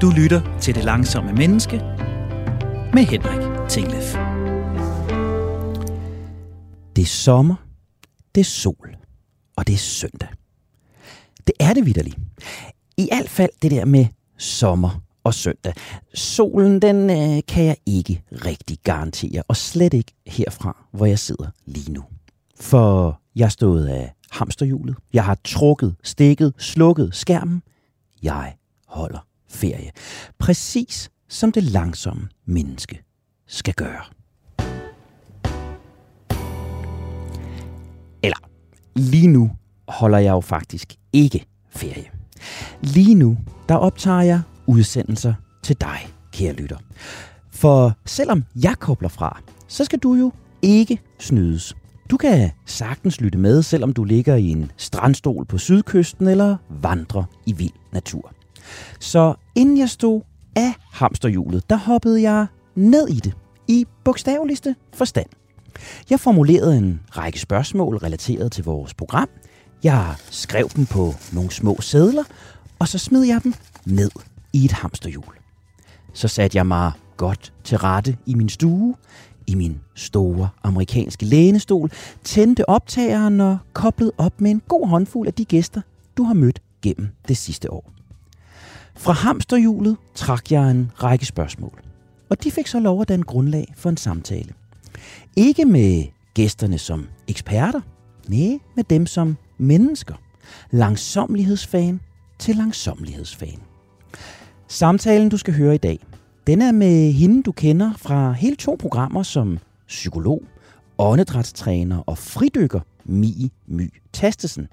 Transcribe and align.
Du 0.00 0.10
lytter 0.10 0.58
til 0.60 0.74
Det 0.74 0.84
Langsomme 0.84 1.32
Menneske 1.32 1.76
med 2.92 3.02
Henrik 3.02 3.68
Tinglef. 3.68 4.14
Det 6.96 7.02
er 7.02 7.06
sommer, 7.06 7.54
det 8.34 8.40
er 8.40 8.44
sol, 8.44 8.96
og 9.56 9.66
det 9.66 9.72
er 9.72 9.78
søndag. 9.78 10.28
Det 11.46 11.54
er 11.60 11.74
det 11.74 11.86
vidderligt. 11.86 12.16
I 12.96 13.08
hvert 13.12 13.28
fald 13.28 13.50
det 13.62 13.70
der 13.70 13.84
med 13.84 14.06
sommer 14.38 15.02
og 15.24 15.34
søndag. 15.34 15.74
Solen, 16.14 16.82
den 16.82 17.10
øh, 17.10 17.42
kan 17.48 17.64
jeg 17.64 17.76
ikke 17.86 18.22
rigtig 18.32 18.78
garantere, 18.84 19.42
og 19.48 19.56
slet 19.56 19.94
ikke 19.94 20.12
herfra, 20.26 20.86
hvor 20.92 21.06
jeg 21.06 21.18
sidder 21.18 21.46
lige 21.66 21.92
nu. 21.92 22.04
For 22.60 23.20
jeg 23.36 23.52
stod 23.52 23.86
af 23.86 24.12
hamsterhjulet. 24.30 24.96
Jeg 25.12 25.24
har 25.24 25.38
trukket, 25.44 25.94
stikket, 26.02 26.54
slukket 26.58 27.14
skærmen. 27.14 27.62
Jeg 28.22 28.56
holder 28.86 29.29
ferie. 29.50 29.90
Præcis 30.38 31.10
som 31.28 31.52
det 31.52 31.62
langsomme 31.62 32.28
menneske 32.46 33.02
skal 33.46 33.74
gøre. 33.74 34.04
Eller, 38.22 38.36
lige 38.96 39.28
nu 39.28 39.50
holder 39.88 40.18
jeg 40.18 40.30
jo 40.30 40.40
faktisk 40.40 40.94
ikke 41.12 41.46
ferie. 41.70 42.10
Lige 42.82 43.14
nu, 43.14 43.38
der 43.68 43.74
optager 43.74 44.22
jeg 44.22 44.40
udsendelser 44.66 45.34
til 45.62 45.76
dig, 45.80 45.98
kære 46.32 46.52
lytter. 46.52 46.78
For 47.50 47.96
selvom 48.06 48.44
jeg 48.62 48.76
kobler 48.78 49.08
fra, 49.08 49.40
så 49.68 49.84
skal 49.84 49.98
du 49.98 50.14
jo 50.14 50.32
ikke 50.62 50.98
snydes. 51.18 51.76
Du 52.10 52.16
kan 52.16 52.50
sagtens 52.66 53.20
lytte 53.20 53.38
med, 53.38 53.62
selvom 53.62 53.92
du 53.92 54.04
ligger 54.04 54.34
i 54.34 54.48
en 54.48 54.70
strandstol 54.76 55.44
på 55.44 55.58
sydkysten 55.58 56.28
eller 56.28 56.56
vandrer 56.82 57.24
i 57.46 57.52
vild 57.52 57.72
natur. 57.92 58.32
Så 59.00 59.34
inden 59.54 59.78
jeg 59.78 59.90
stod 59.90 60.20
af 60.56 60.74
hamsterhjulet, 60.92 61.70
der 61.70 61.76
hoppede 61.76 62.22
jeg 62.22 62.46
ned 62.74 63.08
i 63.08 63.14
det, 63.14 63.32
i 63.68 63.86
bogstaveligste 64.04 64.76
forstand. 64.94 65.26
Jeg 66.10 66.20
formulerede 66.20 66.76
en 66.76 67.00
række 67.10 67.40
spørgsmål 67.40 67.96
relateret 67.96 68.52
til 68.52 68.64
vores 68.64 68.94
program. 68.94 69.28
Jeg 69.82 70.14
skrev 70.30 70.68
dem 70.76 70.86
på 70.86 71.14
nogle 71.32 71.50
små 71.50 71.80
sædler, 71.80 72.24
og 72.78 72.88
så 72.88 72.98
smed 72.98 73.22
jeg 73.22 73.40
dem 73.44 73.54
ned 73.84 74.10
i 74.52 74.64
et 74.64 74.72
hamsterhjul. 74.72 75.34
Så 76.14 76.28
satte 76.28 76.56
jeg 76.56 76.66
mig 76.66 76.92
godt 77.16 77.52
til 77.64 77.78
rette 77.78 78.16
i 78.26 78.34
min 78.34 78.48
stue, 78.48 78.94
i 79.46 79.54
min 79.54 79.80
store 79.94 80.48
amerikanske 80.62 81.26
lænestol, 81.26 81.90
tændte 82.24 82.68
optageren 82.68 83.40
og 83.40 83.58
koblede 83.72 84.12
op 84.18 84.40
med 84.40 84.50
en 84.50 84.62
god 84.68 84.88
håndfuld 84.88 85.26
af 85.26 85.34
de 85.34 85.44
gæster, 85.44 85.80
du 86.16 86.22
har 86.22 86.34
mødt 86.34 86.62
gennem 86.82 87.08
det 87.28 87.36
sidste 87.36 87.72
år. 87.72 87.99
Fra 89.00 89.12
hamsterhjulet 89.12 89.96
trak 90.14 90.52
jeg 90.52 90.70
en 90.70 90.90
række 91.02 91.26
spørgsmål, 91.26 91.82
og 92.30 92.44
de 92.44 92.50
fik 92.50 92.66
så 92.66 92.80
lov 92.80 93.00
at 93.00 93.08
danne 93.08 93.24
grundlag 93.24 93.74
for 93.76 93.90
en 93.90 93.96
samtale. 93.96 94.52
Ikke 95.36 95.64
med 95.64 96.04
gæsterne 96.34 96.78
som 96.78 97.08
eksperter, 97.28 97.80
nej, 98.28 98.58
med 98.76 98.84
dem 98.84 99.06
som 99.06 99.36
mennesker. 99.58 100.14
Langsomlighedsfan 100.70 102.00
til 102.38 102.56
langsomlighedsfan. 102.56 103.58
Samtalen, 104.68 105.28
du 105.28 105.36
skal 105.36 105.54
høre 105.54 105.74
i 105.74 105.78
dag, 105.78 105.98
den 106.46 106.62
er 106.62 106.72
med 106.72 107.12
hende, 107.12 107.42
du 107.42 107.52
kender 107.52 107.92
fra 107.96 108.32
hele 108.32 108.56
to 108.56 108.76
programmer 108.80 109.22
som 109.22 109.58
psykolog, 109.88 110.42
åndedrætstræner 110.98 111.98
og 111.98 112.18
fridykker 112.18 112.80
Mie 113.04 113.50
My 113.66 113.92
Tastesen. 114.12 114.68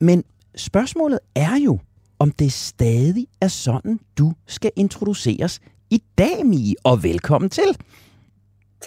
Men 0.00 0.24
spørgsmålet 0.56 1.18
er 1.34 1.56
jo, 1.64 1.78
om 2.18 2.30
det 2.30 2.52
stadig 2.52 3.26
er 3.40 3.48
sådan, 3.48 4.00
du 4.18 4.32
skal 4.46 4.70
introduceres 4.76 5.60
i 5.90 6.02
dag, 6.18 6.46
Mie, 6.46 6.74
og 6.84 7.02
velkommen 7.02 7.50
til. 7.50 7.76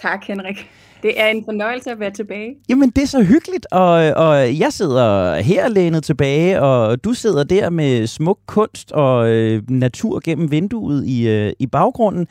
Tak, 0.02 0.24
Henrik. 0.24 0.66
Det 1.02 1.20
er 1.20 1.26
en 1.26 1.44
fornøjelse 1.44 1.90
at 1.90 2.00
være 2.00 2.10
tilbage. 2.10 2.54
Jamen, 2.68 2.90
det 2.90 3.02
er 3.02 3.06
så 3.06 3.22
hyggeligt, 3.22 3.66
og, 3.70 3.92
og 4.16 4.58
jeg 4.58 4.72
sidder 4.72 5.36
her 5.40 5.68
lænet 5.68 6.04
tilbage, 6.04 6.60
og 6.60 7.04
du 7.04 7.12
sidder 7.12 7.44
der 7.44 7.70
med 7.70 8.06
smuk 8.06 8.38
kunst 8.46 8.92
og 8.92 9.28
øh, 9.28 9.62
natur 9.70 10.20
gennem 10.24 10.50
vinduet 10.50 11.06
i, 11.06 11.28
øh, 11.28 11.52
i 11.58 11.66
baggrunden. 11.66 12.26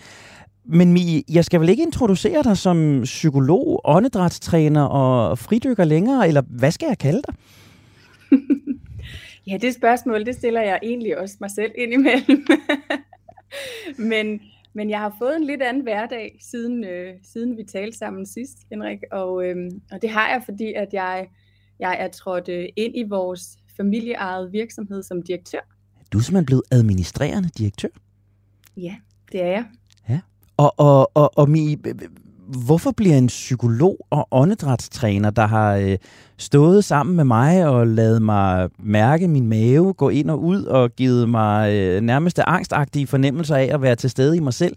Men 0.66 0.94
Mie, 0.94 1.24
jeg 1.30 1.46
skal 1.46 1.62
vel 1.62 1.70
ikke 1.70 1.84
introducere 1.84 2.44
dig 2.44 2.58
som 2.58 3.02
psykolog, 3.04 3.82
åndedrætstræner 3.86 4.84
og 4.84 5.40
fridykker 5.40 5.84
længere, 5.84 6.28
eller 6.28 6.42
hvad 6.50 6.72
skal 6.72 6.88
jeg 6.88 6.98
kalde 6.98 7.22
dig? 7.28 7.36
ja, 9.48 9.58
det 9.58 9.74
spørgsmål, 9.74 10.26
det 10.26 10.36
stiller 10.36 10.62
jeg 10.62 10.80
egentlig 10.84 11.18
også 11.18 11.38
mig 11.40 11.52
selv 11.52 11.72
ind 11.76 11.94
imellem. 11.94 12.46
Men 14.12 14.42
men 14.74 14.90
jeg 14.90 15.00
har 15.00 15.16
fået 15.20 15.36
en 15.36 15.44
lidt 15.44 15.62
anden 15.62 15.84
hverdag, 15.84 16.38
siden, 16.42 16.84
øh, 16.84 17.14
siden 17.24 17.58
vi 17.58 17.64
talte 17.64 17.98
sammen 17.98 18.26
sidst, 18.26 18.58
Henrik. 18.70 19.00
Og, 19.12 19.46
øh, 19.46 19.72
og 19.92 20.02
det 20.02 20.10
har 20.10 20.30
jeg, 20.30 20.42
fordi 20.46 20.74
at 20.74 20.88
jeg, 20.94 21.28
jeg 21.80 21.98
er 22.00 22.08
trådt 22.08 22.50
øh, 22.50 22.70
ind 22.76 22.98
i 22.98 23.04
vores 23.04 23.58
familieejet 23.78 24.52
virksomhed 24.52 25.04
som 25.04 25.22
direktør. 25.22 25.60
Du 26.14 26.18
er 26.18 26.22
simpelthen 26.22 26.46
blevet 26.46 26.64
administrerende 26.72 27.50
direktør? 27.58 27.88
Ja, 28.78 28.96
det 29.32 29.42
er 29.42 29.48
jeg. 29.48 29.66
Ja. 30.10 30.20
Og, 30.58 30.74
og, 30.78 31.12
og, 31.14 31.38
og 31.38 31.50
Mi, 31.50 31.78
hvorfor 32.52 32.92
bliver 32.92 33.18
en 33.18 33.28
psykolog 33.28 34.06
og 34.10 34.28
åndedrætstræner, 34.32 35.30
der 35.30 35.48
har 35.48 35.76
øh, 35.76 35.98
stået 36.38 36.84
sammen 36.84 37.16
med 37.16 37.24
mig 37.24 37.68
og 37.68 37.88
lavet 37.88 38.22
mig 38.22 38.70
mærke 38.80 39.28
min 39.28 39.48
mave, 39.48 39.94
gå 39.94 40.10
ind 40.10 40.30
og 40.30 40.44
ud 40.44 40.64
og 40.64 40.96
givet 40.96 41.30
mig 41.30 41.74
øh, 41.74 42.02
nærmeste 42.02 42.50
angstagtige 42.50 43.08
fornemmelser 43.08 43.56
af 43.56 43.70
at 43.74 43.82
være 43.82 43.96
til 43.96 44.10
stede 44.10 44.38
i 44.38 44.40
mig 44.40 44.54
selv. 44.54 44.76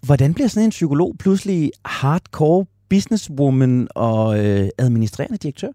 Hvordan 0.00 0.34
bliver 0.34 0.48
sådan 0.48 0.64
en 0.64 0.70
psykolog 0.70 1.14
pludselig 1.18 1.70
hardcore 1.84 2.66
businesswoman 2.88 3.88
og 3.94 4.44
øh, 4.44 4.68
administrerende 4.78 5.36
direktør? 5.36 5.68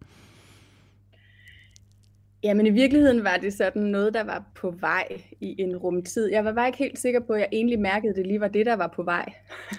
Jamen 2.44 2.66
i 2.66 2.70
virkeligheden 2.70 3.24
var 3.24 3.38
det 3.42 3.54
sådan 3.54 3.82
noget, 3.82 4.14
der 4.14 4.24
var 4.24 4.44
på 4.56 4.74
vej 4.80 5.08
i 5.42 5.56
en 5.62 5.78
rumtid. 5.78 6.30
Jeg 6.32 6.46
var 6.46 6.54
bare 6.54 6.68
ikke 6.68 6.78
helt 6.78 7.00
sikker 7.00 7.20
på, 7.28 7.34
at 7.34 7.40
jeg 7.40 7.48
egentlig 7.52 7.80
mærkede, 7.80 8.10
at 8.10 8.16
det 8.16 8.28
lige 8.28 8.40
var 8.40 8.48
det, 8.48 8.66
der 8.66 8.76
var 8.76 8.94
på 8.96 9.04
vej. 9.04 9.26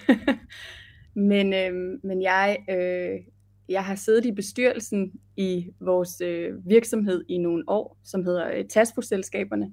Men, 1.13 1.53
øh, 1.53 1.99
men 2.03 2.21
jeg, 2.21 2.57
øh, 2.69 3.19
jeg 3.69 3.83
har 3.83 3.95
siddet 3.95 4.25
i 4.25 4.31
bestyrelsen 4.31 5.11
i 5.37 5.69
vores 5.79 6.21
øh, 6.21 6.69
virksomhed 6.69 7.23
i 7.29 7.37
nogle 7.37 7.63
år, 7.67 7.97
som 8.03 8.25
hedder 8.25 8.51
øh, 8.51 8.65
Taspo-selskaberne. 8.65 9.71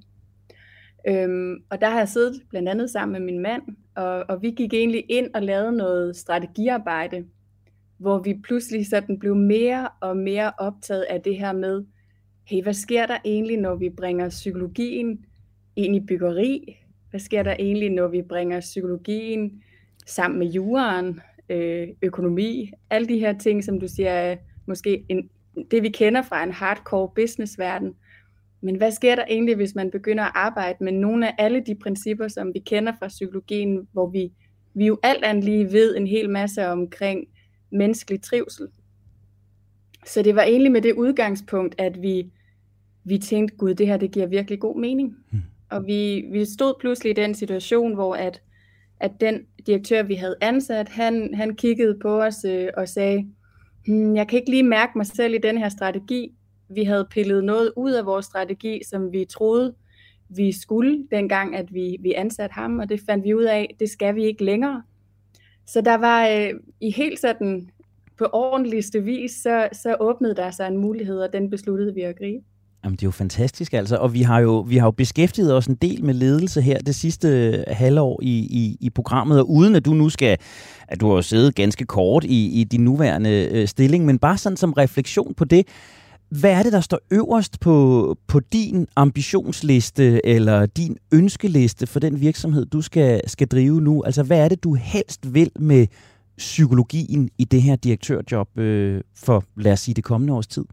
Øhm, 1.08 1.54
og 1.70 1.80
der 1.80 1.90
har 1.90 1.98
jeg 1.98 2.08
siddet 2.08 2.42
blandt 2.50 2.68
andet 2.68 2.90
sammen 2.90 3.12
med 3.12 3.32
min 3.32 3.42
mand, 3.42 3.62
og, 3.96 4.24
og 4.28 4.42
vi 4.42 4.50
gik 4.50 4.74
egentlig 4.74 5.04
ind 5.08 5.30
og 5.34 5.42
lavede 5.42 5.72
noget 5.72 6.16
strategiarbejde, 6.16 7.24
hvor 7.98 8.18
vi 8.18 8.40
pludselig 8.44 8.86
sådan 8.86 9.18
blev 9.18 9.36
mere 9.36 9.88
og 10.00 10.16
mere 10.16 10.52
optaget 10.58 11.02
af 11.02 11.20
det 11.20 11.38
her 11.38 11.52
med, 11.52 11.84
hey, 12.44 12.62
hvad 12.62 12.74
sker 12.74 13.06
der 13.06 13.18
egentlig, 13.24 13.56
når 13.56 13.74
vi 13.74 13.90
bringer 13.90 14.28
psykologien 14.28 15.24
ind 15.76 15.96
i 15.96 16.00
byggeri? 16.00 16.76
Hvad 17.10 17.20
sker 17.20 17.42
der 17.42 17.56
egentlig, 17.58 17.90
når 17.90 18.08
vi 18.08 18.22
bringer 18.22 18.60
psykologien 18.60 19.62
sammen 20.06 20.38
med 20.38 20.46
juraen? 20.46 21.20
Øh, 21.50 21.88
økonomi, 22.02 22.70
alle 22.90 23.08
de 23.08 23.18
her 23.18 23.38
ting, 23.38 23.64
som 23.64 23.80
du 23.80 23.88
siger, 23.88 24.10
er 24.10 24.36
måske 24.66 25.04
en, 25.08 25.30
det 25.70 25.82
vi 25.82 25.88
kender 25.88 26.22
fra 26.22 26.42
en 26.44 26.52
hardcore 26.52 27.10
businessverden. 27.14 27.94
Men 28.60 28.76
hvad 28.76 28.92
sker 28.92 29.14
der 29.14 29.24
egentlig, 29.28 29.56
hvis 29.56 29.74
man 29.74 29.90
begynder 29.90 30.24
at 30.24 30.32
arbejde 30.34 30.84
med 30.84 30.92
nogle 30.92 31.28
af 31.28 31.34
alle 31.38 31.62
de 31.66 31.74
principper, 31.74 32.28
som 32.28 32.54
vi 32.54 32.58
kender 32.58 32.92
fra 32.98 33.08
psykologien, 33.08 33.88
hvor 33.92 34.06
vi, 34.06 34.32
vi 34.74 34.86
jo 34.86 34.98
alt 35.02 35.24
andet 35.24 35.44
lige 35.44 35.72
ved 35.72 35.96
en 35.96 36.06
hel 36.06 36.30
masse 36.30 36.66
omkring 36.66 37.26
menneskelig 37.72 38.22
trivsel. 38.22 38.68
Så 40.06 40.22
det 40.22 40.34
var 40.34 40.42
egentlig 40.42 40.72
med 40.72 40.82
det 40.82 40.92
udgangspunkt, 40.92 41.74
at 41.78 42.02
vi, 42.02 42.30
vi 43.04 43.18
tænkte, 43.18 43.56
gud, 43.56 43.74
det 43.74 43.86
her 43.86 43.96
det 43.96 44.10
giver 44.10 44.26
virkelig 44.26 44.60
god 44.60 44.80
mening. 44.80 45.16
Hmm. 45.30 45.40
Og 45.70 45.86
vi, 45.86 46.24
vi 46.32 46.44
stod 46.44 46.74
pludselig 46.80 47.10
i 47.10 47.14
den 47.14 47.34
situation, 47.34 47.94
hvor 47.94 48.14
at 48.14 48.42
at 49.00 49.12
den 49.20 49.40
direktør, 49.66 50.02
vi 50.02 50.14
havde 50.14 50.36
ansat, 50.40 50.88
han, 50.88 51.34
han 51.34 51.56
kiggede 51.56 51.98
på 52.02 52.22
os 52.22 52.44
øh, 52.44 52.68
og 52.76 52.88
sagde, 52.88 53.26
hmm, 53.86 54.16
jeg 54.16 54.28
kan 54.28 54.38
ikke 54.38 54.50
lige 54.50 54.62
mærke 54.62 54.92
mig 54.96 55.06
selv 55.06 55.34
i 55.34 55.38
den 55.38 55.58
her 55.58 55.68
strategi. 55.68 56.34
Vi 56.68 56.84
havde 56.84 57.06
pillet 57.10 57.44
noget 57.44 57.72
ud 57.76 57.92
af 57.92 58.06
vores 58.06 58.26
strategi, 58.26 58.80
som 58.90 59.12
vi 59.12 59.24
troede, 59.24 59.74
vi 60.28 60.52
skulle, 60.52 61.06
dengang 61.10 61.56
at 61.56 61.74
vi, 61.74 61.96
vi 62.00 62.12
ansatte 62.12 62.54
ham, 62.54 62.78
og 62.78 62.88
det 62.88 63.00
fandt 63.06 63.24
vi 63.24 63.34
ud 63.34 63.44
af, 63.44 63.76
det 63.80 63.90
skal 63.90 64.14
vi 64.14 64.24
ikke 64.24 64.44
længere. 64.44 64.82
Så 65.66 65.80
der 65.80 65.94
var 65.94 66.28
øh, 66.28 66.50
i 66.80 66.90
helt 66.90 67.18
sådan 67.18 67.70
på 68.18 68.26
ordentligste 68.32 69.02
vis, 69.02 69.32
så, 69.32 69.68
så 69.72 69.96
åbnede 70.00 70.34
der 70.34 70.50
sig 70.50 70.68
en 70.68 70.76
mulighed, 70.76 71.20
og 71.20 71.32
den 71.32 71.50
besluttede 71.50 71.94
vi 71.94 72.00
at 72.00 72.18
gribe. 72.18 72.44
Jamen, 72.84 72.96
det 72.96 73.02
er 73.02 73.06
jo 73.06 73.10
fantastisk, 73.10 73.74
altså. 73.74 73.96
Og 73.96 74.14
vi 74.14 74.22
har 74.22 74.40
jo, 74.40 74.60
vi 74.60 74.76
har 74.76 74.86
jo 74.86 74.90
beskæftiget 74.90 75.54
os 75.54 75.66
en 75.66 75.74
del 75.74 76.04
med 76.04 76.14
ledelse 76.14 76.62
her 76.62 76.78
det 76.78 76.94
sidste 76.94 77.28
øh, 77.28 77.64
halvår 77.68 78.20
i, 78.22 78.38
i, 78.38 78.76
i 78.80 78.90
programmet, 78.90 79.38
og 79.38 79.50
uden 79.50 79.74
at 79.74 79.84
du 79.84 79.94
nu 79.94 80.08
skal, 80.08 80.38
at 80.88 81.00
du 81.00 81.08
har 81.08 81.14
jo 81.14 81.22
siddet 81.22 81.54
ganske 81.54 81.84
kort 81.84 82.24
i, 82.24 82.60
i 82.60 82.64
din 82.64 82.84
nuværende 82.84 83.48
øh, 83.52 83.68
stilling, 83.68 84.04
men 84.04 84.18
bare 84.18 84.38
sådan 84.38 84.56
som 84.56 84.72
refleksion 84.72 85.34
på 85.34 85.44
det, 85.44 85.66
hvad 86.30 86.50
er 86.52 86.62
det, 86.62 86.72
der 86.72 86.80
står 86.80 86.98
øverst 87.10 87.60
på, 87.60 88.16
på 88.26 88.40
din 88.40 88.86
ambitionsliste 88.96 90.26
eller 90.26 90.66
din 90.66 90.96
ønskeliste 91.12 91.86
for 91.86 92.00
den 92.00 92.20
virksomhed, 92.20 92.66
du 92.66 92.82
skal, 92.82 93.20
skal 93.26 93.46
drive 93.46 93.80
nu? 93.80 94.02
Altså, 94.02 94.22
hvad 94.22 94.38
er 94.38 94.48
det, 94.48 94.64
du 94.64 94.74
helst 94.74 95.34
vil 95.34 95.50
med 95.58 95.86
psykologien 96.38 97.30
i 97.38 97.44
det 97.44 97.62
her 97.62 97.76
direktørjob 97.76 98.58
øh, 98.58 99.00
for, 99.16 99.44
lad 99.56 99.72
os 99.72 99.80
sige, 99.80 99.94
det 99.94 100.04
kommende 100.04 100.34
års 100.34 100.46
tid? 100.46 100.64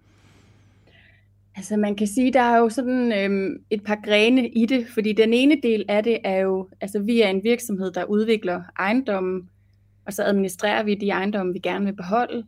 Altså 1.57 1.77
man 1.77 1.95
kan 1.95 2.07
sige, 2.07 2.33
der 2.33 2.42
er 2.42 2.57
jo 2.57 2.69
sådan 2.69 3.12
øhm, 3.12 3.63
et 3.69 3.83
par 3.83 4.00
grene 4.04 4.50
i 4.50 4.65
det, 4.65 4.88
fordi 4.94 5.13
den 5.13 5.33
ene 5.33 5.57
del 5.63 5.86
af 5.89 6.04
det 6.04 6.19
er 6.24 6.38
jo, 6.38 6.69
altså 6.81 7.00
vi 7.00 7.21
er 7.21 7.27
en 7.27 7.44
virksomhed, 7.44 7.92
der 7.92 8.04
udvikler 8.04 8.62
ejendommen, 8.80 9.50
og 10.06 10.13
så 10.13 10.24
administrerer 10.24 10.83
vi 10.83 10.95
de 10.95 11.09
ejendomme, 11.09 11.54
vi 11.54 11.59
gerne 11.59 11.86
vil 11.86 11.95
beholde. 11.95 12.44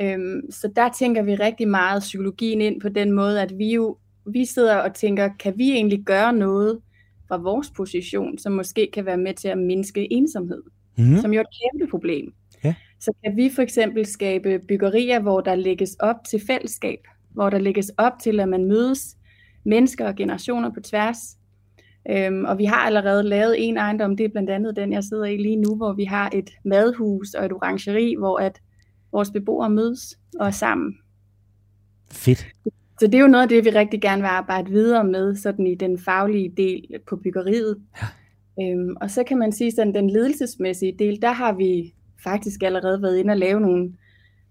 Øhm, 0.00 0.40
så 0.50 0.70
der 0.76 0.88
tænker 0.98 1.22
vi 1.22 1.34
rigtig 1.34 1.68
meget 1.68 2.00
psykologien 2.00 2.60
ind 2.60 2.80
på 2.80 2.88
den 2.88 3.12
måde, 3.12 3.42
at 3.42 3.58
vi 3.58 3.72
jo 3.72 3.96
vi 4.26 4.44
sidder 4.44 4.76
og 4.76 4.94
tænker, 4.94 5.30
kan 5.38 5.58
vi 5.58 5.70
egentlig 5.70 6.02
gøre 6.04 6.32
noget 6.32 6.80
fra 7.28 7.36
vores 7.36 7.70
position, 7.76 8.38
som 8.38 8.52
måske 8.52 8.88
kan 8.92 9.06
være 9.06 9.16
med 9.16 9.34
til 9.34 9.48
at 9.48 9.58
mindske 9.58 10.12
ensomhed, 10.12 10.62
mm. 10.98 11.16
som 11.16 11.32
jo 11.32 11.38
er 11.38 11.44
et 11.44 11.56
kæmpe 11.62 11.90
problem. 11.90 12.34
Ja. 12.64 12.74
Så 13.00 13.12
kan 13.24 13.36
vi 13.36 13.50
for 13.54 13.62
eksempel 13.62 14.06
skabe 14.06 14.60
byggerier, 14.68 15.20
hvor 15.20 15.40
der 15.40 15.54
lægges 15.54 15.96
op 16.00 16.16
til 16.30 16.40
fællesskab, 16.46 16.98
hvor 17.34 17.50
der 17.50 17.58
lægges 17.58 17.90
op 17.96 18.12
til, 18.22 18.40
at 18.40 18.48
man 18.48 18.64
mødes 18.64 19.16
mennesker 19.64 20.06
og 20.06 20.14
generationer 20.14 20.70
på 20.70 20.80
tværs. 20.80 21.18
Øhm, 22.10 22.44
og 22.44 22.58
vi 22.58 22.64
har 22.64 22.76
allerede 22.76 23.22
lavet 23.22 23.68
en 23.68 23.76
ejendom, 23.76 24.16
det 24.16 24.24
er 24.24 24.28
blandt 24.28 24.50
andet 24.50 24.76
den, 24.76 24.92
jeg 24.92 25.04
sidder 25.04 25.24
i 25.24 25.36
lige 25.36 25.56
nu, 25.56 25.76
hvor 25.76 25.92
vi 25.92 26.04
har 26.04 26.30
et 26.32 26.50
madhus 26.64 27.34
og 27.34 27.44
et 27.44 27.52
orangeri, 27.52 28.14
hvor 28.18 28.38
at 28.38 28.60
vores 29.12 29.30
beboere 29.30 29.70
mødes 29.70 30.18
og 30.40 30.46
er 30.46 30.50
sammen. 30.50 30.94
Fedt. 32.12 32.46
Så 33.00 33.06
det 33.06 33.14
er 33.14 33.20
jo 33.20 33.26
noget 33.26 33.42
af 33.42 33.48
det, 33.48 33.64
vi 33.64 33.70
rigtig 33.70 34.00
gerne 34.00 34.22
vil 34.22 34.28
arbejde 34.28 34.70
videre 34.70 35.04
med, 35.04 35.36
sådan 35.36 35.66
i 35.66 35.74
den 35.74 35.98
faglige 35.98 36.52
del 36.56 36.84
på 37.08 37.16
byggeriet. 37.16 37.82
Ja. 38.02 38.06
Øhm, 38.62 38.96
og 39.00 39.10
så 39.10 39.24
kan 39.24 39.38
man 39.38 39.52
sige, 39.52 39.72
sådan 39.72 39.94
den 39.94 40.10
ledelsesmæssige 40.10 40.96
del, 40.98 41.22
der 41.22 41.32
har 41.32 41.52
vi 41.52 41.94
faktisk 42.24 42.62
allerede 42.62 43.02
været 43.02 43.18
inde 43.18 43.32
og 43.32 43.38
lave 43.38 43.60
nogle 43.60 43.92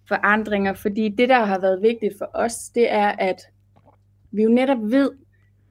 forandringer, 0.08 0.74
fordi 0.74 1.10
det, 1.10 1.30
der 1.30 1.46
har 1.46 1.60
været 1.60 1.82
vigtigt 1.82 2.14
for 2.18 2.30
os, 2.34 2.70
det 2.70 2.92
er, 2.92 3.08
at 3.08 3.42
vi 4.32 4.44
jo 4.44 4.50
netop 4.50 4.92
ved, 4.92 5.12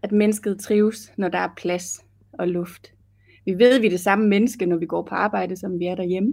at 0.03 0.13
mennesket 0.13 0.61
trives, 0.61 1.13
når 1.17 1.29
der 1.29 1.39
er 1.39 1.49
plads 1.57 2.05
og 2.33 2.49
luft. 2.49 2.93
Vi 3.45 3.55
ved, 3.59 3.77
at 3.77 3.83
vi 3.83 3.87
er 3.87 3.91
det 3.91 4.01
samme 4.01 4.29
menneske, 4.29 4.67
når 4.67 4.77
vi 4.77 4.87
går 4.87 5.03
på 5.03 5.15
arbejde, 5.15 5.57
som 5.57 5.79
vi 5.79 5.87
er 5.87 5.95
derhjemme. 5.95 6.33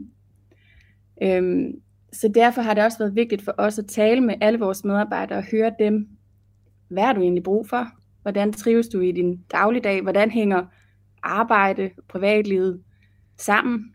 Øhm, 1.24 1.82
så 2.14 2.28
derfor 2.28 2.62
har 2.62 2.74
det 2.74 2.84
også 2.84 2.98
været 2.98 3.16
vigtigt 3.16 3.42
for 3.42 3.54
os 3.58 3.80
at 3.80 3.86
tale 3.86 4.22
med 4.22 4.36
alle 4.42 4.60
vores 4.60 4.84
medarbejdere 4.84 5.38
og 5.38 5.46
høre 5.52 5.72
dem, 5.80 6.08
hvad 6.88 7.04
har 7.04 7.14
du 7.14 7.22
egentlig 7.22 7.44
brug 7.44 7.70
for? 7.70 7.88
Hvordan 8.22 8.54
trives 8.54 8.88
du 8.88 9.00
i 9.00 9.12
din 9.12 9.44
dagligdag? 9.52 10.02
Hvordan 10.02 10.32
hænger 10.32 10.66
arbejde 11.24 11.90
og 11.98 12.04
privatlivet 12.08 12.84
sammen? 13.38 13.94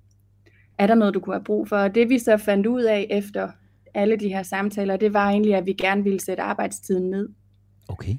Er 0.78 0.86
der 0.86 0.94
noget, 0.94 1.14
du 1.14 1.20
kunne 1.20 1.34
have 1.34 1.44
brug 1.44 1.68
for? 1.68 1.76
Og 1.76 1.94
det 1.94 2.08
vi 2.08 2.18
så 2.18 2.36
fandt 2.36 2.66
ud 2.66 2.82
af 2.82 3.06
efter 3.10 3.48
alle 3.94 4.16
de 4.16 4.28
her 4.28 4.42
samtaler, 4.42 4.96
det 4.96 5.12
var 5.12 5.28
egentlig, 5.28 5.54
at 5.54 5.66
vi 5.66 5.72
gerne 5.72 6.02
ville 6.02 6.20
sætte 6.20 6.42
arbejdstiden 6.42 7.10
ned. 7.10 7.28
Okay. 7.88 8.14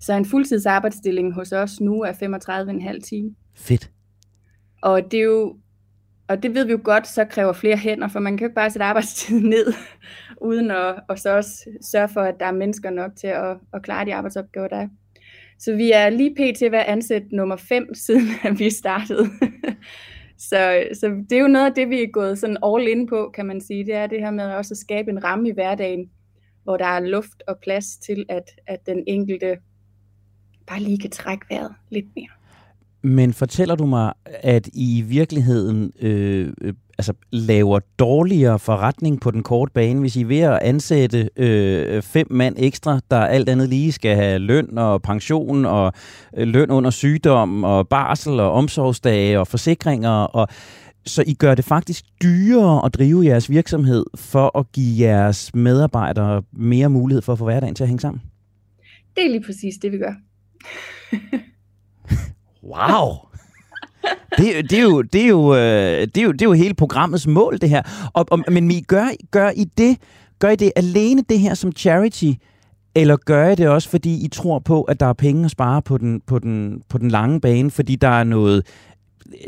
Så 0.00 0.12
en 0.12 0.24
fuldtidsarbejdsstilling 0.24 1.34
hos 1.34 1.52
os 1.52 1.80
nu 1.80 2.02
er 2.02 2.12
35,5 2.96 3.00
timer. 3.00 3.30
Fedt. 3.54 3.90
Og 4.82 5.02
det 5.10 5.18
er 5.18 5.24
jo 5.24 5.56
og 6.28 6.42
det 6.42 6.54
ved 6.54 6.64
vi 6.64 6.72
jo 6.72 6.80
godt, 6.84 7.06
så 7.06 7.24
kræver 7.24 7.52
flere 7.52 7.76
hænder, 7.76 8.08
for 8.08 8.20
man 8.20 8.36
kan 8.36 8.44
jo 8.44 8.48
ikke 8.48 8.54
bare 8.54 8.70
sætte 8.70 8.84
arbejdstiden 8.84 9.50
ned, 9.50 9.74
uden 10.40 10.70
at 10.70 11.00
og 11.08 11.18
så 11.18 11.36
også 11.36 11.70
sørge 11.92 12.08
for, 12.08 12.20
at 12.20 12.34
der 12.40 12.46
er 12.46 12.52
mennesker 12.52 12.90
nok 12.90 13.10
til 13.16 13.26
at, 13.26 13.56
at 13.72 13.82
klare 13.82 14.04
de 14.04 14.14
arbejdsopgaver, 14.14 14.68
der 14.68 14.76
er. 14.76 14.88
Så 15.58 15.74
vi 15.74 15.92
er 15.92 16.10
lige 16.10 16.34
pt. 16.34 16.60
ved 16.60 16.78
at 16.78 16.86
ansætte 16.86 17.36
nummer 17.36 17.56
5, 17.56 17.94
siden 18.06 18.28
at 18.42 18.58
vi 18.58 18.70
startede 18.70 19.30
så, 20.38 20.88
så 20.92 21.24
det 21.30 21.36
er 21.36 21.40
jo 21.40 21.48
noget 21.48 21.66
af 21.66 21.74
det, 21.74 21.90
vi 21.90 22.02
er 22.02 22.12
gået 22.12 22.38
sådan 22.38 22.56
all 22.64 22.88
in 22.88 23.06
på, 23.06 23.30
kan 23.34 23.46
man 23.46 23.60
sige. 23.60 23.86
Det 23.86 23.94
er 23.94 24.06
det 24.06 24.20
her 24.20 24.30
med 24.30 24.44
også 24.44 24.74
at 24.74 24.78
skabe 24.78 25.10
en 25.10 25.24
ramme 25.24 25.48
i 25.48 25.52
hverdagen, 25.52 26.10
hvor 26.64 26.76
der 26.76 26.84
er 26.84 27.00
luft 27.00 27.42
og 27.48 27.58
plads 27.62 27.96
til, 27.96 28.24
at, 28.28 28.50
at 28.66 28.86
den 28.86 29.04
enkelte 29.06 29.56
bare 30.66 30.80
lige 30.80 30.98
kan 30.98 31.10
trække 31.10 31.46
vejret 31.50 31.74
lidt 31.90 32.06
mere. 32.16 32.28
Men 33.02 33.32
fortæller 33.32 33.74
du 33.74 33.86
mig, 33.86 34.12
at 34.26 34.66
I 34.66 34.98
i 34.98 35.02
virkeligheden 35.02 35.92
øh, 36.00 36.52
øh 36.60 36.74
altså, 36.98 37.12
laver 37.30 37.80
dårligere 37.98 38.58
forretning 38.58 39.20
på 39.20 39.30
den 39.30 39.42
korte 39.42 39.72
bane, 39.72 40.00
hvis 40.00 40.16
I 40.16 40.20
er 40.20 40.26
ved 40.26 40.38
at 40.38 40.58
ansætte 40.62 41.30
øh, 41.36 42.02
fem 42.02 42.26
mand 42.30 42.54
ekstra, 42.58 43.00
der 43.10 43.16
alt 43.16 43.48
andet 43.48 43.68
lige 43.68 43.92
skal 43.92 44.16
have 44.16 44.38
løn 44.38 44.78
og 44.78 45.02
pension 45.02 45.64
og 45.64 45.92
øh, 46.36 46.48
løn 46.48 46.70
under 46.70 46.90
sygdom 46.90 47.64
og 47.64 47.88
barsel 47.88 48.40
og 48.40 48.52
omsorgsdage 48.52 49.40
og 49.40 49.46
forsikringer 49.46 50.10
og 50.10 50.48
så 51.06 51.24
I 51.26 51.34
gør 51.34 51.54
det 51.54 51.64
faktisk 51.64 52.04
dyrere 52.22 52.84
at 52.84 52.94
drive 52.94 53.24
jeres 53.24 53.50
virksomhed 53.50 54.04
for 54.14 54.58
at 54.58 54.72
give 54.72 55.08
jeres 55.08 55.54
medarbejdere 55.54 56.42
mere 56.52 56.88
mulighed 56.88 57.22
for 57.22 57.32
at 57.32 57.38
få 57.38 57.44
hverdagen 57.44 57.74
til 57.74 57.84
at 57.84 57.88
hænge 57.88 58.00
sammen? 58.00 58.22
Det 59.16 59.24
er 59.24 59.28
lige 59.28 59.42
præcis 59.46 59.74
det, 59.82 59.92
vi 59.92 59.98
gør. 59.98 60.14
Wow! 62.72 63.33
Det, 64.38 64.70
det, 64.70 64.78
er 64.78 64.82
jo, 64.82 65.02
det, 65.02 65.22
er 65.22 65.28
jo, 65.28 65.54
øh, 65.54 66.00
det, 66.14 66.16
er 66.16 66.22
jo, 66.22 66.32
det 66.32 66.42
er 66.42 66.46
jo 66.46 66.52
hele 66.52 66.74
programmets 66.74 67.26
mål, 67.26 67.58
det 67.60 67.68
her. 67.70 67.82
Og, 68.12 68.26
og, 68.30 68.44
men 68.48 68.70
I 68.70 68.80
gør, 68.80 69.06
gør, 69.30 69.50
I 69.56 69.64
det, 69.78 69.96
gør 70.38 70.50
I 70.50 70.56
det 70.56 70.72
alene 70.76 71.22
det 71.28 71.40
her 71.40 71.54
som 71.54 71.72
charity, 71.72 72.32
eller 72.94 73.16
gør 73.16 73.48
I 73.48 73.54
det 73.54 73.68
også, 73.68 73.88
fordi 73.88 74.24
I 74.24 74.28
tror 74.28 74.58
på, 74.58 74.82
at 74.82 75.00
der 75.00 75.06
er 75.06 75.12
penge 75.12 75.44
at 75.44 75.50
spare 75.50 75.82
på 75.82 75.98
den, 75.98 76.20
på 76.26 76.38
den, 76.38 76.82
på 76.88 76.98
den 76.98 77.08
lange 77.08 77.40
bane, 77.40 77.70
fordi 77.70 77.96
der 77.96 78.08
er 78.08 78.24
noget 78.24 78.66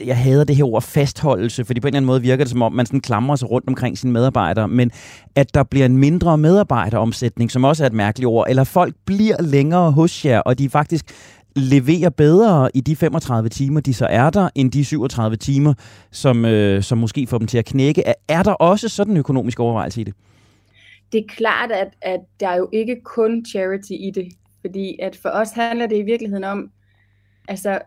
jeg 0.05 0.17
hader 0.19 0.45
det 0.45 0.57
her 0.57 0.65
ord 0.65 0.83
fastholdelse, 0.83 1.65
fordi 1.65 1.81
på 1.81 1.87
en 1.87 1.89
eller 1.89 1.97
anden 1.97 2.07
måde 2.07 2.23
virker 2.23 2.45
det 2.45 2.51
som 2.51 2.63
om, 2.63 2.73
man 2.73 2.87
sådan 2.87 3.01
klamrer 3.01 3.37
sig 3.37 3.51
rundt 3.51 3.69
omkring 3.69 3.99
sine 3.99 4.13
medarbejdere, 4.13 4.69
men 4.69 4.91
at 5.35 5.55
der 5.55 5.63
bliver 5.63 5.87
en 5.87 5.97
mindre 5.97 6.39
medarbejderomsætning, 6.39 7.51
som 7.51 7.65
også 7.65 7.85
er 7.85 7.87
et 7.87 7.93
mærkeligt 7.93 8.27
ord, 8.27 8.47
eller 8.49 8.65
folk 8.65 8.95
bliver 9.05 9.43
længere 9.43 9.93
hos 9.93 10.25
jer, 10.25 10.41
og 10.41 10.59
de 10.59 10.69
faktisk 10.69 11.05
leverer 11.57 12.11
bedre 12.11 12.71
i 12.75 12.81
de 12.81 12.97
35 12.97 13.49
timer, 13.49 13.81
de 13.81 13.95
så 13.95 14.07
er 14.07 14.31
der, 14.31 14.49
end 14.55 14.73
de 14.73 14.85
37 14.85 15.37
timer, 15.37 15.75
som, 16.11 16.45
øh, 16.45 16.83
som 16.83 16.99
måske 16.99 17.27
får 17.27 17.39
dem 17.39 17.47
til 17.47 17.59
at 17.59 17.65
knække. 17.65 18.03
Er 18.29 18.43
der 18.43 18.53
også 18.53 18.89
sådan 18.89 19.13
en 19.13 19.17
økonomisk 19.17 19.61
overvejelse 19.61 20.01
i 20.01 20.05
det? 20.05 20.15
Det 21.13 21.19
er 21.19 21.25
klart, 21.29 21.73
at, 21.73 21.89
at 22.03 22.21
der 22.41 22.49
er 22.49 22.57
jo 22.57 22.69
ikke 22.73 23.01
kun 23.05 23.45
charity 23.45 23.91
i 23.91 24.11
det, 24.15 24.29
fordi 24.61 24.99
at 25.03 25.17
for 25.17 25.29
os 25.29 25.51
handler 25.51 25.87
det 25.87 25.97
i 25.97 26.03
virkeligheden 26.03 26.45
om, 26.45 26.71
altså, 27.49 27.79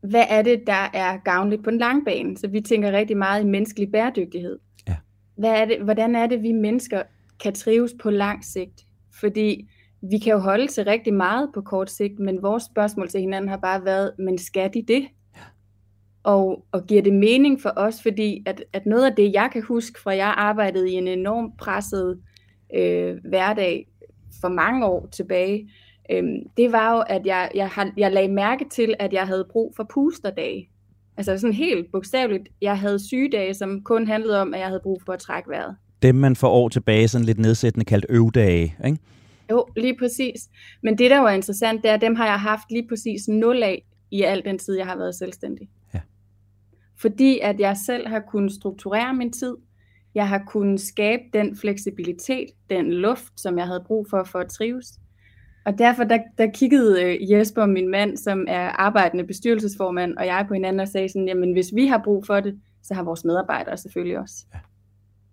hvad 0.00 0.24
er 0.28 0.42
det, 0.42 0.62
der 0.66 0.90
er 0.92 1.16
gavnligt 1.16 1.64
på 1.64 1.70
den 1.70 1.78
lange 1.78 2.04
bane? 2.04 2.38
Så 2.38 2.48
vi 2.48 2.60
tænker 2.60 2.92
rigtig 2.92 3.16
meget 3.16 3.42
i 3.42 3.46
menneskelig 3.46 3.92
bæredygtighed. 3.92 4.58
Ja. 4.88 4.96
Hvad 5.38 5.50
er 5.50 5.64
det, 5.64 5.80
hvordan 5.80 6.14
er 6.14 6.26
det, 6.26 6.42
vi 6.42 6.52
mennesker 6.52 7.02
kan 7.42 7.54
trives 7.54 7.94
på 8.02 8.10
lang 8.10 8.44
sigt? 8.44 8.86
Fordi 9.20 9.68
vi 10.10 10.18
kan 10.18 10.32
jo 10.32 10.38
holde 10.38 10.66
til 10.66 10.84
rigtig 10.84 11.14
meget 11.14 11.50
på 11.54 11.60
kort 11.60 11.90
sigt, 11.90 12.18
men 12.18 12.42
vores 12.42 12.62
spørgsmål 12.62 13.08
til 13.08 13.20
hinanden 13.20 13.48
har 13.48 13.56
bare 13.56 13.84
været, 13.84 14.12
men 14.18 14.38
skal 14.38 14.70
de 14.74 14.84
det? 14.88 15.06
Og, 16.22 16.64
og 16.72 16.86
giver 16.86 17.02
det 17.02 17.12
mening 17.12 17.60
for 17.60 17.72
os, 17.76 18.02
fordi 18.02 18.42
at, 18.46 18.64
at 18.72 18.86
noget 18.86 19.04
af 19.04 19.16
det, 19.16 19.32
jeg 19.32 19.50
kan 19.52 19.62
huske 19.62 20.00
fra, 20.00 20.16
jeg 20.16 20.34
arbejdede 20.36 20.90
i 20.90 20.94
en 20.94 21.08
enormt 21.08 21.58
presset 21.58 22.18
øh, 22.74 23.16
hverdag 23.28 23.88
for 24.40 24.48
mange 24.48 24.86
år 24.86 25.08
tilbage, 25.12 25.70
øh, 26.10 26.24
det 26.56 26.72
var 26.72 26.96
jo, 26.96 27.04
at 27.08 27.26
jeg, 27.26 27.50
jeg, 27.54 27.68
har, 27.68 27.92
jeg 27.96 28.12
lagde 28.12 28.32
mærke 28.32 28.64
til, 28.70 28.94
at 28.98 29.12
jeg 29.12 29.26
havde 29.26 29.46
brug 29.50 29.72
for 29.76 29.86
pusterdage. 29.94 30.68
Altså 31.16 31.38
sådan 31.38 31.54
helt 31.54 31.92
bogstaveligt, 31.92 32.48
jeg 32.60 32.78
havde 32.78 33.06
sygedage, 33.06 33.54
som 33.54 33.82
kun 33.84 34.06
handlede 34.06 34.40
om, 34.40 34.54
at 34.54 34.60
jeg 34.60 34.68
havde 34.68 34.80
brug 34.82 35.02
for 35.06 35.12
at 35.12 35.18
trække 35.18 35.50
vejret. 35.50 35.76
Dem 36.02 36.14
man 36.14 36.36
for 36.36 36.48
år 36.48 36.68
tilbage 36.68 37.08
sådan 37.08 37.24
lidt 37.24 37.38
nedsættende 37.38 37.84
kaldt 37.84 38.06
øvdage, 38.08 38.76
ikke? 38.86 38.98
Jo, 39.50 39.66
lige 39.76 39.96
præcis. 39.98 40.48
Men 40.82 40.98
det, 40.98 41.10
der 41.10 41.18
var 41.18 41.30
interessant, 41.30 41.82
det 41.82 41.90
er, 41.90 41.94
at 41.94 42.00
dem 42.00 42.14
har 42.14 42.26
jeg 42.26 42.40
haft 42.40 42.70
lige 42.70 42.88
præcis 42.88 43.28
nul 43.28 43.62
af 43.62 43.86
i 44.10 44.22
al 44.22 44.44
den 44.44 44.58
tid, 44.58 44.76
jeg 44.76 44.86
har 44.86 44.96
været 44.96 45.14
selvstændig. 45.14 45.68
Ja. 45.94 46.00
Fordi 46.98 47.38
at 47.38 47.60
jeg 47.60 47.76
selv 47.76 48.08
har 48.08 48.20
kunnet 48.20 48.52
strukturere 48.52 49.14
min 49.14 49.32
tid, 49.32 49.56
jeg 50.14 50.28
har 50.28 50.42
kunnet 50.46 50.80
skabe 50.80 51.22
den 51.32 51.56
fleksibilitet, 51.56 52.48
den 52.70 52.92
luft, 52.92 53.40
som 53.40 53.58
jeg 53.58 53.66
havde 53.66 53.84
brug 53.86 54.06
for 54.10 54.24
for 54.24 54.38
at 54.38 54.48
trives. 54.48 54.98
Og 55.66 55.78
derfor 55.78 56.04
der, 56.04 56.18
der 56.38 56.50
kiggede 56.50 57.02
øh, 57.02 57.30
Jesper, 57.30 57.66
min 57.66 57.88
mand, 57.88 58.16
som 58.16 58.44
er 58.48 58.68
arbejdende 58.68 59.24
bestyrelsesformand, 59.24 60.16
og 60.16 60.26
jeg 60.26 60.44
på 60.48 60.54
hinanden 60.54 60.80
og 60.80 60.88
sagde 60.88 61.08
sådan, 61.08 61.28
jamen 61.28 61.52
hvis 61.52 61.74
vi 61.74 61.86
har 61.86 62.00
brug 62.04 62.26
for 62.26 62.40
det, 62.40 62.60
så 62.82 62.94
har 62.94 63.02
vores 63.02 63.24
medarbejdere 63.24 63.76
selvfølgelig 63.76 64.18
også. 64.18 64.46
Ja. 64.54 64.58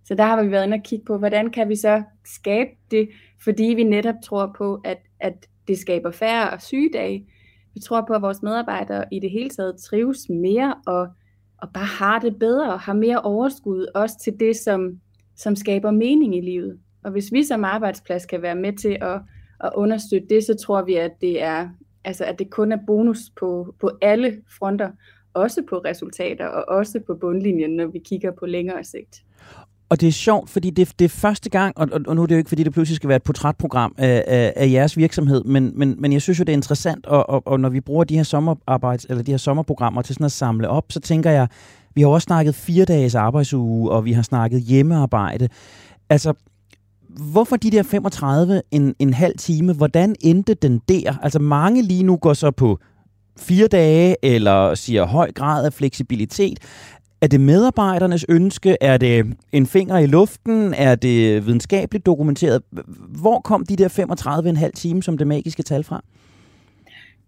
Så 0.06 0.16
der 0.16 0.24
har 0.24 0.44
vi 0.44 0.52
været 0.52 0.66
inde 0.66 0.76
og 0.76 0.84
kigge 0.84 1.06
på, 1.06 1.18
hvordan 1.18 1.52
kan 1.52 1.70
vi 1.70 1.76
så 1.76 2.04
skabe 2.26 2.70
det, 2.92 3.10
fordi 3.44 3.64
vi 3.64 3.84
netop 3.84 4.16
tror 4.24 4.56
på, 4.58 4.82
at, 4.84 4.98
at 5.20 5.34
det 5.68 5.78
skaber 5.78 6.12
færre 6.12 6.60
sygedage. 6.60 7.28
Vi 7.74 7.80
tror 7.80 8.06
på, 8.08 8.14
at 8.14 8.22
vores 8.22 8.42
medarbejdere 8.42 9.06
i 9.12 9.20
det 9.20 9.32
hele 9.32 9.50
taget 9.50 9.76
trives 9.78 10.30
mere 10.30 10.76
og, 10.86 11.08
og 11.58 11.70
bare 11.74 11.86
har 11.86 12.20
det 12.20 12.40
bedre 12.40 12.74
og 12.74 12.80
har 12.80 12.94
mere 12.94 13.22
overskud 13.22 13.88
også 13.96 14.20
til 14.24 14.34
det, 14.40 14.56
som, 14.56 15.00
som 15.36 15.56
skaber 15.56 15.92
mening 15.92 16.38
i 16.38 16.42
livet. 16.42 16.80
Og 17.04 17.12
hvis 17.12 17.32
vi 17.32 17.44
som 17.44 17.64
arbejdsplads 17.66 18.26
kan 18.26 18.42
være 18.42 18.56
med 18.56 18.78
til 18.78 18.98
at, 19.02 19.22
at 19.64 19.72
understøtte 19.76 20.28
det, 20.30 20.44
så 20.44 20.56
tror 20.56 20.82
vi, 20.82 20.96
at 20.96 21.12
det 21.22 21.44
er 21.44 21.70
altså 22.04 22.26
at 22.26 22.40
det 22.40 22.50
kun 22.50 22.72
er 22.72 22.78
bonus 22.88 23.20
på, 23.40 23.76
på 23.80 23.92
alle 24.02 24.42
fronter, 24.58 24.92
også 25.34 25.64
på 25.70 25.78
resultater 25.78 26.46
og 26.46 26.78
også 26.78 27.00
på 27.00 27.16
bundlinjen, 27.16 27.76
når 27.76 27.88
vi 27.88 28.00
kigger 28.00 28.32
på 28.32 28.46
længere 28.46 28.84
sigt. 28.84 29.24
Og 29.94 30.02
det 30.02 30.08
er 30.08 30.12
sjovt, 30.12 30.50
fordi 30.50 30.70
det, 30.70 31.00
det 31.00 31.06
er 31.06 31.10
første 31.10 31.50
gang, 31.50 31.78
og, 31.78 31.88
og 32.08 32.16
nu 32.16 32.22
er 32.22 32.26
det 32.26 32.36
jo 32.36 32.38
ikke, 32.38 32.48
fordi 32.48 32.64
det 32.64 32.74
pludselig 32.74 32.96
skal 32.96 33.08
være 33.08 33.16
et 33.16 33.24
portrætprogram 33.24 33.96
af, 33.98 34.24
af, 34.28 34.54
af 34.56 34.72
jeres 34.72 34.98
virksomhed, 34.98 35.44
men, 35.44 35.72
men, 35.76 35.96
men 36.00 36.14
jeg 36.14 36.22
synes 36.22 36.40
jo, 36.40 36.44
det 36.44 36.50
er 36.50 36.58
interessant, 36.58 37.06
og, 37.06 37.30
og, 37.30 37.48
og 37.48 37.60
når 37.60 37.70
vi 37.70 37.82
bruger 37.82 38.04
de 38.04 38.16
her, 38.16 38.24
sommerarbejds, 38.24 39.06
eller 39.10 39.24
de 39.24 39.32
her 39.32 39.38
sommerprogrammer 39.38 40.02
til 40.02 40.16
sådan 40.16 40.26
at 40.26 40.32
samle 40.32 40.70
op, 40.70 40.84
så 40.90 41.00
tænker 41.00 41.32
jeg, 41.32 41.48
vi 41.96 42.02
har 42.02 42.08
også 42.08 42.26
snakket 42.26 42.56
fire 42.56 42.86
dages 42.86 43.16
arbejdsuge, 43.16 43.92
og 43.92 44.06
vi 44.06 44.12
har 44.12 44.22
snakket 44.22 44.62
hjemmearbejde. 44.62 45.50
Altså, 46.10 46.34
hvorfor 47.32 47.56
de 47.56 47.72
der 47.72 47.84
35 47.84 48.62
en, 48.72 48.96
en 49.00 49.14
halv 49.14 49.38
time? 49.38 49.74
Hvordan 49.74 50.16
endte 50.22 50.54
den 50.54 50.82
der? 50.90 51.16
Altså 51.24 51.40
mange 51.40 51.82
lige 51.82 52.04
nu 52.04 52.18
går 52.18 52.34
så 52.34 52.52
på 52.52 52.80
fire 53.38 53.68
dage, 53.68 54.16
eller 54.22 54.76
siger 54.76 55.06
høj 55.06 55.32
grad 55.32 55.66
af 55.66 55.74
fleksibilitet. 55.74 56.60
Er 57.24 57.28
det 57.28 57.42
medarbejdernes 57.42 58.26
ønske? 58.30 58.78
Er 58.82 58.98
det 58.98 59.38
en 59.52 59.66
finger 59.66 59.98
i 59.98 60.06
luften? 60.06 60.74
Er 60.74 60.96
det 60.96 61.46
videnskabeligt 61.46 62.06
dokumenteret? 62.06 62.62
Hvor 63.22 63.40
kom 63.40 63.66
de 63.66 63.76
der 63.76 64.66
35,5 64.66 64.72
timer 64.72 65.02
som 65.02 65.18
det 65.18 65.28
magiske 65.28 65.64
tal 65.64 65.84
fra? 65.84 66.04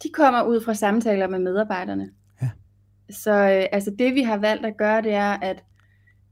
De 0.04 0.10
kommer 0.14 0.44
ud 0.44 0.62
fra 0.62 0.74
samtaler 0.74 1.28
med 1.28 1.40
medarbejderne. 1.40 2.10
Ja. 2.42 2.50
Så 3.10 3.32
øh, 3.32 3.66
altså 3.72 3.92
det 4.00 4.16
vi 4.16 4.22
har 4.22 4.38
valgt 4.38 4.66
at 4.66 4.78
gøre, 4.78 5.02
det 5.02 5.14
er, 5.14 5.32
at, 5.42 5.64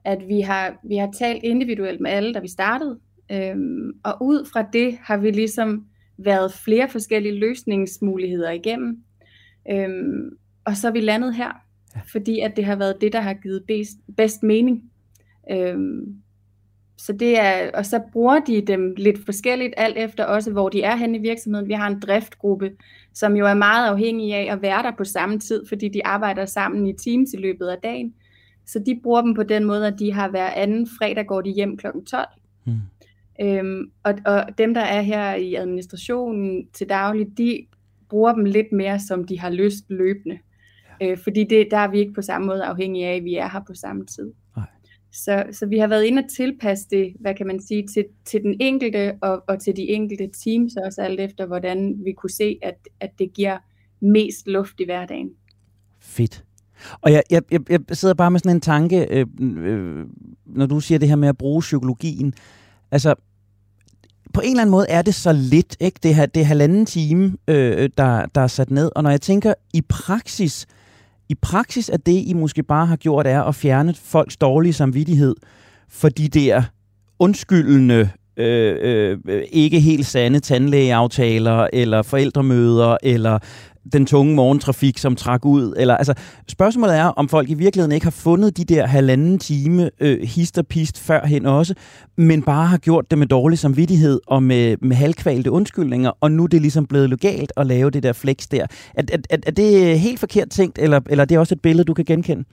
at 0.04 0.28
vi, 0.28 0.42
har, 0.42 0.80
vi 0.84 0.96
har 0.96 1.10
talt 1.20 1.44
individuelt 1.44 2.02
med 2.02 2.12
alle, 2.12 2.34
da 2.34 2.40
vi 2.40 2.48
startede. 2.48 3.00
Øhm, 3.32 3.92
og 4.04 4.18
ud 4.22 4.50
fra 4.54 4.66
det 4.74 4.98
har 5.02 5.18
vi 5.18 5.32
ligesom 5.32 5.86
været 6.18 6.54
flere 6.54 6.90
forskellige 6.90 7.40
løsningsmuligheder 7.40 8.52
igennem. 8.52 8.98
Øhm, 9.72 10.30
og 10.66 10.78
så 10.78 10.88
er 10.88 10.92
vi 10.92 11.00
landet 11.00 11.36
her, 11.36 11.64
ja. 11.96 12.02
fordi 12.12 12.40
at 12.40 12.56
det 12.56 12.66
har 12.66 12.76
været 12.76 13.02
det, 13.02 13.14
der 13.14 13.22
har 13.22 13.34
givet 13.34 13.64
bedst, 13.68 13.98
bedst 14.18 14.44
mening. 14.44 14.84
Øhm, 15.52 16.24
så 16.98 17.14
det 17.14 17.40
er, 17.40 17.72
og 17.74 17.86
så 17.86 18.02
bruger 18.12 18.40
de 18.40 18.62
dem 18.62 18.94
lidt 18.98 19.26
forskelligt, 19.26 19.74
alt 19.78 19.98
efter 19.98 20.26
også, 20.26 20.52
hvor 20.52 20.70
de 20.70 20.84
er 20.84 20.96
henne 20.96 21.18
i 21.18 21.22
virksomheden. 21.22 21.68
Vi 21.68 21.74
har 21.74 21.88
en 21.88 22.00
driftgruppe, 22.00 22.72
som 23.14 23.36
jo 23.36 23.46
er 23.46 23.54
meget 23.54 23.88
afhængig 23.90 24.34
af 24.34 24.54
at 24.54 24.62
være 24.62 24.84
der 24.84 24.92
på 24.98 25.04
samme 25.04 25.40
tid, 25.40 25.68
fordi 25.68 25.90
de 25.90 26.06
arbejder 26.06 26.46
sammen 26.46 26.88
i 26.88 26.94
teams 26.94 27.34
i 27.34 27.38
løbet 27.38 27.68
af 27.68 27.78
dagen. 27.84 28.14
Så 28.66 28.80
de 28.80 29.00
bruger 29.04 29.22
dem 29.22 29.34
på 29.34 29.44
den 29.44 29.64
måde, 29.64 29.88
at 29.88 30.00
de 30.00 30.14
har 30.14 30.30
hver 30.30 30.50
anden 30.50 30.88
fredag 31.00 31.26
går 31.26 31.42
de 31.42 31.50
hjem 31.52 31.78
kl. 31.78 31.88
12. 32.08 32.28
Mm. 32.66 32.74
Øhm, 33.42 33.92
og, 34.04 34.14
og 34.26 34.46
dem, 34.58 34.74
der 34.74 34.82
er 34.82 35.02
her 35.02 35.36
i 35.36 35.56
administrationen 35.56 36.68
til 36.74 36.90
daglig, 36.90 37.38
de 37.38 37.66
bruger 38.10 38.34
dem 38.34 38.46
lidt 38.46 38.72
mere, 38.72 39.00
som 39.00 39.24
de 39.24 39.40
har 39.40 39.50
lyst 39.50 39.86
løbende. 39.90 40.40
Ja. 41.02 41.12
Øh, 41.12 41.18
fordi 41.24 41.44
det, 41.44 41.68
der 41.72 41.78
er 41.78 41.92
vi 41.92 42.00
ikke 42.00 42.14
på 42.14 42.22
samme 42.22 42.48
måde 42.48 42.64
afhængige 42.64 43.08
af, 43.08 43.16
at 43.16 43.24
vi 43.24 43.36
er 43.36 43.50
her 43.50 43.62
på 43.68 43.74
samme 43.74 44.06
tid. 44.06 44.32
Nej. 44.58 44.66
Så, 45.12 45.44
så 45.52 45.66
vi 45.66 45.78
har 45.78 45.88
været 45.88 46.04
inde 46.04 46.20
og 46.20 46.30
tilpasse 46.36 46.88
det, 46.92 47.14
hvad 47.20 47.36
kan 47.36 47.48
man 47.48 47.62
sige, 47.62 47.88
til, 47.88 48.06
til 48.26 48.42
den 48.42 48.56
enkelte 48.60 49.14
og, 49.22 49.44
og 49.48 49.62
til 49.62 49.76
de 49.78 49.82
enkelte 49.82 50.30
teams 50.44 50.76
også 50.86 51.02
alt 51.02 51.20
efter, 51.20 51.46
hvordan 51.46 51.96
vi 52.06 52.12
kunne 52.12 52.30
se, 52.30 52.58
at, 52.62 52.76
at 53.00 53.10
det 53.20 53.34
giver 53.34 53.58
mest 54.02 54.48
luft 54.48 54.80
i 54.80 54.86
hverdagen. 54.86 55.30
Fedt. 56.00 56.44
Og 57.02 57.12
jeg, 57.12 57.24
jeg, 57.30 57.42
jeg 57.70 57.80
sidder 57.92 58.14
bare 58.14 58.32
med 58.32 58.40
sådan 58.40 58.58
en 58.58 58.62
tanke, 58.62 59.08
øh, 59.10 59.26
øh, 59.40 60.06
når 60.46 60.66
du 60.66 60.80
siger 60.80 61.00
det 61.00 61.10
her 61.10 61.16
med 61.16 61.28
at 61.28 61.38
bruge 61.38 61.62
psykologien. 61.62 62.34
Altså, 62.92 63.16
på 64.34 64.42
en 64.42 64.50
eller 64.50 64.62
anden 64.62 64.72
måde 64.72 64.86
er 64.90 65.02
det 65.02 65.16
så 65.16 65.34
lidt, 65.34 65.78
ikke? 65.80 66.00
Det, 66.04 66.16
her, 66.16 66.26
det 66.26 66.42
er 66.42 66.46
halvanden 66.46 66.86
time, 66.86 67.38
øh, 67.48 67.90
der, 67.98 68.26
der 68.26 68.42
er 68.42 68.48
sat 68.48 68.72
ned. 68.72 68.92
Og 68.96 69.04
når 69.04 69.10
jeg 69.10 69.22
tænker 69.22 69.54
i 69.74 69.82
praksis, 69.82 70.68
i 71.30 71.36
praksis 71.42 71.90
er 71.90 71.98
det, 71.98 72.24
I 72.26 72.34
måske 72.34 72.64
bare 72.64 72.86
har 72.86 72.96
gjort, 72.96 73.28
er 73.28 73.44
at 73.44 73.56
fjerne 73.56 73.94
folks 73.94 74.38
dårlige 74.38 74.74
samvittighed 74.74 75.36
for 75.90 76.10
de 76.10 76.28
der 76.28 76.64
undskyldende, 77.20 78.10
øh, 78.38 78.78
øh, 78.82 79.18
øh, 79.28 79.44
ikke 79.52 79.80
helt 79.80 80.06
sande 80.06 80.40
tandlægeaftaler, 80.40 81.68
eller 81.74 82.02
forældremøder, 82.02 82.98
eller 83.04 83.40
den 83.94 84.06
tunge 84.06 84.36
morgentrafik, 84.36 84.98
som 84.98 85.16
trak 85.16 85.46
ud? 85.46 85.74
Eller, 85.78 85.98
altså, 85.98 86.14
spørgsmålet 86.48 86.98
er, 86.98 87.06
om 87.06 87.30
folk 87.30 87.50
i 87.50 87.54
virkeligheden 87.54 87.92
ikke 87.92 88.06
har 88.06 88.12
fundet 88.12 88.58
de 88.58 88.64
der 88.64 88.88
halvanden 88.88 89.40
time 89.40 89.90
øh, 90.00 90.22
hist 90.22 90.58
og 90.58 90.68
pist 90.68 91.00
førhen 91.00 91.46
også, 91.46 91.74
men 92.18 92.44
bare 92.44 92.68
har 92.68 92.78
gjort 92.78 93.12
det 93.12 93.18
med 93.18 93.28
dårlig 93.28 93.60
samvittighed 93.60 94.20
og 94.28 94.44
med, 94.44 94.78
med 94.82 94.96
halvkvalte 94.96 95.52
undskyldninger, 95.52 96.12
og 96.22 96.32
nu 96.32 96.44
er 96.44 96.48
det 96.48 96.62
ligesom 96.62 96.86
blevet 96.86 97.10
legalt 97.10 97.52
at 97.58 97.68
lave 97.68 97.90
det 97.90 98.04
der 98.04 98.14
flex 98.14 98.48
der. 98.48 98.68
Er, 98.94 99.04
er, 99.14 99.18
er, 99.30 99.38
er 99.48 99.52
det 99.52 100.00
helt 100.00 100.20
forkert 100.20 100.50
tænkt, 100.50 100.80
eller, 100.80 101.02
eller 101.10 101.22
er 101.22 101.26
det 101.26 101.38
også 101.38 101.56
et 101.56 101.62
billede, 101.62 101.84
du 101.84 101.94
kan 101.94 102.06
genkende? 102.06 102.44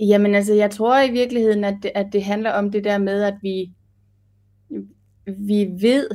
Jamen 0.00 0.34
altså, 0.34 0.54
jeg 0.54 0.70
tror 0.70 1.00
i 1.00 1.10
virkeligheden, 1.10 1.64
at 1.64 1.74
det, 1.82 1.90
at 1.94 2.06
det 2.12 2.24
handler 2.24 2.50
om 2.50 2.70
det 2.70 2.84
der 2.84 2.98
med, 2.98 3.22
at 3.22 3.34
vi, 3.42 3.70
vi 5.26 5.68
ved, 5.80 6.08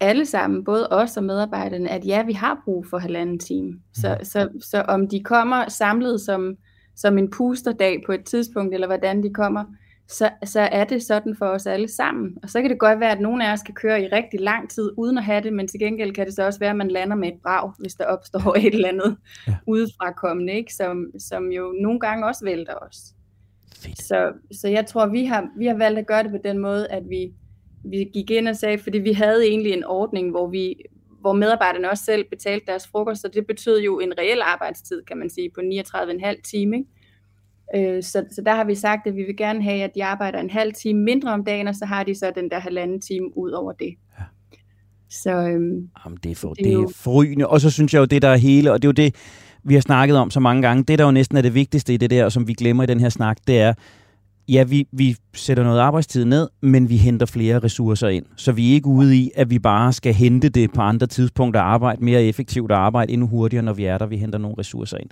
alle 0.00 0.26
sammen, 0.26 0.64
både 0.64 0.88
os 0.90 1.16
og 1.16 1.24
medarbejderne, 1.24 1.90
at 1.90 2.06
ja, 2.06 2.22
vi 2.22 2.32
har 2.32 2.62
brug 2.64 2.86
for 2.86 2.98
halvanden 2.98 3.38
time. 3.38 3.80
Så, 3.94 4.16
mm. 4.18 4.24
så, 4.24 4.48
så 4.60 4.80
om 4.82 5.08
de 5.08 5.22
kommer 5.22 5.68
samlet 5.68 6.20
som, 6.20 6.56
som 6.96 7.18
en 7.18 7.30
pusterdag 7.30 8.02
på 8.06 8.12
et 8.12 8.24
tidspunkt, 8.24 8.74
eller 8.74 8.86
hvordan 8.86 9.22
de 9.22 9.34
kommer, 9.34 9.64
så, 10.08 10.30
så 10.44 10.60
er 10.60 10.84
det 10.84 11.02
sådan 11.02 11.36
for 11.36 11.46
os 11.46 11.66
alle 11.66 11.88
sammen. 11.88 12.36
Og 12.42 12.50
så 12.50 12.60
kan 12.60 12.70
det 12.70 12.78
godt 12.78 13.00
være, 13.00 13.12
at 13.12 13.20
nogle 13.20 13.48
af 13.48 13.52
os 13.52 13.62
kan 13.62 13.74
køre 13.74 14.02
i 14.02 14.06
rigtig 14.06 14.40
lang 14.40 14.70
tid 14.70 14.90
uden 14.96 15.18
at 15.18 15.24
have 15.24 15.42
det, 15.42 15.52
men 15.52 15.68
til 15.68 15.80
gengæld 15.80 16.12
kan 16.12 16.26
det 16.26 16.34
så 16.34 16.46
også 16.46 16.58
være, 16.58 16.70
at 16.70 16.76
man 16.76 16.90
lander 16.90 17.16
med 17.16 17.28
et 17.28 17.40
brag, 17.42 17.72
hvis 17.78 17.94
der 17.94 18.04
opstår 18.04 18.54
et 18.58 18.74
eller 18.74 18.88
andet 18.88 19.16
ja. 19.46 19.56
udefrakommende, 19.66 20.52
ikke? 20.52 20.74
Som, 20.74 21.06
som 21.18 21.52
jo 21.52 21.74
nogle 21.80 22.00
gange 22.00 22.26
også 22.26 22.44
vælter 22.44 22.74
os. 22.74 22.96
Fedt. 23.76 24.02
Så, 24.02 24.32
så 24.52 24.68
jeg 24.68 24.86
tror, 24.86 25.06
vi 25.06 25.24
har, 25.24 25.48
vi 25.58 25.66
har 25.66 25.74
valgt 25.74 25.98
at 25.98 26.06
gøre 26.06 26.22
det 26.22 26.30
på 26.30 26.38
den 26.44 26.58
måde, 26.58 26.88
at 26.88 27.02
vi, 27.08 27.32
vi 27.84 28.10
gik 28.14 28.30
ind 28.30 28.48
og 28.48 28.56
sagde, 28.56 28.78
fordi 28.78 28.98
vi 28.98 29.12
havde 29.12 29.46
egentlig 29.46 29.72
en 29.72 29.84
ordning, 29.84 30.30
hvor 30.30 30.46
vi 30.46 30.74
hvor 31.20 31.32
medarbejderne 31.32 31.90
også 31.90 32.04
selv 32.04 32.24
betalte 32.30 32.66
deres 32.66 32.86
frokost, 32.86 33.20
så 33.20 33.28
det 33.34 33.46
betød 33.46 33.80
jo 33.80 33.98
en 33.98 34.12
reel 34.18 34.40
arbejdstid, 34.42 35.02
kan 35.02 35.16
man 35.16 35.30
sige, 35.30 35.50
på 35.54 35.60
39,5 35.60 36.42
time. 36.42 36.84
Øh, 37.76 38.02
så, 38.02 38.24
så 38.30 38.42
der 38.46 38.54
har 38.54 38.64
vi 38.64 38.74
sagt, 38.74 39.06
at 39.06 39.16
vi 39.16 39.22
vil 39.22 39.36
gerne 39.36 39.62
have, 39.62 39.82
at 39.82 39.90
de 39.94 40.04
arbejder 40.04 40.38
en 40.38 40.50
halv 40.50 40.72
time 40.72 41.02
mindre 41.02 41.32
om 41.32 41.44
dagen, 41.44 41.68
og 41.68 41.74
så 41.74 41.84
har 41.84 42.04
de 42.04 42.14
så 42.14 42.32
den 42.34 42.50
der 42.50 42.58
halvanden 42.58 43.00
time 43.00 43.38
ud 43.38 43.50
over 43.50 43.72
det. 43.72 43.94
Ja. 44.18 44.24
Så, 45.10 45.30
øhm, 45.30 45.88
Jamen, 46.04 46.18
det 46.22 46.30
er, 46.30 46.34
for, 46.34 46.54
det, 46.54 46.72
er 46.72 46.76
det 46.76 46.84
er 46.84 46.92
forrygende. 46.96 47.46
Og 47.46 47.60
så 47.60 47.70
synes 47.70 47.94
jeg 47.94 48.00
jo, 48.00 48.04
det 48.04 48.22
der 48.22 48.28
er 48.28 48.36
hele, 48.36 48.72
og 48.72 48.82
det 48.82 48.88
er 48.88 48.88
jo 48.88 49.08
det, 49.08 49.14
vi 49.64 49.74
har 49.74 49.80
snakket 49.80 50.16
om 50.16 50.30
så 50.30 50.40
mange 50.40 50.62
gange, 50.62 50.84
det 50.84 50.98
der 50.98 51.04
jo 51.04 51.10
næsten 51.10 51.36
er 51.36 51.42
det 51.42 51.54
vigtigste 51.54 51.94
i 51.94 51.96
det 51.96 52.10
der, 52.10 52.24
og 52.24 52.32
som 52.32 52.48
vi 52.48 52.52
glemmer 52.52 52.82
i 52.82 52.86
den 52.86 53.00
her 53.00 53.08
snak, 53.08 53.38
det 53.46 53.60
er, 53.60 53.74
ja, 54.48 54.62
vi, 54.62 54.86
vi 54.92 55.16
sætter 55.34 55.64
noget 55.64 55.80
arbejdstid 55.80 56.24
ned, 56.24 56.48
men 56.62 56.88
vi 56.88 56.96
henter 56.96 57.26
flere 57.26 57.58
ressourcer 57.58 58.08
ind. 58.08 58.24
Så 58.36 58.52
vi 58.52 58.70
er 58.70 58.74
ikke 58.74 58.86
ude 58.86 59.16
i, 59.16 59.30
at 59.36 59.50
vi 59.50 59.58
bare 59.58 59.92
skal 59.92 60.14
hente 60.14 60.48
det 60.48 60.72
på 60.72 60.80
andre 60.80 61.06
tidspunkter 61.06 61.60
og 61.60 61.72
arbejde 61.72 62.04
mere 62.04 62.24
effektivt 62.24 62.72
og 62.72 62.78
arbejde 62.78 63.12
endnu 63.12 63.26
hurtigere, 63.26 63.64
når 63.64 63.72
vi 63.72 63.84
er 63.84 63.98
der. 63.98 64.06
Vi 64.06 64.16
henter 64.16 64.38
nogle 64.38 64.56
ressourcer 64.58 64.96
ind. 64.96 65.08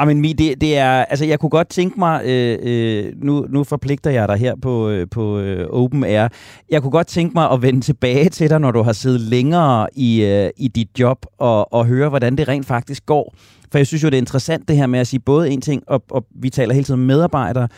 Ja. 0.00 0.04
men 0.04 0.24
det, 0.24 0.60
det 0.60 0.78
er, 0.78 0.90
altså 1.04 1.24
jeg 1.24 1.40
kunne 1.40 1.50
godt 1.50 1.68
tænke 1.68 1.98
mig, 1.98 2.22
øh, 2.24 2.58
øh, 2.62 3.12
nu, 3.22 3.46
nu 3.48 3.64
forpligter 3.64 4.10
jeg 4.10 4.28
dig 4.28 4.36
her 4.36 4.54
på, 4.62 4.88
øh, 4.88 5.06
på 5.10 5.38
øh, 5.38 5.66
Open 5.70 6.04
Air, 6.04 6.28
jeg 6.70 6.82
kunne 6.82 6.90
godt 6.90 7.06
tænke 7.06 7.34
mig 7.34 7.50
at 7.50 7.62
vende 7.62 7.80
tilbage 7.80 8.28
til 8.28 8.50
dig, 8.50 8.60
når 8.60 8.70
du 8.70 8.82
har 8.82 8.92
siddet 8.92 9.20
længere 9.20 9.88
i, 9.96 10.24
øh, 10.24 10.50
i 10.56 10.68
dit 10.68 10.88
job 10.98 11.26
og, 11.38 11.72
og 11.72 11.86
høre, 11.86 12.08
hvordan 12.08 12.36
det 12.36 12.48
rent 12.48 12.66
faktisk 12.66 13.06
går. 13.06 13.34
For 13.70 13.78
jeg 13.78 13.86
synes 13.86 14.02
jo, 14.02 14.08
det 14.08 14.14
er 14.14 14.20
interessant 14.22 14.68
det 14.68 14.76
her 14.76 14.86
med 14.86 14.98
at 14.98 15.06
sige 15.06 15.20
både 15.20 15.50
en 15.50 15.60
ting, 15.60 15.82
og, 15.86 16.04
og 16.10 16.26
vi 16.30 16.50
taler 16.50 16.74
hele 16.74 16.84
tiden 16.84 17.06
medarbejdere, 17.06 17.68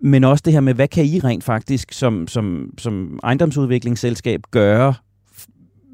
men 0.00 0.24
også 0.24 0.42
det 0.44 0.52
her 0.52 0.60
med, 0.60 0.74
hvad 0.74 0.88
kan 0.88 1.04
I 1.04 1.18
rent 1.18 1.44
faktisk 1.44 1.92
som, 1.92 2.28
som, 2.28 2.70
som 2.78 3.20
ejendomsudviklingsselskab 3.22 4.40
gøre 4.50 4.94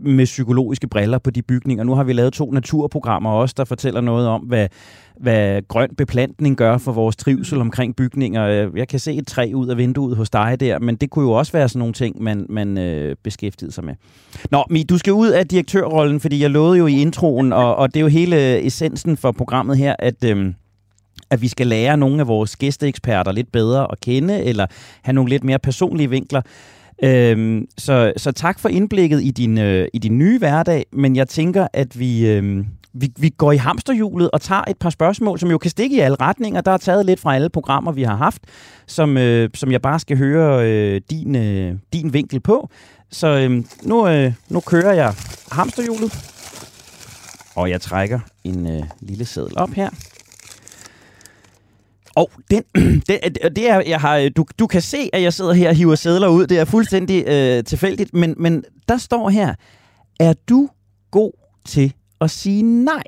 med 0.01 0.25
psykologiske 0.25 0.89
briller 0.89 1.19
på 1.19 1.31
de 1.31 1.43
bygninger. 1.43 1.85
Nu 1.85 1.95
har 1.95 2.05
vi 2.05 2.13
lavet 2.13 2.33
to 2.33 2.51
naturprogrammer 2.51 3.31
også, 3.31 3.55
der 3.57 3.65
fortæller 3.65 4.01
noget 4.01 4.29
om, 4.29 4.41
hvad, 4.41 4.69
hvad 5.21 5.63
grøn 5.69 5.91
beplantning 5.97 6.57
gør 6.57 6.79
for 6.79 6.93
vores 6.93 7.17
trivsel 7.17 7.61
omkring 7.61 7.97
bygninger. 7.97 8.71
Jeg 8.77 8.89
kan 8.89 8.99
se 8.99 9.15
et 9.15 9.27
træ 9.27 9.53
ud 9.55 9.69
af 9.69 9.77
vinduet 9.77 10.17
hos 10.17 10.31
dig 10.31 10.57
der, 10.61 10.79
men 10.79 10.97
det 10.97 11.11
kunne 11.11 11.25
jo 11.25 11.33
også 11.33 11.53
være 11.53 11.69
sådan 11.69 11.79
nogle 11.79 11.95
ting, 11.95 12.23
man, 12.23 12.47
man 12.49 12.79
øh, 12.79 13.17
beskæftigede 13.23 13.73
sig 13.73 13.85
med. 13.85 13.95
Nå, 14.51 14.65
Mi, 14.71 14.83
du 14.83 14.99
skal 14.99 15.13
ud 15.13 15.29
af 15.29 15.49
direktørrollen, 15.49 16.21
fordi 16.21 16.43
jeg 16.43 16.51
lovede 16.51 16.79
jo 16.79 16.87
i 16.87 17.01
introen, 17.01 17.53
og, 17.53 17.77
og 17.77 17.95
det 17.95 18.01
er 18.01 18.05
jo 18.05 18.09
hele 18.09 18.67
essensen 18.67 19.17
for 19.17 19.33
programmet 19.33 19.79
her, 19.79 19.97
at... 19.99 20.25
Øh, 20.25 20.53
at 21.31 21.43
vi 21.43 21.49
skal 21.49 21.67
lære 21.67 21.97
nogle 21.97 22.21
af 22.21 22.29
vores 22.29 22.57
gæsteeksperter 22.57 23.33
lidt 23.33 23.53
bedre 23.53 23.93
at 23.93 24.01
kende, 24.01 24.43
eller 24.43 24.67
have 25.03 25.13
nogle 25.13 25.31
lidt 25.31 25.45
mere 25.45 25.59
personlige 25.59 26.11
vinkler. 26.11 26.43
Øhm, 27.03 27.67
så, 27.79 28.13
så 28.17 28.33
tak 28.33 28.59
for 28.59 28.69
indblikket 28.69 29.23
i 29.23 29.31
din, 29.31 29.59
øh, 29.59 29.89
i 29.93 29.99
din 29.99 30.19
nye 30.19 30.39
hverdag, 30.39 30.87
men 30.93 31.17
jeg 31.17 31.29
tænker, 31.29 31.67
at 31.73 31.99
vi, 31.99 32.27
øh, 32.27 32.65
vi, 32.93 33.13
vi 33.19 33.29
går 33.29 33.53
i 33.53 33.57
hamsterhjulet 33.57 34.31
og 34.31 34.41
tager 34.41 34.65
et 34.69 34.77
par 34.79 34.91
spørgsmål, 34.91 35.39
som 35.39 35.51
jo 35.51 35.59
kan 35.59 35.71
stikke 35.71 35.97
i 35.97 36.01
alle 36.01 36.17
retninger. 36.21 36.61
Der 36.61 36.71
er 36.71 36.77
taget 36.77 37.07
lidt 37.07 37.21
fra 37.21 37.35
alle 37.35 37.49
programmer, 37.49 37.93
vi 37.93 38.03
har 38.03 38.17
haft, 38.17 38.43
som, 38.87 39.17
øh, 39.17 39.51
som 39.55 39.73
jeg 39.73 39.83
bare 39.83 40.01
skal 40.01 40.19
høre 40.19 40.69
øh, 40.69 41.01
din, 41.11 41.37
øh, 41.37 41.75
din 41.93 42.13
vinkel 42.13 42.41
på. 42.41 42.69
Så 43.11 43.27
øh, 43.27 43.65
nu, 43.83 44.09
øh, 44.09 44.33
nu 44.49 44.61
kører 44.61 44.93
jeg 44.93 45.15
hamsterhjulet, 45.53 46.13
og 47.57 47.71
jeg 47.71 47.81
trækker 47.81 48.21
en 48.45 48.67
øh, 48.67 48.83
lille 49.01 49.25
seddel 49.25 49.59
op 49.59 49.71
her. 49.71 49.91
Og 52.17 52.31
den, 52.51 52.63
det, 53.09 53.19
det 53.57 53.71
er, 53.71 53.83
jeg 53.87 54.01
har, 54.01 54.29
du, 54.37 54.45
du 54.59 54.67
kan 54.67 54.83
se, 54.83 55.11
at 55.13 55.23
jeg 55.23 55.33
sidder 55.33 55.53
her 55.53 55.69
og 55.69 55.75
hiver 55.75 55.95
sædler 55.95 56.29
ud. 56.29 56.47
Det 56.47 56.59
er 56.59 56.65
fuldstændig 56.65 57.25
øh, 57.27 57.65
tilfældigt, 57.65 58.15
men, 58.15 58.35
men 58.37 58.65
der 58.89 58.97
står 58.97 59.31
her, 59.31 59.55
er 60.21 60.33
du 60.49 60.69
god 61.11 61.33
til 61.67 61.93
at 62.21 62.31
sige 62.31 62.63
nej? 62.63 63.03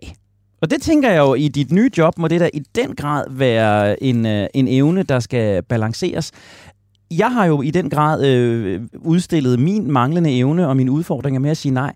Og 0.60 0.70
det 0.70 0.82
tænker 0.82 1.10
jeg 1.10 1.18
jo, 1.18 1.34
i 1.34 1.48
dit 1.48 1.72
nye 1.72 1.90
job 1.98 2.18
må 2.18 2.28
det 2.28 2.40
da 2.40 2.50
i 2.54 2.58
den 2.58 2.94
grad 2.94 3.24
være 3.30 4.02
en, 4.02 4.26
øh, 4.26 4.46
en 4.54 4.68
evne, 4.68 5.02
der 5.02 5.20
skal 5.20 5.62
balanceres. 5.62 6.32
Jeg 7.10 7.32
har 7.32 7.44
jo 7.44 7.62
i 7.62 7.70
den 7.70 7.90
grad 7.90 8.26
øh, 8.26 8.82
udstillet 8.98 9.58
min 9.58 9.90
manglende 9.90 10.38
evne 10.38 10.68
og 10.68 10.76
mine 10.76 10.90
udfordringer 10.90 11.40
med 11.40 11.50
at 11.50 11.56
sige 11.56 11.72
nej. 11.72 11.94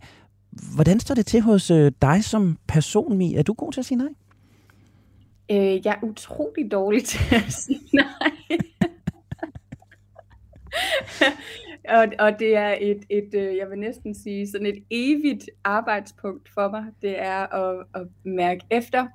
Hvordan 0.74 1.00
står 1.00 1.14
det 1.14 1.26
til 1.26 1.40
hos 1.40 1.70
øh, 1.70 1.92
dig 2.02 2.24
som 2.24 2.58
person, 2.68 3.18
Mi? 3.18 3.34
Er 3.34 3.42
du 3.42 3.52
god 3.52 3.72
til 3.72 3.80
at 3.80 3.86
sige 3.86 3.98
nej? 3.98 4.08
Øh, 5.50 5.86
jeg 5.86 5.98
er 6.02 6.06
utrolig 6.06 6.70
dårlig 6.72 7.04
til 7.04 7.34
at 7.34 7.52
sige 7.52 7.80
nej. 7.92 8.32
og, 11.98 12.06
og 12.18 12.38
det 12.38 12.56
er 12.56 12.76
et, 12.80 13.04
et, 13.10 13.34
øh, 13.34 13.56
jeg 13.56 13.70
vil 13.70 13.78
næsten 13.78 14.14
sige, 14.14 14.50
sådan 14.50 14.66
et 14.66 14.84
evigt 14.90 15.50
arbejdspunkt 15.64 16.48
for 16.54 16.70
mig. 16.70 16.84
Det 17.02 17.20
er 17.20 17.54
at, 17.54 17.86
at 17.94 18.06
mærke 18.24 18.60
efter, 18.70 19.06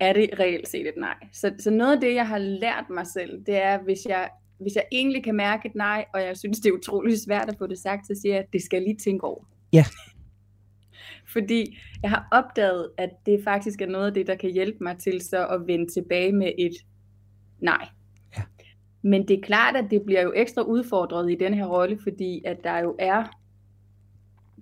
er 0.00 0.12
det 0.12 0.30
reelt 0.40 0.68
set 0.68 0.88
et 0.88 0.96
nej. 0.96 1.16
Så, 1.32 1.52
så 1.58 1.70
noget 1.70 1.94
af 1.94 2.00
det, 2.00 2.14
jeg 2.14 2.28
har 2.28 2.38
lært 2.38 2.84
mig 2.90 3.06
selv, 3.06 3.44
det 3.46 3.62
er, 3.62 3.78
hvis 3.82 4.06
jeg, 4.06 4.30
hvis 4.60 4.74
jeg 4.74 4.84
egentlig 4.92 5.24
kan 5.24 5.34
mærke 5.34 5.68
et 5.68 5.74
nej, 5.74 6.04
og 6.14 6.22
jeg 6.22 6.36
synes, 6.36 6.60
det 6.60 6.68
er 6.68 6.72
utrolig 6.72 7.20
svært 7.20 7.48
at 7.48 7.58
få 7.58 7.66
det 7.66 7.78
sagt, 7.78 8.06
så 8.06 8.14
siger 8.22 8.34
jeg, 8.34 8.42
at 8.42 8.52
det 8.52 8.62
skal 8.62 8.76
jeg 8.76 8.86
lige 8.86 8.98
tænke 9.04 9.24
over. 9.26 9.44
Ja. 9.72 9.84
Fordi 11.32 11.78
jeg 12.02 12.10
har 12.10 12.28
opdaget, 12.32 12.90
at 12.98 13.10
det 13.26 13.40
faktisk 13.44 13.80
er 13.82 13.86
noget 13.86 14.06
af 14.06 14.14
det, 14.14 14.26
der 14.26 14.34
kan 14.34 14.50
hjælpe 14.50 14.78
mig 14.80 14.98
til 14.98 15.20
så 15.20 15.46
at 15.46 15.66
vende 15.66 15.92
tilbage 15.92 16.32
med 16.32 16.52
et 16.58 16.72
nej. 17.58 17.88
Ja. 18.36 18.42
Men 19.02 19.28
det 19.28 19.38
er 19.38 19.42
klart, 19.42 19.76
at 19.76 19.84
det 19.90 20.02
bliver 20.02 20.22
jo 20.22 20.32
ekstra 20.36 20.62
udfordret 20.62 21.32
i 21.32 21.34
den 21.34 21.54
her 21.54 21.66
rolle, 21.66 21.98
fordi 22.02 22.42
at 22.44 22.56
der 22.64 22.78
jo 22.78 22.96
er, 22.98 23.24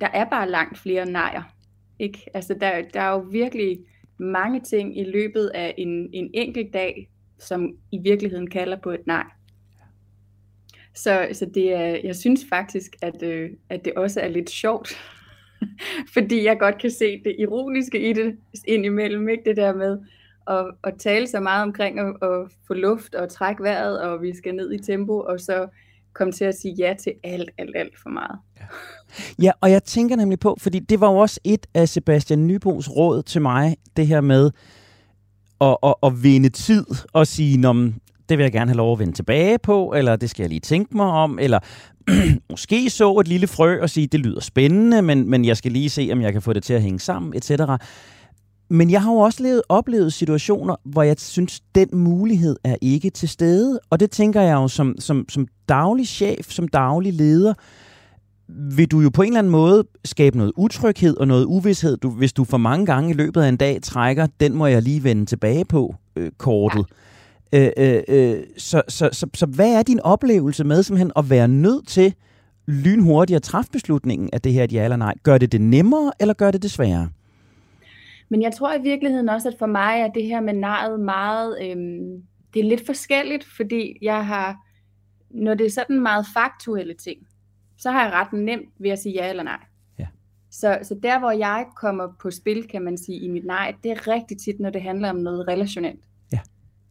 der 0.00 0.06
er 0.06 0.30
bare 0.30 0.50
langt 0.50 0.78
flere 0.78 1.10
nejer. 1.10 1.42
Ikke? 1.98 2.26
Altså 2.34 2.54
der, 2.60 2.82
der 2.94 3.00
er 3.00 3.10
jo 3.10 3.18
virkelig 3.18 3.78
mange 4.18 4.60
ting 4.60 4.98
i 4.98 5.04
løbet 5.04 5.46
af 5.54 5.74
en, 5.78 6.10
en 6.12 6.30
enkelt 6.34 6.72
dag, 6.72 7.10
som 7.38 7.76
i 7.92 7.98
virkeligheden 7.98 8.50
kalder 8.50 8.76
på 8.82 8.90
et 8.90 9.06
nej. 9.06 9.24
Så, 10.94 11.28
så 11.32 11.46
det 11.54 11.72
er, 11.72 12.00
jeg 12.04 12.16
synes 12.16 12.46
faktisk, 12.48 12.96
at, 13.02 13.22
øh, 13.22 13.50
at 13.68 13.84
det 13.84 13.92
også 13.94 14.20
er 14.20 14.28
lidt 14.28 14.50
sjovt, 14.50 14.88
fordi 16.14 16.44
jeg 16.44 16.58
godt 16.58 16.78
kan 16.78 16.90
se 16.90 17.20
det 17.24 17.36
ironiske 17.38 18.10
i 18.10 18.12
det 18.12 18.36
indimellem, 18.66 19.28
ikke 19.28 19.42
det 19.46 19.56
der 19.56 19.74
med 19.74 19.98
at, 20.50 20.66
at 20.84 20.94
tale 20.98 21.26
så 21.26 21.40
meget 21.40 21.62
omkring 21.62 21.98
at, 21.98 22.16
at 22.22 22.52
få 22.66 22.74
luft 22.74 23.14
og 23.14 23.28
trække 23.28 23.62
vejret, 23.62 24.00
og 24.00 24.22
vi 24.22 24.36
skal 24.36 24.54
ned 24.54 24.72
i 24.72 24.78
tempo, 24.78 25.20
og 25.20 25.40
så 25.40 25.66
komme 26.12 26.32
til 26.32 26.44
at 26.44 26.54
sige 26.54 26.74
ja 26.78 26.94
til 27.00 27.12
alt, 27.24 27.50
alt, 27.58 27.76
alt 27.76 27.98
for 28.02 28.10
meget. 28.10 28.38
Ja. 28.60 28.64
ja, 29.42 29.52
og 29.60 29.70
jeg 29.70 29.84
tænker 29.84 30.16
nemlig 30.16 30.40
på, 30.40 30.56
fordi 30.60 30.78
det 30.78 31.00
var 31.00 31.10
jo 31.10 31.16
også 31.16 31.40
et 31.44 31.66
af 31.74 31.88
Sebastian 31.88 32.46
Nybos 32.46 32.90
råd 32.90 33.22
til 33.22 33.42
mig, 33.42 33.76
det 33.96 34.06
her 34.06 34.20
med 34.20 34.50
at, 35.60 35.76
at, 35.82 35.94
at 36.02 36.22
vinde 36.22 36.48
tid 36.48 36.84
og 37.12 37.26
sige, 37.26 37.62
det 38.28 38.38
vil 38.38 38.44
jeg 38.44 38.52
gerne 38.52 38.70
have 38.70 38.76
lov 38.76 38.92
at 38.92 38.98
vende 38.98 39.12
tilbage 39.12 39.58
på, 39.58 39.92
eller 39.96 40.16
det 40.16 40.30
skal 40.30 40.42
jeg 40.42 40.48
lige 40.48 40.60
tænke 40.60 40.96
mig 40.96 41.06
om, 41.06 41.38
eller 41.38 41.58
måske 42.50 42.90
så 42.90 43.18
et 43.18 43.28
lille 43.28 43.46
frø 43.46 43.80
og 43.80 43.90
sige, 43.90 44.06
det 44.06 44.20
lyder 44.20 44.40
spændende, 44.40 45.02
men, 45.02 45.30
men 45.30 45.44
jeg 45.44 45.56
skal 45.56 45.72
lige 45.72 45.90
se, 45.90 46.08
om 46.12 46.20
jeg 46.20 46.32
kan 46.32 46.42
få 46.42 46.52
det 46.52 46.62
til 46.62 46.74
at 46.74 46.82
hænge 46.82 47.00
sammen, 47.00 47.32
etc. 47.36 47.50
Men 48.70 48.90
jeg 48.90 49.02
har 49.02 49.12
jo 49.12 49.18
også 49.18 49.42
levet, 49.42 49.62
oplevet 49.68 50.12
situationer, 50.12 50.76
hvor 50.84 51.02
jeg 51.02 51.16
synes, 51.18 51.60
den 51.74 51.88
mulighed 51.92 52.56
er 52.64 52.76
ikke 52.80 53.10
til 53.10 53.28
stede. 53.28 53.80
Og 53.90 54.00
det 54.00 54.10
tænker 54.10 54.40
jeg 54.40 54.54
jo 54.54 54.68
som, 54.68 54.94
som, 54.98 55.24
som 55.28 55.46
daglig 55.68 56.08
chef, 56.08 56.50
som 56.50 56.68
daglig 56.68 57.12
leder, 57.12 57.54
vil 58.48 58.90
du 58.90 59.00
jo 59.00 59.10
på 59.10 59.22
en 59.22 59.28
eller 59.28 59.38
anden 59.38 59.50
måde 59.50 59.84
skabe 60.04 60.38
noget 60.38 60.52
utryghed 60.56 61.16
og 61.16 61.28
noget 61.28 61.44
uvidshed, 61.44 61.96
du, 61.96 62.10
hvis 62.10 62.32
du 62.32 62.44
for 62.44 62.56
mange 62.56 62.86
gange 62.86 63.10
i 63.10 63.12
løbet 63.12 63.42
af 63.42 63.48
en 63.48 63.56
dag 63.56 63.82
trækker, 63.82 64.26
den 64.40 64.54
må 64.54 64.66
jeg 64.66 64.82
lige 64.82 65.04
vende 65.04 65.26
tilbage 65.26 65.64
på 65.64 65.94
øh, 66.16 66.30
kortet. 66.38 66.84
Ja. 66.90 66.94
Øh, 67.54 67.70
øh, 67.76 68.02
øh, 68.08 68.44
så, 68.56 68.82
så, 68.88 69.08
så, 69.12 69.26
så 69.34 69.46
hvad 69.46 69.74
er 69.74 69.82
din 69.82 70.00
oplevelse 70.00 70.64
med 70.64 70.82
simpelthen 70.82 71.12
at 71.16 71.30
være 71.30 71.48
nødt 71.48 71.88
til 71.88 72.14
lynhurtigt 72.66 73.36
at 73.36 73.42
træffe 73.42 73.70
beslutningen 73.70 74.30
af 74.32 74.40
det 74.40 74.52
her 74.52 74.64
et 74.64 74.72
ja 74.72 74.84
eller 74.84 74.96
nej? 74.96 75.14
Gør 75.22 75.38
det 75.38 75.52
det 75.52 75.60
nemmere, 75.60 76.12
eller 76.20 76.34
gør 76.34 76.50
det 76.50 76.62
det 76.62 76.70
sværere? 76.70 77.10
Men 78.28 78.42
jeg 78.42 78.52
tror 78.54 78.74
i 78.74 78.82
virkeligheden 78.82 79.28
også, 79.28 79.48
at 79.48 79.54
for 79.58 79.66
mig 79.66 80.00
er 80.00 80.08
det 80.08 80.24
her 80.24 80.40
med 80.40 80.54
nejet 80.54 81.00
meget, 81.00 81.58
øhm, 81.62 82.22
det 82.54 82.60
er 82.60 82.68
lidt 82.68 82.86
forskelligt, 82.86 83.44
fordi 83.44 83.98
jeg 84.02 84.26
har, 84.26 84.56
når 85.30 85.54
det 85.54 85.66
er 85.66 85.70
sådan 85.70 86.00
meget 86.00 86.26
faktuelle 86.34 86.94
ting, 86.94 87.18
så 87.78 87.90
har 87.90 88.04
jeg 88.04 88.12
ret 88.12 88.32
nemt 88.32 88.68
ved 88.78 88.90
at 88.90 88.98
sige 88.98 89.14
ja 89.14 89.30
eller 89.30 89.42
nej. 89.42 89.58
Ja. 89.98 90.06
Så, 90.50 90.78
så 90.82 90.94
der, 91.02 91.18
hvor 91.18 91.30
jeg 91.30 91.66
kommer 91.76 92.08
på 92.20 92.30
spil, 92.30 92.68
kan 92.68 92.82
man 92.82 92.98
sige, 92.98 93.20
i 93.20 93.28
mit 93.28 93.44
nej, 93.44 93.74
det 93.82 93.90
er 93.90 94.08
rigtig 94.08 94.38
tit, 94.38 94.60
når 94.60 94.70
det 94.70 94.82
handler 94.82 95.10
om 95.10 95.16
noget 95.16 95.48
relationelt 95.48 96.00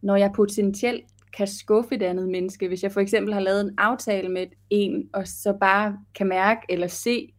når 0.02 0.16
jeg 0.16 0.32
potentielt 0.34 1.04
kan 1.36 1.46
skuffe 1.46 1.94
et 1.94 2.02
andet 2.02 2.28
menneske, 2.28 2.68
hvis 2.68 2.82
jeg 2.82 2.92
for 2.92 3.00
eksempel 3.00 3.34
har 3.34 3.40
lavet 3.40 3.60
en 3.60 3.74
aftale 3.78 4.28
med 4.28 4.46
en, 4.70 5.08
og 5.12 5.28
så 5.28 5.56
bare 5.60 5.98
kan 6.14 6.26
mærke 6.26 6.60
eller 6.68 6.86
se, 6.86 7.32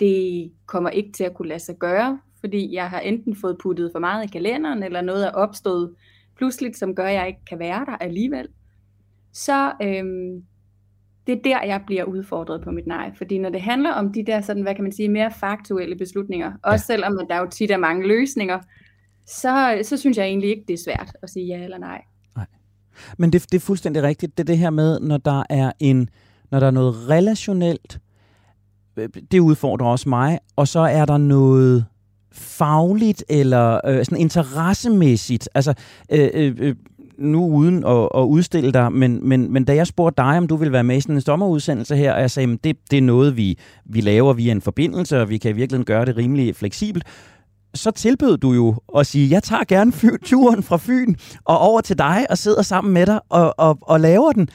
det 0.00 0.52
kommer 0.66 0.90
ikke 0.90 1.12
til 1.12 1.24
at 1.24 1.34
kunne 1.34 1.48
lade 1.48 1.60
sig 1.60 1.76
gøre, 1.78 2.20
fordi 2.40 2.74
jeg 2.74 2.90
har 2.90 3.00
enten 3.00 3.36
fået 3.36 3.58
puttet 3.62 3.90
for 3.92 3.98
meget 3.98 4.24
i 4.24 4.32
kalenderen, 4.32 4.82
eller 4.82 5.00
noget 5.00 5.26
er 5.26 5.30
opstået 5.30 5.94
pludseligt, 6.36 6.76
som 6.76 6.94
gør, 6.94 7.06
at 7.06 7.14
jeg 7.14 7.28
ikke 7.28 7.44
kan 7.48 7.58
være 7.58 7.84
der 7.86 7.96
alligevel, 7.96 8.48
så 9.32 9.72
øhm, 9.82 10.42
det 11.26 11.38
er 11.38 11.42
der, 11.42 11.66
jeg 11.66 11.82
bliver 11.86 12.04
udfordret 12.04 12.62
på 12.62 12.70
mit 12.70 12.86
nej. 12.86 13.12
Fordi 13.14 13.38
når 13.38 13.50
det 13.50 13.60
handler 13.60 13.92
om 13.92 14.12
de 14.12 14.26
der, 14.26 14.40
sådan, 14.40 14.62
hvad 14.62 14.74
kan 14.74 14.84
man 14.84 14.92
sige, 14.92 15.08
mere 15.08 15.30
faktuelle 15.30 15.96
beslutninger, 15.96 16.52
også 16.62 16.86
selvom 16.86 17.18
der 17.30 17.38
jo 17.38 17.46
tit 17.50 17.70
er 17.70 17.76
mange 17.76 18.08
løsninger, 18.08 18.60
så, 19.26 19.78
så 19.82 19.96
synes 19.96 20.16
jeg 20.16 20.26
egentlig 20.26 20.50
ikke, 20.50 20.64
det 20.68 20.74
er 20.74 20.84
svært 20.84 21.16
at 21.22 21.30
sige 21.30 21.46
ja 21.46 21.64
eller 21.64 21.78
nej. 21.78 22.02
Men 23.18 23.32
det, 23.32 23.42
det 23.52 23.54
er 23.54 23.60
fuldstændig 23.60 24.02
rigtigt. 24.02 24.38
Det 24.38 24.44
er 24.44 24.52
det 24.52 24.58
her 24.58 24.70
med, 24.70 25.00
når 25.00 25.16
der 25.16 25.42
er 25.50 25.72
en, 25.78 26.08
når 26.50 26.60
der 26.60 26.66
er 26.66 26.70
noget 26.70 27.08
relationelt, 27.08 28.00
det 29.30 29.38
udfordrer 29.38 29.86
også 29.86 30.08
mig, 30.08 30.38
og 30.56 30.68
så 30.68 30.80
er 30.80 31.04
der 31.04 31.16
noget 31.16 31.84
fagligt 32.32 33.24
eller 33.28 33.80
øh, 33.86 34.04
sådan 34.04 34.18
interessemæssigt. 34.18 35.48
Altså, 35.54 35.74
øh, 36.10 36.28
øh, 36.34 36.56
øh 36.58 36.74
nu 37.20 37.46
uden 37.46 37.84
at, 37.84 38.08
at 38.14 38.22
udstille 38.22 38.72
dig, 38.72 38.92
men, 38.92 39.28
men, 39.28 39.52
men 39.52 39.64
da 39.64 39.74
jeg 39.74 39.86
spurgte 39.86 40.22
dig, 40.22 40.38
om 40.38 40.46
du 40.46 40.56
ville 40.56 40.72
være 40.72 40.84
med 40.84 40.96
i 40.96 41.00
sådan 41.00 41.14
en 41.14 41.20
sommerudsendelse 41.20 41.96
her, 41.96 42.12
og 42.12 42.20
jeg 42.20 42.30
sagde, 42.30 42.52
at 42.52 42.64
det, 42.64 42.76
det 42.90 42.98
er 42.98 43.02
noget, 43.02 43.36
vi, 43.36 43.58
vi 43.84 44.00
laver 44.00 44.32
via 44.32 44.52
en 44.52 44.60
forbindelse, 44.60 45.20
og 45.20 45.30
vi 45.30 45.38
kan 45.38 45.56
virkelig 45.56 45.86
gøre 45.86 46.04
det 46.04 46.16
rimelig 46.16 46.56
fleksibelt, 46.56 47.04
så 47.74 47.90
tilbød 47.90 48.38
du 48.38 48.52
jo 48.52 48.74
at 48.98 49.06
sige, 49.06 49.30
jeg 49.30 49.42
tager 49.42 49.64
gerne 49.64 49.92
turen 50.24 50.62
fra 50.62 50.76
Fyn 50.76 51.14
og 51.44 51.58
over 51.58 51.80
til 51.80 51.98
dig 51.98 52.26
og 52.30 52.38
sidder 52.38 52.62
sammen 52.62 52.94
med 52.94 53.06
dig 53.06 53.20
og, 53.28 53.54
og, 53.58 53.78
og 53.82 54.00
laver 54.00 54.32
den. 54.32 54.48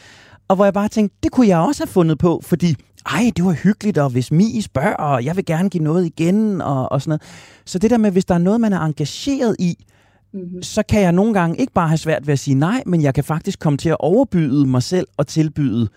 Og 0.48 0.56
hvor 0.56 0.66
jeg 0.66 0.74
bare 0.74 0.88
tænkte, 0.88 1.18
det 1.24 1.32
kunne 1.32 1.48
jeg 1.48 1.60
også 1.60 1.84
have 1.84 1.92
fundet 1.92 2.18
på, 2.18 2.42
fordi 2.44 2.76
ej, 3.06 3.32
det 3.36 3.46
var 3.46 3.52
hyggeligt, 3.52 3.98
og 3.98 4.10
hvis 4.10 4.32
Mi 4.32 4.62
spørger, 4.62 4.96
og 4.96 5.26
jeg 5.26 5.36
vil 5.36 5.46
gerne 5.46 5.70
give 5.70 5.84
noget 5.84 6.06
igen, 6.06 6.62
og, 6.62 6.92
og 6.92 7.02
sådan 7.02 7.10
noget. 7.10 7.22
Så 7.66 7.80
det 7.80 7.90
der 7.90 7.98
med, 7.98 8.12
hvis 8.12 8.26
der 8.26 8.34
er 8.34 8.40
noget, 8.40 8.62
man 8.62 8.74
er 8.74 8.80
engageret 8.80 9.56
i, 9.60 9.86
mm-hmm. 10.34 10.64
så 10.64 10.84
kan 10.90 11.02
jeg 11.02 11.12
nogle 11.12 11.34
gange 11.34 11.58
ikke 11.58 11.74
bare 11.74 11.88
have 11.88 11.98
svært 11.98 12.28
ved 12.28 12.34
at 12.34 12.40
sige 12.40 12.56
nej, 12.56 12.84
men 12.86 13.02
jeg 13.02 13.14
kan 13.14 13.24
faktisk 13.24 13.60
komme 13.60 13.78
til 13.78 13.90
at 13.90 13.98
overbyde 14.00 14.66
mig 14.66 14.84
selv 14.84 15.08
og 15.18 15.28
tilbyde 15.28 15.88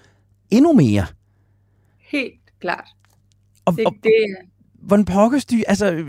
endnu 0.51 0.73
mere. 0.73 1.07
Helt 1.99 2.41
klart. 2.61 2.89
Og, 3.65 3.77
det, 3.77 3.87
og, 3.87 3.95
det, 4.03 4.13
hvordan 4.83 5.05
pokkes 5.05 5.47
du, 5.47 5.57
altså, 5.69 6.05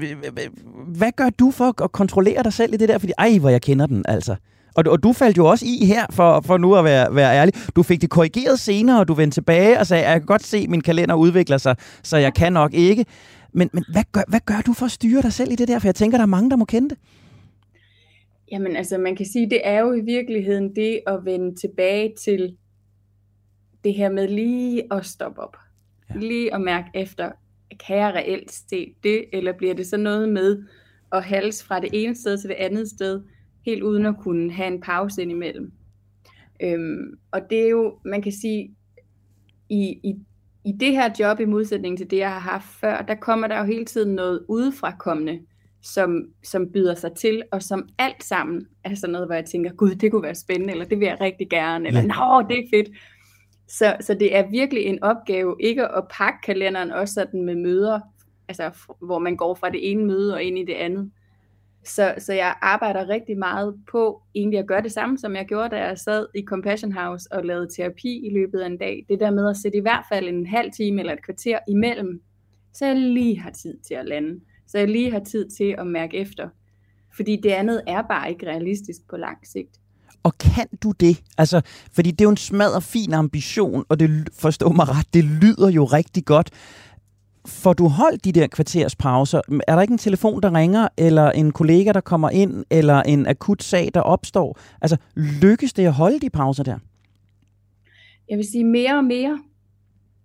hvad 0.88 1.12
gør 1.16 1.30
du 1.30 1.52
for 1.52 1.84
at 1.84 1.92
kontrollere 1.92 2.44
dig 2.44 2.54
selv 2.54 2.74
i 2.74 2.78
det 2.78 2.90
der? 2.90 2.98
Fordi, 2.98 3.14
ej, 3.18 3.38
hvor 3.40 3.50
jeg 3.50 3.62
kender 3.62 3.86
den, 3.86 4.06
altså. 4.08 4.36
Og, 4.76 4.84
og 4.88 5.04
du 5.04 5.14
faldt 5.14 5.38
jo 5.38 5.46
også 5.46 5.66
i 5.68 5.86
her, 5.86 6.06
for, 6.12 6.42
for 6.42 6.58
nu 6.58 6.76
at 6.76 6.84
være, 6.84 7.16
være 7.16 7.36
ærlig. 7.36 7.54
Du 7.76 7.84
fik 7.84 8.02
det 8.02 8.10
korrigeret 8.10 8.60
senere, 8.60 9.00
og 9.00 9.08
du 9.08 9.14
vendte 9.14 9.36
tilbage 9.36 9.80
og 9.80 9.88
sagde, 9.88 10.10
jeg 10.10 10.20
kan 10.20 10.26
godt 10.26 10.44
se, 10.44 10.58
at 10.58 10.70
min 10.70 10.82
kalender 10.82 11.16
udvikler 11.16 11.58
sig, 11.58 11.76
så 12.04 12.18
jeg 12.18 12.34
kan 12.34 12.54
nok 12.54 12.74
ikke. 12.74 13.06
Men, 13.54 13.70
men 13.74 13.84
hvad, 13.92 14.04
gør, 14.12 14.22
hvad 14.28 14.40
gør 14.46 14.62
du 14.66 14.74
for 14.74 14.86
at 14.86 14.92
styre 14.92 15.22
dig 15.22 15.34
selv 15.34 15.52
i 15.52 15.56
det 15.56 15.68
der? 15.68 15.80
For 15.80 15.88
jeg 15.88 15.96
tænker, 15.96 16.18
der 16.18 16.24
er 16.24 16.28
mange, 16.28 16.50
der 16.50 16.56
må 16.56 16.66
kende 16.66 16.90
det. 16.90 16.98
Jamen 18.52 18.76
altså, 18.76 18.98
man 18.98 19.16
kan 19.16 19.26
sige, 19.26 19.50
det 19.50 19.62
er 19.64 19.80
jo 19.80 19.94
i 19.94 20.02
virkeligheden 20.02 20.76
det 20.76 21.00
at 21.08 21.26
vende 21.26 21.56
tilbage 21.56 22.14
til 22.24 22.56
det 23.84 23.94
her 23.94 24.10
med 24.10 24.28
lige 24.28 24.84
at 24.94 25.06
stoppe 25.06 25.42
op. 25.42 25.58
Ja. 26.10 26.20
Lige 26.20 26.54
at 26.54 26.62
mærke 26.62 26.88
efter, 26.94 27.32
kan 27.88 27.98
jeg 27.98 28.14
reelt 28.14 28.52
se 28.52 28.96
det, 29.04 29.26
eller 29.34 29.52
bliver 29.52 29.74
det 29.74 29.88
så 29.88 29.98
noget 29.98 30.30
med 30.30 30.64
at 31.12 31.24
halse 31.24 31.66
fra 31.66 31.80
det 31.80 31.90
ene 31.94 32.16
sted 32.16 32.38
til 32.38 32.50
det 32.50 32.56
andet 32.56 32.90
sted, 32.90 33.22
helt 33.66 33.84
uden 33.84 34.06
at 34.06 34.16
kunne 34.22 34.52
have 34.52 34.68
en 34.68 34.82
pause 34.82 35.22
indimellem. 35.22 35.72
Øhm, 36.64 37.20
og 37.32 37.42
det 37.50 37.60
er 37.60 37.70
jo, 37.70 38.00
man 38.06 38.22
kan 38.22 38.32
sige, 38.32 38.76
i, 39.70 40.00
i 40.04 40.16
i 40.66 40.72
det 40.72 40.92
her 40.92 41.10
job, 41.20 41.40
i 41.40 41.46
modsætning 41.46 41.98
til 41.98 42.12
det, 42.12 42.18
jeg 42.18 42.32
har 42.32 42.40
haft 42.40 42.66
før, 42.82 43.02
der 43.02 43.16
kommer 43.16 43.48
der 43.48 43.58
jo 43.58 43.64
hele 43.64 43.86
tiden 43.86 44.16
noget 44.16 44.46
udefrakommende, 44.48 45.40
som, 45.82 46.26
som 46.44 46.72
byder 46.74 46.96
sig 46.96 47.12
til, 47.12 47.44
og 47.52 47.64
som 47.64 47.90
alt 47.98 48.24
sammen 48.24 48.68
er 48.84 48.96
sådan 48.96 49.12
noget, 49.12 49.28
hvor 49.28 49.36
jeg 49.36 49.46
tænker, 49.46 49.72
gud, 49.74 49.96
det 49.96 50.12
kunne 50.12 50.24
være 50.24 50.36
spændende, 50.36 50.74
eller 50.74 50.86
det 50.86 51.00
vil 51.00 51.06
jeg 51.06 51.18
rigtig 51.22 51.50
gerne, 51.50 51.88
eller 51.88 52.02
nå, 52.02 52.48
det 52.50 52.60
er 52.60 52.68
fedt. 52.74 52.98
Så, 53.70 53.96
så 54.00 54.14
det 54.14 54.36
er 54.36 54.50
virkelig 54.50 54.84
en 54.84 55.04
opgave, 55.04 55.56
ikke 55.60 55.88
at 55.88 56.04
pakke 56.12 56.40
kalenderen 56.44 56.92
også 56.92 57.14
sådan 57.14 57.42
med 57.42 57.56
møder, 57.56 58.00
altså 58.48 58.72
hvor 59.02 59.20
man 59.20 59.36
går 59.36 59.56
fra 59.56 59.70
det 59.70 59.92
ene 59.92 60.06
møde 60.06 60.34
og 60.34 60.44
ind 60.44 60.60
i 60.60 60.66
det 60.66 60.74
andet. 60.74 61.12
Så, 61.84 62.14
så 62.18 62.34
jeg 62.34 62.56
arbejder 62.62 63.10
rigtig 63.10 63.38
meget 63.38 63.76
på 63.92 64.22
egentlig 64.36 64.60
at 64.60 64.68
gøre 64.68 64.82
det 64.82 64.92
samme, 64.92 65.18
som 65.18 65.36
jeg 65.36 65.46
gjorde, 65.46 65.70
da 65.70 65.78
jeg 65.78 65.98
sad 65.98 66.28
i 66.36 66.44
Compassion 66.46 66.92
House 66.92 67.28
og 67.32 67.46
lavede 67.46 67.68
terapi 67.76 68.28
i 68.28 68.34
løbet 68.34 68.60
af 68.60 68.66
en 68.66 68.78
dag. 68.78 69.06
Det 69.10 69.20
der 69.20 69.32
med 69.32 69.50
at 69.50 69.58
sætte 69.58 69.78
i 69.78 69.82
hvert 69.82 70.06
fald 70.12 70.28
en 70.28 70.46
halv 70.46 70.72
time 70.72 71.00
eller 71.02 71.14
et 71.14 71.26
kvarter 71.26 71.60
imellem, 71.68 72.22
så 72.74 72.86
jeg 72.86 72.96
lige 72.96 73.40
har 73.40 73.52
tid 73.52 73.78
til 73.88 73.94
at 73.94 74.06
lande. 74.06 74.40
Så 74.68 74.78
jeg 74.78 74.88
lige 74.88 75.12
har 75.12 75.20
tid 75.20 75.50
til 75.50 75.76
at 75.78 75.88
mærke 75.88 76.18
efter. 76.18 76.50
Fordi 77.16 77.36
det 77.44 77.50
andet 77.50 77.82
er 77.88 78.02
bare 78.02 78.30
ikke 78.30 78.48
realistisk 78.48 79.02
på 79.10 79.18
lang 79.18 79.48
sigt. 79.48 79.80
Og 80.24 80.38
kan 80.38 80.68
du 80.84 80.92
det? 80.92 81.22
Altså, 81.38 81.62
fordi 81.92 82.12
det 82.12 82.22
er 82.22 82.26
jo 82.26 82.30
en 82.30 82.38
smad 82.38 82.74
og 82.74 82.84
fin 82.84 83.14
ambition, 83.14 83.86
og 83.90 84.00
det 84.00 84.30
forstår 84.34 84.72
mig 84.72 84.90
ret, 84.90 85.14
det 85.14 85.24
lyder 85.24 85.70
jo 85.70 85.86
rigtig 85.86 86.26
godt. 86.26 86.50
Får 87.48 87.74
du 87.74 87.88
holdt 87.88 88.26
de 88.26 88.32
der 88.32 88.48
kvarterspauser? 88.48 89.42
Er 89.68 89.76
der 89.76 89.82
ikke 89.82 89.92
en 89.92 89.98
telefon, 89.98 90.42
der 90.42 90.56
ringer, 90.56 90.88
eller 90.98 91.32
en 91.32 91.52
kollega, 91.52 91.92
der 91.92 92.02
kommer 92.02 92.30
ind, 92.30 92.66
eller 92.70 93.02
en 93.02 93.28
akut 93.28 93.64
sag, 93.64 93.90
der 93.94 94.02
opstår? 94.02 94.60
Altså, 94.82 94.98
lykkes 95.16 95.74
det 95.74 95.86
at 95.86 95.94
holde 95.94 96.20
de 96.20 96.30
pauser 96.30 96.64
der? 96.64 96.78
Jeg 98.30 98.38
vil 98.38 98.46
sige 98.52 98.64
mere 98.64 98.98
og 98.98 99.04
mere. 99.04 99.40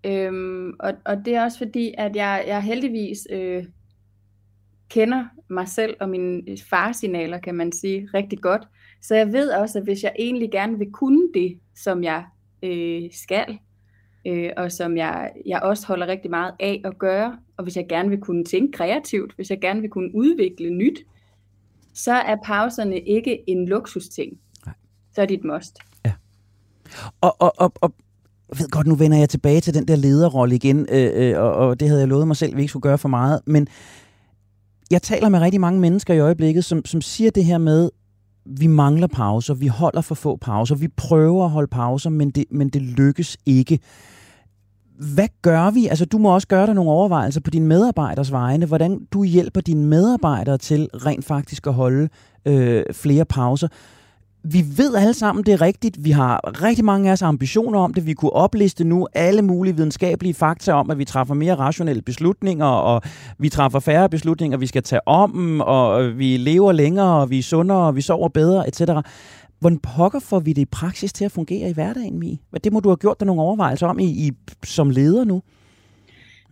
Øhm, 0.06 0.72
og, 0.80 0.92
og 1.04 1.16
det 1.24 1.34
er 1.34 1.44
også 1.44 1.58
fordi, 1.58 1.94
at 1.98 2.16
jeg, 2.16 2.44
jeg 2.46 2.62
heldigvis 2.62 3.18
øh, 3.30 3.64
kender 4.88 5.24
mig 5.50 5.68
selv 5.68 5.96
og 6.00 6.08
mine 6.08 6.42
øh, 6.48 6.58
faresignaler, 6.70 7.38
kan 7.38 7.54
man 7.54 7.72
sige, 7.72 8.08
rigtig 8.14 8.38
godt. 8.38 8.62
Så 9.06 9.14
jeg 9.14 9.32
ved 9.32 9.50
også, 9.50 9.78
at 9.78 9.84
hvis 9.84 10.02
jeg 10.02 10.12
egentlig 10.18 10.50
gerne 10.50 10.78
vil 10.78 10.92
kunne 10.92 11.28
det, 11.34 11.58
som 11.76 12.04
jeg 12.04 12.24
øh, 12.62 13.02
skal, 13.12 13.58
øh, 14.26 14.50
og 14.56 14.72
som 14.72 14.96
jeg, 14.96 15.30
jeg 15.46 15.60
også 15.62 15.86
holder 15.86 16.06
rigtig 16.06 16.30
meget 16.30 16.52
af 16.60 16.80
at 16.84 16.98
gøre, 16.98 17.38
og 17.56 17.64
hvis 17.64 17.76
jeg 17.76 17.86
gerne 17.88 18.08
vil 18.08 18.20
kunne 18.20 18.44
tænke 18.44 18.72
kreativt, 18.72 19.32
hvis 19.36 19.50
jeg 19.50 19.60
gerne 19.60 19.80
vil 19.80 19.90
kunne 19.90 20.14
udvikle 20.14 20.70
nyt, 20.70 20.98
så 21.94 22.12
er 22.12 22.36
pauserne 22.44 23.00
ikke 23.00 23.50
en 23.50 23.68
luksusting. 23.68 24.38
Nej. 24.66 24.74
Så 25.14 25.22
er 25.22 25.26
det 25.26 25.38
et 25.38 25.44
must. 25.44 25.78
Ja. 26.04 26.12
Og, 27.20 27.36
og, 27.42 27.52
og, 27.56 27.72
og 27.80 27.94
jeg 28.48 28.58
ved 28.58 28.68
godt, 28.68 28.86
nu 28.86 28.94
vender 28.94 29.18
jeg 29.18 29.28
tilbage 29.28 29.60
til 29.60 29.74
den 29.74 29.88
der 29.88 29.96
lederrolle 29.96 30.54
igen, 30.54 30.86
øh, 30.90 31.10
øh, 31.14 31.42
og, 31.42 31.52
og 31.54 31.80
det 31.80 31.88
havde 31.88 32.00
jeg 32.00 32.08
lovet 32.08 32.26
mig 32.26 32.36
selv, 32.36 32.52
at 32.52 32.56
vi 32.56 32.62
ikke 32.62 32.70
skulle 32.70 32.82
gøre 32.82 32.98
for 32.98 33.08
meget, 33.08 33.40
men 33.46 33.68
jeg 34.90 35.02
taler 35.02 35.28
med 35.28 35.40
rigtig 35.40 35.60
mange 35.60 35.80
mennesker 35.80 36.14
i 36.14 36.18
øjeblikket, 36.18 36.64
som, 36.64 36.84
som 36.84 37.00
siger 37.00 37.30
det 37.30 37.44
her 37.44 37.58
med, 37.58 37.90
vi 38.46 38.66
mangler 38.66 39.06
pauser, 39.06 39.54
vi 39.54 39.66
holder 39.66 40.00
for 40.00 40.14
få 40.14 40.36
pauser, 40.36 40.74
vi 40.74 40.88
prøver 40.88 41.44
at 41.44 41.50
holde 41.50 41.68
pauser, 41.68 42.10
men 42.10 42.30
det, 42.30 42.44
men 42.50 42.68
det 42.68 42.82
lykkes 42.82 43.36
ikke. 43.46 43.78
Hvad 45.14 45.28
gør 45.42 45.70
vi? 45.70 45.86
Altså, 45.86 46.04
du 46.04 46.18
må 46.18 46.34
også 46.34 46.48
gøre 46.48 46.66
dig 46.66 46.74
nogle 46.74 46.90
overvejelser 46.90 47.40
på 47.40 47.50
dine 47.50 47.66
medarbejders 47.66 48.32
vegne, 48.32 48.66
hvordan 48.66 49.06
du 49.12 49.24
hjælper 49.24 49.60
dine 49.60 49.86
medarbejdere 49.86 50.58
til 50.58 50.88
rent 50.94 51.24
faktisk 51.24 51.66
at 51.66 51.74
holde 51.74 52.08
øh, 52.44 52.84
flere 52.92 53.24
pauser 53.24 53.68
vi 54.44 54.64
ved 54.76 54.94
alle 54.94 55.14
sammen, 55.14 55.44
det 55.44 55.54
er 55.54 55.60
rigtigt. 55.60 56.04
Vi 56.04 56.10
har 56.10 56.62
rigtig 56.62 56.84
mange 56.84 57.08
af 57.08 57.12
os 57.12 57.22
ambitioner 57.22 57.78
om 57.78 57.94
det. 57.94 58.06
Vi 58.06 58.12
kunne 58.12 58.32
opliste 58.32 58.84
nu 58.84 59.08
alle 59.14 59.42
mulige 59.42 59.76
videnskabelige 59.76 60.34
fakta 60.34 60.72
om, 60.72 60.90
at 60.90 60.98
vi 60.98 61.04
træffer 61.04 61.34
mere 61.34 61.54
rationelle 61.54 62.02
beslutninger, 62.02 62.66
og 62.66 63.02
vi 63.38 63.48
træffer 63.48 63.80
færre 63.80 64.08
beslutninger, 64.08 64.58
vi 64.58 64.66
skal 64.66 64.82
tage 64.82 65.08
om 65.08 65.60
og 65.60 66.18
vi 66.18 66.36
lever 66.36 66.72
længere, 66.72 67.20
og 67.22 67.30
vi 67.30 67.38
er 67.38 67.42
sundere, 67.42 67.86
og 67.86 67.96
vi 67.96 68.00
sover 68.00 68.28
bedre, 68.28 68.68
etc. 68.68 68.80
Hvordan 69.60 69.78
pokker 69.78 70.18
får 70.18 70.40
vi 70.40 70.52
det 70.52 70.62
i 70.62 70.64
praksis 70.64 71.12
til 71.12 71.24
at 71.24 71.32
fungere 71.32 71.70
i 71.70 71.72
hverdagen, 71.72 72.18
Mi? 72.18 72.40
Det 72.64 72.72
må 72.72 72.80
du 72.80 72.88
have 72.88 72.96
gjort 72.96 73.20
dig 73.20 73.26
nogle 73.26 73.42
overvejelser 73.42 73.86
om 73.86 73.98
i, 73.98 74.04
i, 74.04 74.30
som 74.64 74.90
leder 74.90 75.24
nu. 75.24 75.42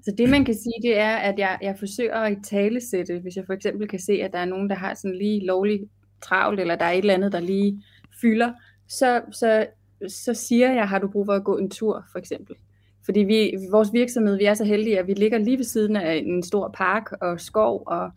Så 0.03 0.15
det 0.19 0.31
man 0.31 0.45
kan 0.45 0.55
sige, 0.55 0.83
det 0.83 0.99
er, 0.99 1.17
at 1.17 1.35
jeg, 1.39 1.59
jeg 1.63 1.77
forsøger 1.79 2.15
at 2.17 2.37
talesætte, 2.45 3.19
hvis 3.23 3.37
jeg 3.37 3.45
for 3.47 3.53
eksempel 3.53 3.89
kan 3.89 3.99
se, 3.99 4.13
at 4.13 4.33
der 4.33 4.39
er 4.39 4.45
nogen, 4.45 4.71
der 4.71 4.77
har 4.77 4.95
sådan 4.95 5.17
lige 5.19 5.47
lovlig 5.47 5.81
travlt, 6.23 6.61
eller 6.61 6.77
der 6.77 6.85
er 6.85 6.91
et 6.91 6.99
eller 6.99 7.15
andet, 7.15 7.33
der 7.33 7.41
lige 7.41 7.83
fylder, 8.21 8.53
så, 8.89 9.21
så, 9.33 9.67
så 10.09 10.35
siger 10.35 10.73
jeg, 10.73 10.89
har 10.89 10.99
du 10.99 11.09
brug 11.09 11.27
for 11.27 11.33
at 11.33 11.45
gå 11.45 11.57
en 11.57 11.71
tur, 11.71 12.05
for 12.13 12.19
eksempel. 12.19 12.57
Fordi 13.05 13.21
vi, 13.21 13.57
vores 13.71 13.93
virksomhed, 13.93 14.37
vi 14.37 14.45
er 14.45 14.55
så 14.55 14.65
heldige, 14.65 14.99
at 14.99 15.07
vi 15.07 15.15
ligger 15.15 15.39
lige 15.39 15.57
ved 15.57 15.65
siden 15.65 15.97
af 15.97 16.15
en 16.27 16.43
stor 16.43 16.75
park 16.77 17.13
og 17.21 17.41
skov, 17.41 17.83
og 17.87 18.11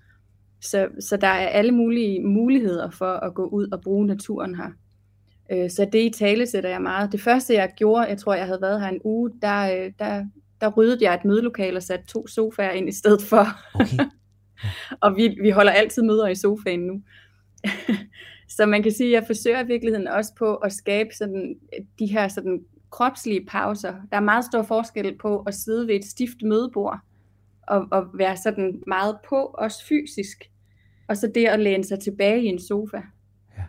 så, 0.61 0.87
så 0.99 1.17
der 1.17 1.27
er 1.27 1.47
alle 1.47 1.71
mulige 1.71 2.21
muligheder 2.21 2.89
for 2.89 3.13
at 3.13 3.33
gå 3.33 3.45
ud 3.45 3.67
og 3.71 3.81
bruge 3.81 4.07
naturen 4.07 4.55
her. 4.55 4.69
Øh, 5.51 5.69
så 5.69 5.85
det 5.93 5.99
i 5.99 6.09
tale 6.09 6.47
sætter 6.47 6.69
jeg 6.69 6.81
meget. 6.81 7.11
Det 7.11 7.21
første 7.21 7.53
jeg 7.53 7.73
gjorde, 7.77 8.07
jeg 8.07 8.17
tror 8.17 8.33
jeg 8.33 8.45
havde 8.45 8.61
været 8.61 8.81
her 8.81 8.87
en 8.87 9.01
uge, 9.03 9.31
der, 9.41 9.61
øh, 9.61 9.91
der, 9.99 10.25
der 10.61 10.69
ryddede 10.69 11.05
jeg 11.05 11.13
et 11.13 11.25
mødelokale 11.25 11.77
og 11.77 11.83
satte 11.83 12.05
to 12.05 12.27
sofaer 12.27 12.71
ind 12.71 12.89
i 12.89 12.91
stedet 12.91 13.21
for. 13.21 13.47
Okay. 13.73 14.05
og 15.03 15.15
vi, 15.15 15.37
vi 15.41 15.49
holder 15.49 15.71
altid 15.71 16.03
møder 16.03 16.27
i 16.27 16.35
sofaen 16.35 16.79
nu. 16.79 17.01
så 18.55 18.65
man 18.65 18.83
kan 18.83 18.91
sige, 18.91 19.07
at 19.07 19.21
jeg 19.21 19.27
forsøger 19.27 19.63
i 19.63 19.67
virkeligheden 19.67 20.07
også 20.07 20.31
på 20.37 20.55
at 20.55 20.73
skabe 20.73 21.09
sådan, 21.13 21.55
de 21.99 22.05
her 22.05 22.27
sådan, 22.27 22.65
kropslige 22.95 23.45
pauser. 23.45 23.93
Der 24.11 24.17
er 24.17 24.21
meget 24.21 24.45
stor 24.45 24.63
forskel 24.63 25.17
på 25.17 25.39
at 25.39 25.53
sidde 25.53 25.87
ved 25.87 25.95
et 25.95 26.05
stift 26.05 26.41
mødebord 26.43 26.99
og, 27.67 27.87
og 27.91 28.07
være 28.13 28.37
sådan 28.37 28.83
meget 28.87 29.17
på, 29.29 29.35
også 29.35 29.85
fysisk, 29.85 30.51
og 31.07 31.17
så 31.17 31.31
det 31.35 31.45
at 31.45 31.59
læne 31.59 31.83
sig 31.83 31.99
tilbage 31.99 32.43
i 32.43 32.45
en 32.45 32.59
sofa. 32.59 33.01
Ja. 33.57 33.63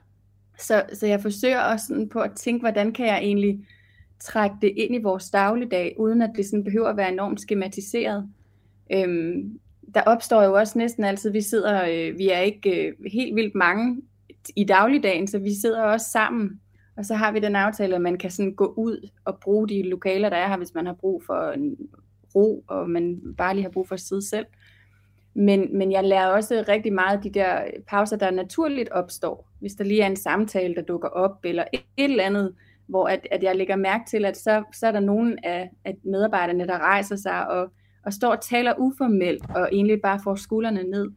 Så, 0.58 0.84
så 0.92 1.06
jeg 1.06 1.20
forsøger 1.20 1.60
også 1.60 1.86
sådan 1.86 2.08
på 2.08 2.20
at 2.20 2.32
tænke, 2.36 2.60
hvordan 2.60 2.92
kan 2.92 3.06
jeg 3.06 3.18
egentlig 3.18 3.66
trække 4.20 4.56
det 4.62 4.72
ind 4.76 4.94
i 4.94 5.02
vores 5.02 5.30
dagligdag, 5.30 5.94
uden 5.98 6.22
at 6.22 6.30
det 6.36 6.46
sådan 6.46 6.64
behøver 6.64 6.88
at 6.88 6.96
være 6.96 7.12
enormt 7.12 7.40
skematiseret. 7.40 8.28
Øhm, 8.92 9.60
der 9.96 10.02
opstår 10.06 10.42
jo 10.42 10.54
også 10.54 10.78
næsten 10.78 11.04
altid, 11.04 11.30
vi 11.30 11.40
sidder, 11.40 11.84
øh, 11.84 12.18
vi 12.18 12.30
er 12.30 12.38
ikke 12.38 12.86
øh, 12.86 12.94
helt 13.12 13.36
vildt 13.36 13.54
mange 13.54 14.02
i 14.56 14.64
dagligdagen, 14.64 15.26
så 15.26 15.38
vi 15.38 15.60
sidder 15.60 15.82
også 15.82 16.10
sammen, 16.10 16.60
og 16.96 17.04
så 17.04 17.14
har 17.14 17.32
vi 17.32 17.38
den 17.38 17.56
aftale, 17.56 17.94
at 17.94 18.00
man 18.00 18.18
kan 18.18 18.30
sådan 18.30 18.54
gå 18.54 18.74
ud 18.76 19.10
og 19.24 19.38
bruge 19.40 19.68
de 19.68 19.82
lokaler, 19.82 20.28
der 20.28 20.36
er 20.36 20.48
her, 20.48 20.56
hvis 20.56 20.74
man 20.74 20.86
har 20.86 20.92
brug 20.92 21.22
for 21.26 21.50
en 21.50 21.76
ro, 22.34 22.64
og 22.68 22.90
man 22.90 23.20
bare 23.38 23.54
lige 23.54 23.62
har 23.62 23.70
brug 23.70 23.88
for 23.88 23.94
at 23.94 24.00
sidde 24.00 24.28
selv. 24.28 24.46
Men, 25.34 25.78
men 25.78 25.92
jeg 25.92 26.04
lærer 26.04 26.26
også 26.26 26.64
rigtig 26.68 26.92
meget 26.92 27.24
de 27.24 27.30
der 27.30 27.60
pauser, 27.88 28.16
der 28.16 28.30
naturligt 28.30 28.88
opstår. 28.88 29.48
Hvis 29.60 29.74
der 29.74 29.84
lige 29.84 30.02
er 30.02 30.06
en 30.06 30.16
samtale, 30.16 30.74
der 30.74 30.82
dukker 30.82 31.08
op, 31.08 31.38
eller 31.44 31.64
et, 31.72 31.80
et 31.96 32.10
eller 32.10 32.24
andet, 32.24 32.54
hvor 32.86 33.06
at, 33.06 33.28
at 33.30 33.42
jeg 33.42 33.56
lægger 33.56 33.76
mærke 33.76 34.04
til, 34.08 34.24
at 34.24 34.36
så, 34.36 34.62
så 34.72 34.86
er 34.86 34.92
der 34.92 35.00
nogen 35.00 35.38
af, 35.42 35.70
at 35.84 35.96
medarbejderne, 36.04 36.66
der 36.66 36.78
rejser 36.78 37.16
sig 37.16 37.48
og 37.48 37.72
og 38.06 38.12
står 38.12 38.30
og 38.30 38.40
taler 38.40 38.74
uformelt, 38.78 39.50
og 39.50 39.68
egentlig 39.72 40.00
bare 40.02 40.20
får 40.24 40.34
skuldrene 40.34 40.82
ned, 40.82 41.10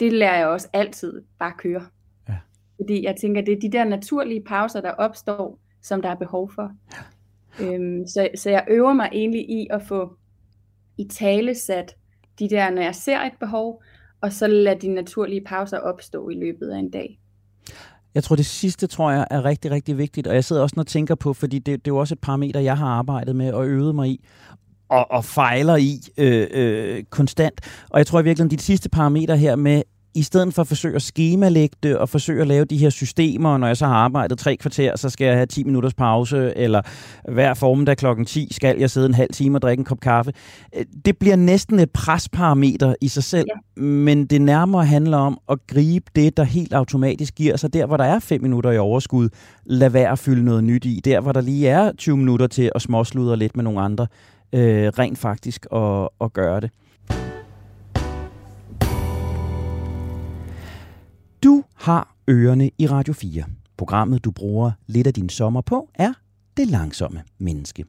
det 0.00 0.12
lærer 0.12 0.38
jeg 0.38 0.46
også 0.46 0.68
altid 0.72 1.22
bare 1.38 1.52
køre. 1.58 1.86
Ja. 2.28 2.36
Fordi 2.76 3.04
jeg 3.04 3.16
tænker, 3.20 3.40
det 3.40 3.54
er 3.54 3.60
de 3.60 3.72
der 3.72 3.84
naturlige 3.84 4.42
pauser, 4.46 4.80
der 4.80 4.90
opstår, 4.90 5.58
som 5.82 6.02
der 6.02 6.08
er 6.08 6.14
behov 6.14 6.50
for. 6.54 6.72
Ja. 6.92 7.74
Øhm, 7.74 8.06
så, 8.06 8.28
så 8.34 8.50
jeg 8.50 8.64
øver 8.70 8.92
mig 8.92 9.08
egentlig 9.12 9.50
i 9.50 9.66
at 9.70 9.82
få 9.82 10.16
i 10.98 11.04
tale 11.04 11.54
sat 11.54 11.96
de 12.38 12.48
der, 12.48 12.70
når 12.70 12.82
jeg 12.82 12.94
ser 12.94 13.20
et 13.20 13.32
behov, 13.40 13.82
og 14.20 14.32
så 14.32 14.46
lade 14.46 14.80
de 14.80 14.88
naturlige 14.88 15.44
pauser 15.46 15.78
opstå 15.78 16.28
i 16.28 16.34
løbet 16.34 16.68
af 16.68 16.78
en 16.78 16.90
dag. 16.90 17.20
Jeg 18.14 18.24
tror, 18.24 18.36
det 18.36 18.46
sidste, 18.46 18.86
tror 18.86 19.10
jeg, 19.10 19.26
er 19.30 19.44
rigtig, 19.44 19.70
rigtig 19.70 19.98
vigtigt, 19.98 20.26
og 20.26 20.34
jeg 20.34 20.44
sidder 20.44 20.62
også 20.62 20.74
og 20.78 20.86
tænker 20.86 21.14
på, 21.14 21.32
fordi 21.32 21.58
det, 21.58 21.84
det 21.84 21.90
er 21.90 21.94
jo 21.94 21.96
også 21.96 22.14
et 22.14 22.20
parameter, 22.20 22.60
jeg 22.60 22.78
har 22.78 22.86
arbejdet 22.86 23.36
med 23.36 23.52
og 23.52 23.66
øvet 23.66 23.94
mig 23.94 24.08
i, 24.08 24.24
og, 24.88 25.10
og 25.10 25.24
fejler 25.24 25.76
i 25.76 26.00
øh, 26.18 26.46
øh, 26.50 27.04
konstant. 27.10 27.60
Og 27.90 27.98
jeg 27.98 28.06
tror 28.06 28.20
i 28.20 28.24
virkeligheden, 28.24 28.58
de 28.58 28.62
sidste 28.62 28.88
parametre 28.88 29.36
her 29.36 29.56
med, 29.56 29.82
i 30.16 30.22
stedet 30.22 30.54
for 30.54 30.62
at 30.62 30.68
forsøge 30.68 30.94
at 30.96 31.02
skemalægge 31.02 31.76
det 31.82 31.96
og 31.96 32.08
forsøge 32.08 32.40
at 32.40 32.46
lave 32.46 32.64
de 32.64 32.76
her 32.76 32.90
systemer, 32.90 33.58
når 33.58 33.66
jeg 33.66 33.76
så 33.76 33.86
har 33.86 33.94
arbejdet 33.94 34.38
tre 34.38 34.56
kvarter, 34.56 34.96
så 34.96 35.10
skal 35.10 35.24
jeg 35.24 35.34
have 35.34 35.46
10 35.46 35.64
minutters 35.64 35.94
pause, 35.94 36.52
eller 36.56 36.82
hver 37.32 37.54
formiddag 37.54 37.96
klokken 37.96 38.24
10 38.24 38.48
skal 38.50 38.78
jeg 38.78 38.90
sidde 38.90 39.06
en 39.06 39.14
halv 39.14 39.32
time 39.32 39.58
og 39.58 39.62
drikke 39.62 39.80
en 39.80 39.84
kop 39.84 40.00
kaffe. 40.00 40.32
Øh, 40.76 40.84
det 41.04 41.18
bliver 41.18 41.36
næsten 41.36 41.78
et 41.78 41.90
presparameter 41.90 42.94
i 43.00 43.08
sig 43.08 43.24
selv, 43.24 43.46
ja. 43.76 43.82
men 43.82 44.26
det 44.26 44.42
nærmere 44.42 44.84
handler 44.84 45.16
om 45.16 45.38
at 45.48 45.58
gribe 45.66 46.10
det, 46.16 46.36
der 46.36 46.44
helt 46.44 46.72
automatisk 46.72 47.34
giver 47.34 47.56
sig 47.56 47.72
der, 47.72 47.86
hvor 47.86 47.96
der 47.96 48.04
er 48.04 48.18
5 48.18 48.42
minutter 48.42 48.70
i 48.70 48.78
overskud. 48.78 49.28
Lad 49.64 49.90
være 49.90 50.10
at 50.10 50.18
fylde 50.18 50.44
noget 50.44 50.64
nyt 50.64 50.84
i. 50.84 51.00
Der, 51.04 51.20
hvor 51.20 51.32
der 51.32 51.40
lige 51.40 51.68
er 51.68 51.92
20 51.92 52.16
minutter 52.16 52.46
til 52.46 52.70
at 52.74 52.82
småsludre 52.82 53.36
lidt 53.36 53.56
med 53.56 53.64
nogle 53.64 53.80
andre 53.80 54.06
øh, 54.56 54.88
rent 54.98 55.18
faktisk 55.18 55.66
at, 55.72 56.08
at 56.20 56.32
gøre 56.32 56.60
det. 56.60 56.70
Du 61.44 61.64
har 61.74 62.14
ørerne 62.30 62.70
i 62.78 62.86
Radio 62.86 63.12
4. 63.14 63.44
Programmet, 63.76 64.24
du 64.24 64.30
bruger 64.30 64.70
lidt 64.86 65.06
af 65.06 65.14
din 65.14 65.28
sommer 65.28 65.60
på, 65.60 65.90
er 65.94 66.12
Det 66.56 66.66
Langsomme 66.66 67.22
Menneske. 67.38 67.84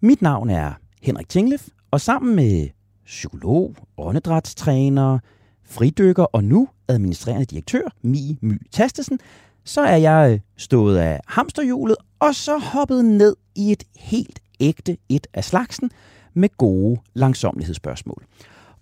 Mit 0.00 0.22
navn 0.22 0.50
er 0.50 0.72
Henrik 1.02 1.28
Tinglef, 1.28 1.68
og 1.90 2.00
sammen 2.00 2.36
med 2.36 2.68
psykolog, 3.06 3.74
åndedrætstræner, 3.96 5.18
fridykker 5.64 6.24
og 6.24 6.44
nu 6.44 6.68
administrerende 6.88 7.44
direktør 7.44 7.88
Mie 8.02 8.36
My 8.40 8.66
Tastesen, 8.70 9.18
så 9.64 9.80
er 9.80 9.96
jeg 9.96 10.40
stået 10.56 10.98
af 10.98 11.20
hamsterhjulet 11.26 11.96
og 12.18 12.34
så 12.34 12.58
hoppet 12.58 13.04
ned 13.04 13.36
i 13.54 13.72
et 13.72 13.84
helt 13.96 14.40
ægte 14.60 14.96
et 15.08 15.26
af 15.34 15.44
slagsen 15.44 15.90
med 16.34 16.48
gode 16.58 17.00
langsomlighedsspørgsmål. 17.14 18.22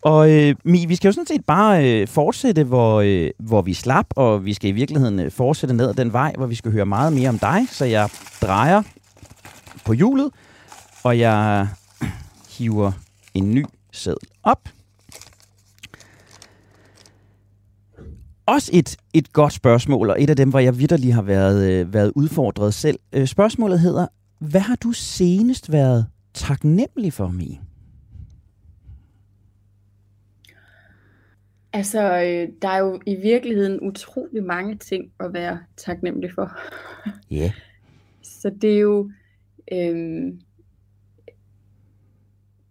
Og 0.02 0.30
øh, 0.30 0.54
Mi, 0.64 0.84
vi 0.86 0.94
skal 0.96 1.08
jo 1.08 1.12
sådan 1.12 1.26
set 1.26 1.44
bare 1.44 1.90
øh, 1.90 2.08
fortsætte, 2.08 2.64
hvor, 2.64 3.00
øh, 3.00 3.30
hvor 3.38 3.62
vi 3.62 3.74
slap, 3.74 4.06
og 4.16 4.44
vi 4.44 4.54
skal 4.54 4.70
i 4.70 4.72
virkeligheden 4.72 5.20
øh, 5.20 5.30
fortsætte 5.30 5.74
ned 5.74 5.88
ad 5.88 5.94
den 5.94 6.12
vej, 6.12 6.32
hvor 6.36 6.46
vi 6.46 6.54
skal 6.54 6.72
høre 6.72 6.86
meget 6.86 7.12
mere 7.12 7.28
om 7.28 7.38
dig. 7.38 7.66
Så 7.70 7.84
jeg 7.84 8.08
drejer 8.42 8.82
på 9.84 9.92
hjulet, 9.92 10.30
og 11.04 11.18
jeg 11.18 11.68
hiver 12.58 12.92
en 13.34 13.54
ny 13.54 13.64
sædel 13.92 14.28
op. 14.42 14.68
Også 18.46 18.70
et, 18.74 18.96
et 19.14 19.32
godt 19.32 19.52
spørgsmål, 19.52 20.10
og 20.10 20.22
et 20.22 20.30
af 20.30 20.36
dem, 20.36 20.50
hvor 20.50 20.58
jeg 20.58 20.78
vidderlig 20.78 21.14
har 21.14 21.22
været, 21.22 21.70
øh, 21.70 21.94
været 21.94 22.12
udfordret 22.16 22.74
selv. 22.74 22.98
Øh, 23.12 23.26
spørgsmålet 23.26 23.80
hedder, 23.80 24.06
hvad 24.50 24.60
har 24.60 24.76
du 24.76 24.92
senest 24.92 25.72
været 25.72 26.06
taknemmelig 26.34 27.12
for, 27.12 27.28
Mie? 27.28 27.58
Altså, 31.72 32.00
øh, 32.02 32.48
der 32.62 32.68
er 32.68 32.78
jo 32.78 33.00
i 33.06 33.16
virkeligheden 33.16 33.80
utrolig 33.80 34.44
mange 34.44 34.76
ting 34.76 35.12
at 35.20 35.32
være 35.32 35.58
taknemmelig 35.76 36.30
for. 36.34 36.58
Ja. 37.30 37.36
Yeah. 37.36 37.50
Så 38.40 38.50
det 38.62 38.74
er 38.74 38.78
jo... 38.78 39.10
Øh, 39.72 40.32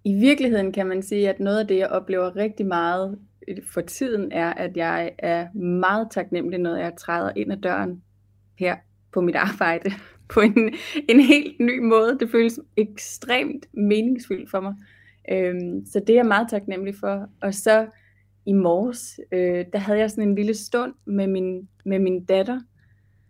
I 0.03 0.15
virkeligheden 0.15 0.71
kan 0.71 0.87
man 0.87 1.03
sige, 1.03 1.29
at 1.29 1.39
noget 1.39 1.59
af 1.59 1.67
det, 1.67 1.77
jeg 1.77 1.87
oplever 1.87 2.35
rigtig 2.35 2.65
meget 2.65 3.19
for 3.73 3.81
tiden, 3.81 4.31
er, 4.31 4.53
at 4.53 4.77
jeg 4.77 5.11
er 5.17 5.53
meget 5.53 6.07
taknemmelig, 6.11 6.59
når 6.59 6.75
jeg 6.75 6.93
træder 6.97 7.31
ind 7.35 7.51
ad 7.51 7.57
døren 7.57 8.03
her 8.59 8.75
på 9.13 9.21
mit 9.21 9.35
arbejde 9.35 9.91
på 10.31 10.39
en, 10.39 10.73
en 11.09 11.19
helt 11.19 11.59
ny 11.59 11.79
måde. 11.79 12.17
Det 12.19 12.31
føles 12.31 12.59
ekstremt 12.77 13.65
meningsfyldt 13.73 14.49
for 14.49 14.59
mig. 14.59 14.75
Øhm, 15.31 15.85
så 15.85 15.99
det 15.99 16.09
er 16.09 16.17
jeg 16.17 16.25
meget 16.25 16.47
taknemmelig 16.49 16.95
for. 16.95 17.29
Og 17.41 17.53
så 17.53 17.87
i 18.45 18.53
morges, 18.53 19.19
øh, 19.31 19.65
der 19.73 19.79
havde 19.79 19.99
jeg 19.99 20.09
sådan 20.11 20.29
en 20.29 20.35
lille 20.35 20.53
stund 20.53 20.93
med 21.05 21.27
min, 21.27 21.67
med 21.85 21.99
min 21.99 22.25
datter, 22.25 22.61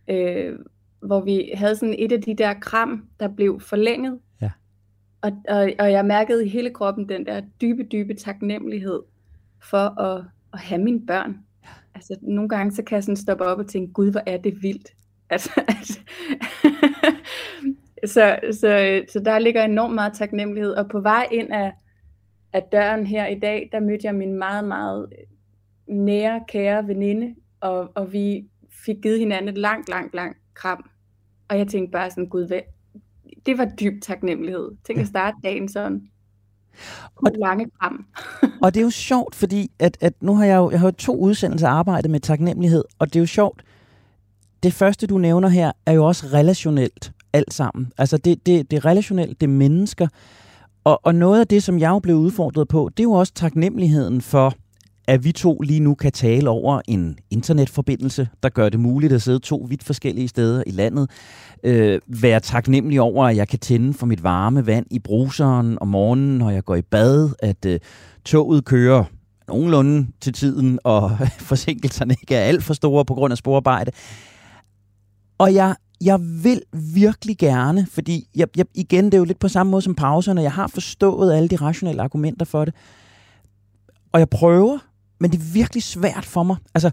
øh, 0.10 0.60
hvor 1.00 1.22
vi 1.22 1.52
havde 1.54 1.76
sådan 1.76 1.96
et 1.98 2.12
af 2.12 2.22
de 2.22 2.36
der 2.36 2.54
kram, 2.54 3.08
der 3.20 3.28
blev 3.28 3.60
forlænget. 3.60 4.20
Ja. 4.42 4.52
Og, 5.22 5.32
og, 5.48 5.72
og 5.80 5.92
jeg 5.92 6.06
mærkede 6.06 6.46
i 6.46 6.50
hele 6.50 6.70
kroppen 6.70 7.10
den 7.10 7.26
der 7.26 7.42
dybe, 7.62 7.84
dybe 7.84 8.14
taknemmelighed 8.14 9.00
for 9.70 10.00
at, 10.00 10.26
at 10.54 10.60
have 10.60 10.82
mine 10.82 11.06
børn. 11.06 11.38
Ja. 11.64 11.70
Altså 11.96 12.16
nogle 12.22 12.50
gange 12.50 12.72
så 12.72 12.84
kan 12.84 12.96
jeg 12.96 13.04
sådan 13.04 13.16
stoppe 13.16 13.44
op 13.44 13.60
og 13.60 13.68
tænke, 13.68 13.94
gud 13.94 14.12
hvor 14.12 14.24
er 14.26 14.38
det 14.38 14.64
vildt. 14.64 14.94
Altså, 15.32 15.52
altså 15.68 16.00
så, 18.06 18.40
så, 18.52 19.02
så 19.14 19.20
der 19.20 19.40
ligger 19.40 19.64
enormt 19.64 19.96
meget 19.96 20.14
taknemmelighed. 20.14 20.72
Og 20.72 20.90
på 20.90 21.00
vej 21.00 21.28
ind 21.32 21.52
af, 21.52 21.74
af 22.54 22.64
døren 22.72 23.08
her 23.08 23.28
i 23.28 23.40
dag, 23.40 23.70
der 23.72 23.80
mødte 23.80 24.08
jeg 24.08 24.16
min 24.16 24.34
meget, 24.34 24.68
meget 24.68 25.10
nære, 25.88 26.44
kære 26.48 26.88
veninde, 26.88 27.36
og, 27.60 27.92
og 27.96 28.14
vi 28.14 28.46
fik 28.86 28.96
givet 29.04 29.20
hinanden 29.20 29.50
et 29.50 29.58
langt, 29.58 29.90
langt, 29.90 30.16
langt 30.16 30.38
kram. 30.54 30.90
Og 31.50 31.58
jeg 31.58 31.68
tænkte 31.68 31.92
bare 31.92 32.10
sådan, 32.10 32.30
gud, 32.30 32.48
hvad? 32.48 32.62
det 33.46 33.58
var 33.58 33.66
dyb 33.80 34.02
taknemmelighed. 34.02 34.72
Tænk 34.88 35.00
at 35.00 35.08
starte 35.08 35.38
dagen 35.44 35.70
sådan. 35.70 36.02
Og 37.16 37.32
lange 37.36 37.70
kram. 37.80 38.06
og 38.64 38.74
det 38.74 38.80
er 38.80 38.84
jo 38.84 38.90
sjovt, 38.90 39.36
fordi 39.36 39.72
at, 39.80 39.98
at 40.02 40.14
nu 40.22 40.36
har 40.36 40.46
jeg 40.46 40.58
jo 40.58 40.72
jeg 40.72 40.80
har 40.80 40.88
jo 40.88 40.92
to 40.92 41.16
udsendelser 41.18 41.68
arbejdet 41.68 42.12
med 42.12 42.20
taknemmelighed, 42.20 42.84
og 43.00 43.08
det 43.08 43.16
er 43.16 43.20
jo 43.20 43.26
sjovt, 43.26 43.64
det 44.64 44.74
første, 44.74 45.08
du 45.08 45.18
nævner 45.18 45.50
her, 45.50 45.72
er 45.86 45.92
jo 45.92 46.06
også 46.06 46.26
relationelt 46.34 47.12
alt 47.34 47.54
sammen. 47.54 47.92
Altså 47.98 48.18
det, 48.18 48.46
det, 48.46 48.72
det 48.72 48.78
er 48.78 48.86
relationelt, 48.86 49.42
det 49.42 49.48
er 49.48 49.52
mennesker. 49.52 50.08
Og, 50.84 51.00
og 51.04 51.16
noget 51.16 51.40
af 51.40 51.48
det, 51.48 51.64
som 51.64 51.80
jeg 51.80 51.90
jo 51.90 52.00
blev 52.00 52.16
udfordret 52.16 52.68
på, 52.68 52.90
det 52.98 53.00
er 53.00 53.08
jo 53.08 53.12
også 53.12 53.34
taknemmeligheden 53.34 54.22
for, 54.22 54.54
at 55.08 55.24
vi 55.24 55.32
to 55.32 55.60
lige 55.60 55.80
nu 55.80 55.96
kan 55.96 56.12
tale 56.12 56.50
over 56.50 56.82
en 56.88 57.18
internetforbindelse, 57.30 58.28
der 58.44 58.50
gør 58.50 58.70
det 58.70 58.80
muligt 58.80 59.14
at 59.14 59.22
sidde 59.22 59.40
to 59.40 59.66
vidt 59.70 59.84
forskellige 59.84 60.28
steder 60.28 60.64
i 60.68 60.72
landet. 60.72 61.10
Øh, 61.64 62.00
være 62.08 62.40
taknemmelig 62.40 63.02
over, 63.02 63.26
at 63.26 63.36
jeg 63.36 63.48
kan 63.48 63.60
tænde 63.60 63.94
for 63.94 64.06
mit 64.06 64.24
varme 64.24 64.66
vand 64.66 64.86
i 64.92 65.00
bruseren 65.00 65.78
om 65.82 65.88
morgenen, 65.88 66.38
når 66.38 66.50
jeg 66.50 66.66
går 66.66 66.76
i 66.76 66.82
bad, 66.82 67.30
at 67.40 67.66
øh, 67.66 67.80
toget 68.26 68.66
kører 68.66 69.04
nogenlunde 69.48 70.08
til 70.22 70.34
tiden, 70.34 70.80
og 70.84 71.12
forsinkelserne 71.50 72.16
ikke 72.22 72.36
er 72.36 72.44
alt 72.44 72.64
for 72.64 72.74
store 72.74 73.06
på 73.06 73.14
grund 73.14 73.32
af 73.32 73.38
sporarbejde. 73.38 73.92
Og 75.42 75.54
jeg, 75.54 75.76
jeg 76.02 76.20
vil 76.44 76.62
virkelig 76.94 77.38
gerne, 77.38 77.88
fordi 77.92 78.28
jeg, 78.36 78.48
jeg, 78.58 78.66
igen, 78.76 79.06
det 79.06 79.14
er 79.14 79.18
jo 79.18 79.24
lidt 79.24 79.40
på 79.40 79.48
samme 79.48 79.72
måde 79.72 79.82
som 79.82 79.96
pauserne, 79.96 80.42
jeg 80.42 80.52
har 80.52 80.68
forstået 80.68 81.34
alle 81.34 81.50
de 81.50 81.56
rationelle 81.56 82.02
argumenter 82.02 82.46
for 82.46 82.66
det, 82.66 82.74
og 84.12 84.20
jeg 84.20 84.30
prøver, 84.30 84.80
men 85.20 85.32
det 85.32 85.38
er 85.38 85.54
virkelig 85.54 85.84
svært 85.84 86.26
for 86.26 86.44
mig. 86.44 86.56
Altså, 86.76 86.92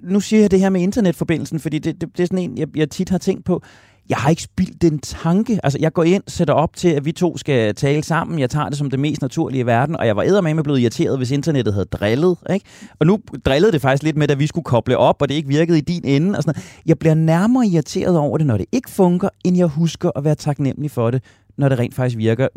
nu 0.00 0.20
siger 0.20 0.40
jeg 0.40 0.50
det 0.50 0.60
her 0.60 0.70
med 0.70 0.80
internetforbindelsen, 0.80 1.60
fordi 1.60 1.78
det, 1.78 2.00
det, 2.00 2.16
det 2.16 2.22
er 2.22 2.26
sådan 2.26 2.50
en, 2.50 2.58
jeg, 2.58 2.76
jeg 2.76 2.90
tit 2.90 3.08
har 3.08 3.18
tænkt 3.18 3.44
på 3.44 3.62
jeg 4.08 4.18
har 4.18 4.30
ikke 4.30 4.42
spildt 4.42 4.82
den 4.82 4.98
tanke. 4.98 5.60
Altså, 5.62 5.78
jeg 5.80 5.92
går 5.92 6.04
ind, 6.04 6.22
sætter 6.26 6.54
op 6.54 6.76
til, 6.76 6.88
at 6.88 7.04
vi 7.04 7.12
to 7.12 7.36
skal 7.38 7.74
tale 7.74 8.02
sammen. 8.02 8.38
Jeg 8.38 8.50
tager 8.50 8.68
det 8.68 8.78
som 8.78 8.90
det 8.90 9.00
mest 9.00 9.22
naturlige 9.22 9.60
i 9.60 9.66
verden, 9.66 9.96
og 9.96 10.06
jeg 10.06 10.16
var 10.16 10.40
med 10.40 10.64
blevet 10.64 10.80
irriteret, 10.80 11.18
hvis 11.18 11.30
internettet 11.30 11.74
havde 11.74 11.86
drillet. 11.86 12.36
Ikke? 12.52 12.66
Og 12.98 13.06
nu 13.06 13.18
drillede 13.44 13.72
det 13.72 13.80
faktisk 13.80 14.02
lidt 14.02 14.16
med, 14.16 14.30
at 14.30 14.38
vi 14.38 14.46
skulle 14.46 14.64
koble 14.64 14.98
op, 14.98 15.22
og 15.22 15.28
det 15.28 15.34
ikke 15.34 15.48
virkede 15.48 15.78
i 15.78 15.80
din 15.80 16.04
ende. 16.04 16.38
Og 16.38 16.42
sådan 16.42 16.62
Jeg 16.86 16.98
bliver 16.98 17.14
nærmere 17.14 17.66
irriteret 17.66 18.18
over 18.18 18.38
det, 18.38 18.46
når 18.46 18.56
det 18.56 18.66
ikke 18.72 18.90
fungerer, 18.90 19.30
end 19.44 19.56
jeg 19.56 19.66
husker 19.66 20.10
at 20.16 20.24
være 20.24 20.34
taknemmelig 20.34 20.90
for 20.90 21.10
det, 21.10 21.22
når 21.58 21.68
det 21.68 21.78
rent 21.78 21.94
faktisk 21.94 22.18
virker 22.18 22.48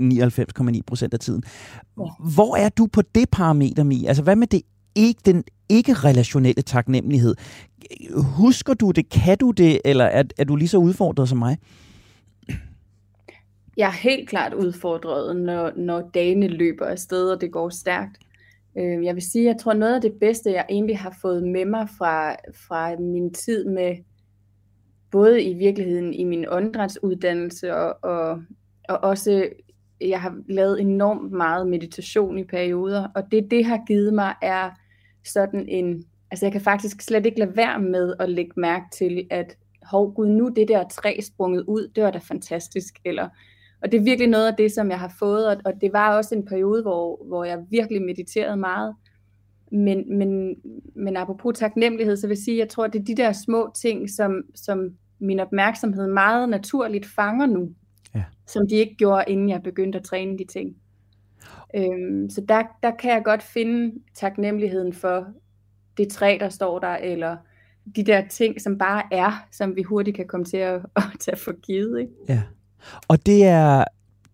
99,9 0.71 0.79
procent 0.87 1.13
af 1.13 1.19
tiden. 1.19 1.43
Hvor 2.33 2.55
er 2.55 2.69
du 2.69 2.87
på 2.93 3.01
det 3.15 3.29
parameter, 3.31 3.83
Mi? 3.83 4.05
Altså, 4.05 4.23
hvad 4.23 4.35
med 4.35 4.47
det 4.47 4.61
ikke, 4.95 5.21
den 5.25 5.43
ikke-relationelle 5.69 6.61
taknemmelighed? 6.61 7.35
Husker 8.15 8.73
du 8.73 8.91
det? 8.91 9.09
Kan 9.09 9.37
du 9.37 9.51
det? 9.51 9.81
Eller 9.85 10.05
er, 10.05 10.23
er 10.37 10.43
du 10.43 10.55
lige 10.55 10.67
så 10.67 10.77
udfordret 10.77 11.29
som 11.29 11.37
mig? 11.37 11.57
Jeg 13.77 13.87
er 13.87 14.01
helt 14.09 14.29
klart 14.29 14.53
udfordret, 14.53 15.35
når, 15.35 15.71
når 15.75 16.09
dagene 16.13 16.47
løber 16.47 16.85
afsted, 16.85 17.31
og 17.31 17.41
det 17.41 17.51
går 17.51 17.69
stærkt. 17.69 18.17
Øh, 18.77 19.05
jeg 19.05 19.15
vil 19.15 19.31
sige, 19.31 19.45
jeg 19.45 19.57
tror 19.59 19.73
noget 19.73 19.95
af 19.95 20.01
det 20.01 20.13
bedste, 20.19 20.51
jeg 20.51 20.65
egentlig 20.69 20.97
har 20.97 21.17
fået 21.21 21.43
med 21.43 21.65
mig 21.65 21.87
fra, 21.97 22.35
fra 22.67 22.95
min 22.99 23.33
tid 23.33 23.65
med, 23.65 23.95
både 25.11 25.43
i 25.43 25.53
virkeligheden 25.53 26.13
i 26.13 26.23
min 26.23 26.45
åndedrætsuddannelse, 26.49 27.75
og, 27.75 27.97
og, 28.01 28.41
og 28.89 29.03
også, 29.03 29.49
jeg 30.01 30.21
har 30.21 30.35
lavet 30.49 30.81
enormt 30.81 31.31
meget 31.31 31.67
meditation 31.67 32.37
i 32.37 32.43
perioder, 32.43 33.07
og 33.15 33.31
det, 33.31 33.51
det 33.51 33.65
har 33.65 33.81
givet 33.87 34.13
mig, 34.13 34.35
er 34.41 34.69
sådan 35.25 35.69
en, 35.69 36.03
altså 36.31 36.45
jeg 36.45 36.51
kan 36.51 36.61
faktisk 36.61 37.01
slet 37.01 37.25
ikke 37.25 37.39
lade 37.39 37.55
være 37.55 37.79
med 37.79 38.13
at 38.19 38.29
lægge 38.29 38.51
mærke 38.57 38.85
til, 38.93 39.27
at 39.29 39.57
hov 39.83 40.13
gud, 40.13 40.27
nu 40.27 40.49
det 40.55 40.67
der 40.67 40.87
træ 40.87 41.19
sprunget 41.21 41.63
ud, 41.67 41.87
det 41.95 42.03
var 42.03 42.11
da 42.11 42.19
fantastisk, 42.19 42.99
eller, 43.05 43.29
og 43.81 43.91
det 43.91 43.99
er 43.99 44.03
virkelig 44.03 44.29
noget 44.29 44.47
af 44.47 44.55
det, 44.57 44.71
som 44.71 44.89
jeg 44.89 44.99
har 44.99 45.13
fået, 45.19 45.47
og, 45.47 45.57
og 45.65 45.73
det 45.81 45.93
var 45.93 46.17
også 46.17 46.35
en 46.35 46.45
periode, 46.45 46.81
hvor, 46.81 47.25
hvor 47.27 47.43
jeg 47.43 47.59
virkelig 47.69 48.01
mediterede 48.01 48.57
meget, 48.57 48.95
men, 49.71 50.17
men, 50.17 50.55
men 50.95 51.17
apropos 51.17 51.57
taknemmelighed, 51.57 52.17
så 52.17 52.27
vil 52.27 52.35
jeg 52.35 52.43
sige, 52.43 52.57
jeg 52.57 52.69
tror, 52.69 52.87
det 52.87 52.99
er 52.99 53.05
de 53.05 53.15
der 53.15 53.31
små 53.31 53.71
ting, 53.75 54.09
som, 54.09 54.41
som 54.55 54.89
min 55.19 55.39
opmærksomhed 55.39 56.07
meget 56.07 56.49
naturligt 56.49 57.05
fanger 57.05 57.45
nu, 57.45 57.69
ja. 58.15 58.23
som 58.47 58.67
de 58.67 58.75
ikke 58.75 58.95
gjorde, 58.95 59.23
inden 59.27 59.49
jeg 59.49 59.63
begyndte 59.63 59.99
at 59.99 60.05
træne 60.05 60.37
de 60.37 60.45
ting. 60.45 60.75
Øhm, 61.75 62.29
så 62.29 62.41
der, 62.49 62.63
der 62.83 62.91
kan 62.91 63.11
jeg 63.11 63.23
godt 63.23 63.43
finde 63.43 63.99
taknemmeligheden 64.15 64.93
for 64.93 65.27
det 65.97 66.09
træ, 66.11 66.37
der 66.39 66.49
står 66.49 66.79
der, 66.79 66.95
eller 66.95 67.37
de 67.95 68.03
der 68.03 68.27
ting, 68.27 68.61
som 68.61 68.77
bare 68.77 69.03
er, 69.11 69.47
som 69.51 69.75
vi 69.75 69.83
hurtigt 69.83 70.15
kan 70.15 70.27
komme 70.27 70.45
til 70.45 70.57
at, 70.57 70.75
at 70.95 71.03
tage 71.19 71.37
for 71.37 71.61
givet. 71.61 71.99
Ikke? 71.99 72.11
Ja. 72.29 72.41
Og 73.07 73.25
det 73.25 73.45
er, 73.45 73.83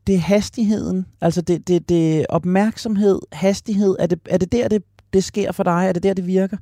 det 0.07 0.15
er 0.15 0.19
hastigheden, 0.19 1.05
altså 1.21 1.41
det, 1.41 1.67
det, 1.67 1.89
det 1.89 2.25
opmærksomhed, 2.29 3.19
hastighed, 3.31 3.95
er 3.99 4.07
det, 4.07 4.19
er 4.25 4.37
det 4.37 4.51
der, 4.51 4.67
det, 4.67 4.83
det 5.13 5.23
sker 5.23 5.51
for 5.51 5.63
dig? 5.63 5.85
Er 5.87 5.93
det 5.93 6.03
der, 6.03 6.13
det 6.13 6.27
virker? 6.27 6.57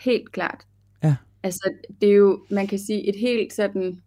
Helt 0.00 0.32
klart. 0.32 0.66
Ja. 1.02 1.16
Altså, 1.42 1.72
det 2.00 2.08
er 2.08 2.14
jo, 2.14 2.40
man 2.50 2.66
kan 2.66 2.78
sige, 2.78 3.08
et 3.08 3.16
helt 3.16 3.52
sådan, 3.52 4.02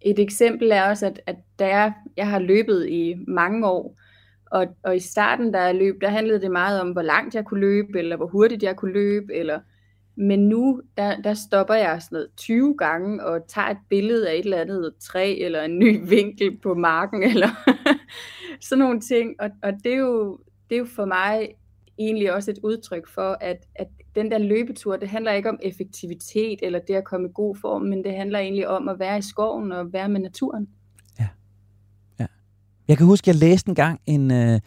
et 0.00 0.18
eksempel 0.18 0.70
er 0.70 0.82
også, 0.82 1.06
at, 1.06 1.20
at 1.26 1.36
da 1.58 1.66
jeg, 1.68 1.92
jeg 2.16 2.28
har 2.28 2.38
løbet 2.38 2.88
i 2.88 3.14
mange 3.28 3.66
år, 3.68 3.96
og, 4.56 4.66
og 4.84 4.96
i 4.96 5.00
starten, 5.00 5.52
der 5.52 5.60
jeg 5.60 5.74
løb, 5.74 6.00
der 6.00 6.08
handlede 6.08 6.40
det 6.40 6.50
meget 6.50 6.80
om, 6.80 6.90
hvor 6.90 7.02
langt 7.02 7.34
jeg 7.34 7.44
kunne 7.44 7.60
løbe, 7.60 7.98
eller 7.98 8.16
hvor 8.16 8.26
hurtigt 8.26 8.62
jeg 8.62 8.76
kunne 8.76 8.92
løbe, 8.92 9.34
eller 9.34 9.60
men 10.18 10.48
nu, 10.48 10.82
der, 10.96 11.22
der 11.22 11.34
stopper 11.34 11.74
jeg 11.74 12.02
sådan 12.02 12.16
noget 12.16 12.28
20 12.36 12.74
gange 12.78 13.24
og 13.24 13.48
tager 13.48 13.68
et 13.68 13.78
billede 13.88 14.30
af 14.30 14.34
et 14.34 14.44
eller 14.44 14.60
andet 14.60 14.94
træ, 15.00 15.36
eller 15.40 15.62
en 15.62 15.78
ny 15.78 16.00
vinkel 16.14 16.58
på 16.62 16.74
marken, 16.74 17.22
eller 17.22 17.48
sådan 18.68 18.78
nogle 18.84 19.00
ting. 19.00 19.34
Og, 19.40 19.50
og 19.62 19.72
det, 19.84 19.92
er 19.92 19.96
jo, 19.96 20.38
det 20.70 20.74
er 20.74 20.78
jo 20.78 20.86
for 20.96 21.04
mig 21.04 21.48
egentlig 21.98 22.32
også 22.32 22.50
et 22.50 22.58
udtryk 22.62 23.08
for, 23.08 23.36
at, 23.40 23.66
at 23.74 23.88
den 24.14 24.30
der 24.30 24.38
løbetur, 24.38 24.96
det 24.96 25.08
handler 25.08 25.32
ikke 25.32 25.48
om 25.48 25.58
effektivitet 25.62 26.58
eller 26.62 26.78
det 26.78 26.94
at 26.94 27.04
komme 27.04 27.28
i 27.28 27.32
god 27.34 27.56
form, 27.56 27.82
men 27.82 28.04
det 28.04 28.14
handler 28.14 28.38
egentlig 28.38 28.68
om 28.68 28.88
at 28.88 28.98
være 28.98 29.18
i 29.18 29.22
skoven 29.22 29.72
og 29.72 29.92
være 29.92 30.08
med 30.08 30.20
naturen. 30.20 30.68
Jeg 32.88 32.96
kan 32.96 33.06
huske, 33.06 33.30
jeg 33.30 33.36
læste 33.36 33.68
engang 33.68 34.00
en, 34.06 34.30
øh, 34.30 34.60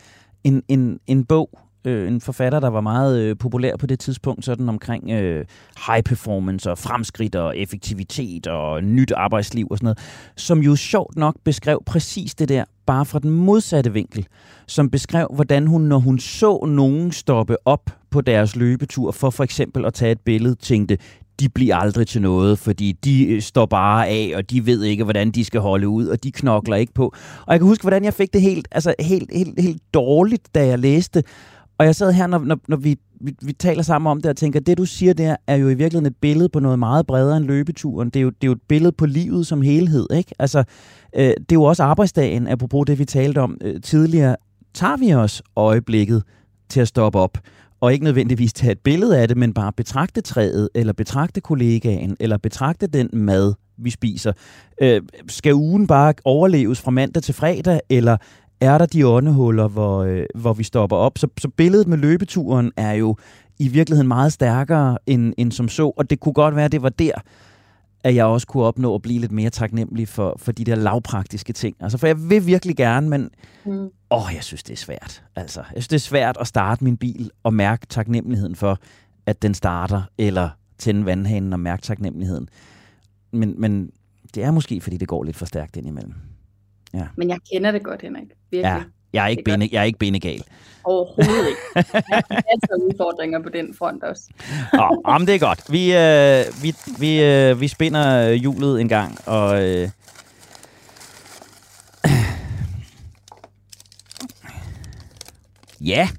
en, 0.43 0.63
en, 0.67 0.99
en 1.08 1.25
bog, 1.25 1.49
øh, 1.86 2.08
en 2.08 2.21
forfatter, 2.21 2.60
der 2.60 2.67
var 2.67 2.82
meget 2.82 3.19
øh, 3.19 3.38
populær 3.38 3.75
på 3.75 3.88
det 3.88 3.99
tidspunkt, 3.99 4.45
sådan 4.45 4.69
omkring 4.69 5.12
øh, 5.12 5.45
high 5.88 6.03
performance 6.03 6.71
og 6.71 6.77
fremskridt 6.77 7.36
og 7.36 7.58
effektivitet 7.58 8.47
og 8.47 8.84
nyt 8.84 9.12
arbejdsliv 9.12 9.67
og 9.71 9.77
sådan 9.77 9.86
noget, 9.86 9.99
som 10.36 10.60
jo 10.60 10.75
sjovt 10.75 11.15
nok 11.15 11.36
beskrev 11.43 11.84
præcis 11.86 12.36
det 12.36 12.49
der, 12.49 12.63
bare 12.86 13.05
fra 13.05 13.19
den 13.19 13.29
modsatte 13.29 13.93
vinkel, 13.93 14.27
som 14.67 14.89
beskrev, 14.89 15.27
hvordan 15.34 15.67
hun, 15.67 15.82
når 15.82 15.99
hun 15.99 16.19
så 16.19 16.65
nogen 16.65 17.12
stoppe 17.12 17.67
op 17.67 17.89
på 18.10 18.21
deres 18.21 18.55
løbetur 18.55 19.12
for 19.12 19.29
for 19.29 19.43
eksempel 19.43 19.86
at 19.86 19.93
tage 19.93 20.12
et 20.12 20.21
billede, 20.21 20.55
tænkte, 20.55 20.97
de 21.39 21.49
bliver 21.49 21.75
aldrig 21.75 22.08
til 22.08 22.21
noget, 22.21 22.60
fordi 22.60 22.91
de 22.91 23.28
øh, 23.28 23.41
står 23.41 23.65
bare 23.65 24.08
af, 24.08 24.32
og 24.36 24.49
de 24.49 24.65
ved 24.65 24.84
ikke, 24.84 25.04
hvordan 25.04 25.32
de 25.32 25.45
skal 25.45 25.62
holde 25.62 25.88
ud, 25.88 26.08
og 26.08 26.23
de 26.23 26.32
knokler 26.32 26.75
ikke 26.75 26.93
på. 26.93 27.13
Og 27.45 27.54
jeg 27.54 27.60
kan 27.60 27.67
huske, 27.67 27.82
hvordan 27.82 28.04
jeg 28.04 28.13
fik 28.13 28.34
det 28.34 28.41
helt, 28.41 28.67
altså 28.71 28.93
helt, 28.99 29.32
helt, 29.34 29.60
helt 29.60 29.82
dårligt, 29.93 30.56
da 30.56 30.67
jeg 30.67 30.80
læste. 30.80 31.23
Og 31.78 31.86
jeg 31.86 31.95
sad 31.95 32.12
her, 32.12 32.28
når, 32.28 32.39
når, 32.39 32.60
når 32.67 32.78
vi, 32.78 32.97
vi, 33.21 33.36
vi 33.41 33.54
taler 33.54 33.84
sammen 33.84 34.12
om 34.12 34.21
det, 34.21 34.30
og 34.30 34.38
tænker, 34.38 34.60
det 34.60 34.78
du 34.78 34.86
siger 34.86 35.13
der, 35.13 35.36
er 35.47 35.56
jo 35.56 35.69
i 35.69 35.73
virkeligheden 35.73 36.06
et 36.06 36.15
billede 36.21 36.49
på 36.49 36.60
noget 36.60 36.80
meget 36.80 37.08
bredere 37.08 37.38
end 37.38 37.45
løbeturen. 37.45 38.10
Det 38.10 38.19
er 38.19 38.23
jo, 38.23 38.30
det 38.30 38.43
er 38.43 38.47
jo 38.47 38.52
et 38.52 38.62
billede 38.67 38.91
på 38.91 39.06
livet 39.06 39.47
som 39.47 39.62
helhed, 39.62 40.08
ikke? 40.13 40.32
Altså, 40.39 40.63
øh, 41.15 41.23
det 41.23 41.52
er 41.52 41.54
jo 41.54 41.63
også 41.63 41.84
arbejdsdagen, 41.84 42.47
apropos 42.47 42.86
det, 42.88 42.99
vi 42.99 43.06
talte 43.06 43.41
om 43.41 43.58
øh, 43.62 43.82
tidligere. 43.82 44.36
Tager 44.73 44.97
vi 44.97 45.13
os 45.13 45.41
øjeblikket 45.56 46.23
til 46.69 46.82
at 46.82 46.88
stoppe 46.88 47.19
op? 47.19 47.38
Og 47.82 47.94
ikke 47.94 48.06
nødvendigvis 48.06 48.54
tage 48.54 48.72
et 48.72 48.80
billede 48.80 49.18
af 49.18 49.28
det, 49.28 49.38
men 49.38 49.54
bare 49.54 49.74
betragte 49.74 50.22
træet, 50.22 50.70
eller 50.76 50.94
betragte 50.94 51.42
kollegaen, 51.42 52.18
eller 52.20 52.38
betragte 52.38 52.88
den 52.88 53.10
mad, 53.13 53.54
vi 53.78 53.89
spiser. 53.89 54.34
Øh, 54.82 55.02
skal 55.28 55.54
ugen 55.54 55.88
bare 55.88 56.13
overleves 56.26 56.82
fra 56.82 56.92
mandag 56.92 57.24
til 57.24 57.34
fredag, 57.34 57.80
eller 57.89 58.18
er 58.62 58.78
der 58.78 58.86
de 58.86 59.08
åndehuller, 59.08 59.68
hvor, 59.68 60.04
øh, 60.04 60.26
hvor 60.36 60.54
vi 60.54 60.63
stopper 60.63 60.98
op? 60.98 61.18
Så, 61.18 61.28
så 61.39 61.50
billedet 61.50 61.88
med 61.88 61.98
løbeturen 61.98 62.72
er 62.78 62.92
jo 62.92 63.15
i 63.60 63.68
virkeligheden 63.68 64.08
meget 64.08 64.34
stærkere 64.34 64.98
end, 65.08 65.34
end 65.38 65.52
som 65.52 65.70
så, 65.70 65.94
og 65.98 66.10
det 66.10 66.20
kunne 66.20 66.34
godt 66.34 66.56
være, 66.56 66.65
at 66.65 66.72
det 66.72 66.82
var 66.82 66.89
der, 66.89 67.12
at 68.03 68.15
jeg 68.15 68.25
også 68.25 68.47
kunne 68.47 68.63
opnå 68.63 68.95
at 68.95 69.01
blive 69.01 69.19
lidt 69.19 69.31
mere 69.31 69.49
taknemmelig 69.49 70.07
for, 70.07 70.35
for 70.38 70.51
de 70.51 70.63
der 70.63 70.75
lavpraktiske 70.75 71.53
ting. 71.53 71.75
Altså, 71.79 71.97
for 71.97 72.07
jeg 72.07 72.29
vil 72.29 72.45
virkelig 72.45 72.75
gerne, 72.75 73.09
men 73.09 73.29
mm. 73.65 73.89
åh, 74.12 74.31
jeg 74.35 74.43
synes, 74.43 74.63
det 74.63 74.73
er 74.73 74.77
svært. 74.77 75.23
Altså, 75.35 75.59
jeg 75.59 75.83
synes, 75.83 75.88
det 75.88 75.95
er 75.95 75.99
svært 75.99 76.38
at 76.39 76.47
starte 76.47 76.83
min 76.83 76.97
bil 76.97 77.31
og 77.43 77.53
mærke 77.53 77.85
taknemmeligheden 77.85 78.55
for, 78.55 78.79
at 79.25 79.41
den 79.41 79.53
starter, 79.53 80.01
eller 80.17 80.49
tænde 80.77 81.05
vandhanen 81.05 81.53
og 81.53 81.59
mærke 81.59 81.81
taknemmeligheden. 81.81 82.49
Men, 83.31 83.62
men 83.62 83.91
det 84.35 84.43
er 84.43 84.51
måske, 84.51 84.81
fordi 84.81 84.97
det 84.97 85.07
går 85.07 85.23
lidt 85.23 85.35
for 85.35 85.45
stærkt 85.45 85.77
indimellem. 85.77 86.13
Ja. 86.93 87.07
Men 87.15 87.29
jeg 87.29 87.39
kender 87.53 87.71
det 87.71 87.83
godt, 87.83 88.01
Henrik. 88.01 88.27
Virkelig. 88.51 88.63
Ja, 88.63 88.83
jeg 89.13 89.24
er 89.24 89.28
ikke, 89.28 89.43
bene, 89.43 89.69
jeg 89.72 89.80
er 89.80 89.84
ikke 89.84 90.00
benegal. 90.00 90.43
Overhovedet 90.84 91.48
ikke. 91.48 91.62
Jeg 91.93 92.24
har 92.32 92.43
altså 92.52 92.89
udfordringer 92.89 93.43
på 93.43 93.50
den 93.50 93.76
front 93.78 94.04
også. 94.04 94.24
Nå, 94.74 95.02
om 95.04 95.26
det 95.26 95.36
er 95.36 95.39
godt. 95.39 95.60
Vi, 95.69 95.95
øh, 95.95 96.63
vi, 96.63 96.76
vi, 97.00 97.24
øh, 97.24 97.62
vi 97.62 97.67
spinder 97.67 98.32
hjulet 98.32 98.82
en 98.82 98.89
gang, 98.89 99.17
og... 99.26 99.63
Øh, 99.63 99.89
ja, 105.82 106.10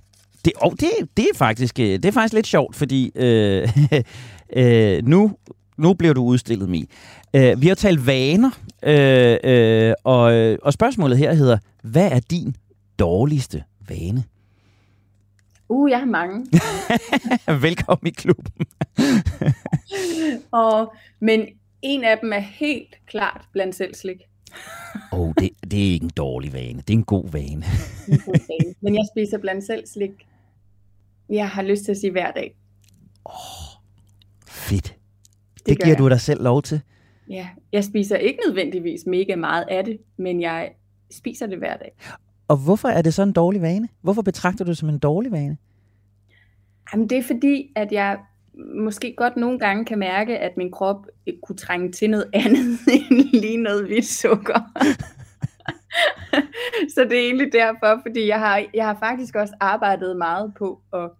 det, 0.45 0.53
oh, 0.57 0.73
det, 0.73 0.91
det, 1.17 1.25
er 1.25 1.37
faktisk, 1.37 1.79
øh, 1.79 1.87
det 1.87 2.05
er 2.05 2.13
faktisk 2.13 2.35
lidt 2.35 2.47
sjovt, 2.47 2.77
fordi 2.77 3.13
øh, 3.15 3.69
øh, 4.57 5.07
nu, 5.07 5.33
nu 5.77 5.95
bliver 5.95 6.15
du 6.15 6.25
udstillet, 6.25 6.69
Mi. 6.69 6.89
Øh, 7.35 7.63
vi 7.63 7.69
har 7.69 7.75
talt 7.75 8.07
vaner, 8.07 8.51
øh, 8.83 9.37
øh, 9.45 9.95
og, 10.05 10.23
og 10.63 10.73
spørgsmålet 10.73 11.19
her 11.19 11.33
hedder, 11.33 11.59
hvad 11.83 12.11
er 12.13 12.21
din 12.21 12.55
dårligste 13.01 13.65
vane? 13.89 14.25
Uh, 15.69 15.91
jeg 15.91 15.99
har 15.99 16.07
mange. 16.07 16.47
Velkommen 17.67 18.07
i 18.07 18.11
klubben. 18.11 18.67
og, 20.63 20.95
men 21.21 21.47
en 21.83 22.05
af 22.05 22.19
dem 22.19 22.33
er 22.33 22.39
helt 22.39 23.01
klart 23.07 23.49
blandt 23.53 23.75
selv 23.75 23.95
slik. 23.95 24.17
Åh, 25.13 25.21
oh, 25.21 25.33
det, 25.39 25.51
det 25.71 25.89
er 25.89 25.93
ikke 25.93 26.05
en 26.05 26.11
dårlig 26.17 26.53
vane. 26.53 26.79
Det 26.79 26.91
er 26.91 26.99
en 26.99 27.05
god 27.05 27.31
vane. 27.33 27.65
en 28.09 28.19
god 28.19 28.49
vane. 28.49 28.75
Men 28.81 28.95
jeg 28.95 29.05
spiser 29.15 29.39
blandt 29.39 29.65
selv 29.65 29.87
slik. 29.87 30.27
Jeg 31.29 31.49
har 31.49 31.63
lyst 31.63 31.85
til 31.85 31.91
at 31.91 31.99
sige 31.99 32.11
hver 32.11 32.31
dag. 32.31 32.55
Åh, 33.27 33.33
oh, 33.33 33.81
fedt. 34.47 34.97
Det, 35.55 35.67
det 35.67 35.77
giver 35.79 35.89
jeg. 35.89 35.99
du 35.99 36.09
dig 36.09 36.21
selv 36.21 36.43
lov 36.43 36.63
til. 36.63 36.81
Ja, 37.29 37.49
jeg 37.73 37.85
spiser 37.85 38.17
ikke 38.17 38.39
nødvendigvis 38.47 39.07
mega 39.07 39.37
meget 39.37 39.65
af 39.71 39.85
det, 39.85 39.99
men 40.17 40.41
jeg 40.41 40.71
spiser 41.11 41.47
det 41.47 41.59
hver 41.59 41.77
dag. 41.77 41.93
Og 42.51 42.57
hvorfor 42.57 42.89
er 42.89 43.03
det 43.03 43.15
så 43.15 43.23
en 43.23 43.33
dårlig 43.33 43.63
vane? 43.63 43.89
Hvorfor 44.03 44.23
betragter 44.23 44.65
du 44.65 44.69
det 44.69 44.79
som 44.79 44.89
en 44.89 44.99
dårlig 44.99 45.33
vane? 45.33 45.57
Jamen, 46.93 47.11
det 47.11 47.19
er 47.19 47.23
fordi, 47.23 47.73
at 47.77 47.93
jeg 47.93 48.19
måske 48.77 49.15
godt 49.17 49.37
nogle 49.37 49.59
gange 49.59 49.85
kan 49.85 49.99
mærke, 49.99 50.39
at 50.39 50.57
min 50.57 50.71
krop 50.71 51.07
øh, 51.27 51.35
kunne 51.43 51.57
trænge 51.57 51.93
til 51.93 52.11
noget 52.11 52.31
andet 52.45 52.79
end 52.93 53.41
lige 53.41 53.57
noget 53.57 53.87
hvidt 53.87 54.07
sukker. 54.07 54.61
så 56.95 57.05
det 57.05 57.13
er 57.13 57.27
egentlig 57.27 57.53
derfor, 57.53 58.01
fordi 58.07 58.27
jeg 58.27 58.39
har, 58.39 58.65
jeg 58.75 58.87
har 58.87 58.97
faktisk 58.99 59.35
også 59.35 59.55
arbejdet 59.61 60.17
meget 60.17 60.53
på 60.59 60.81
at, 60.93 61.11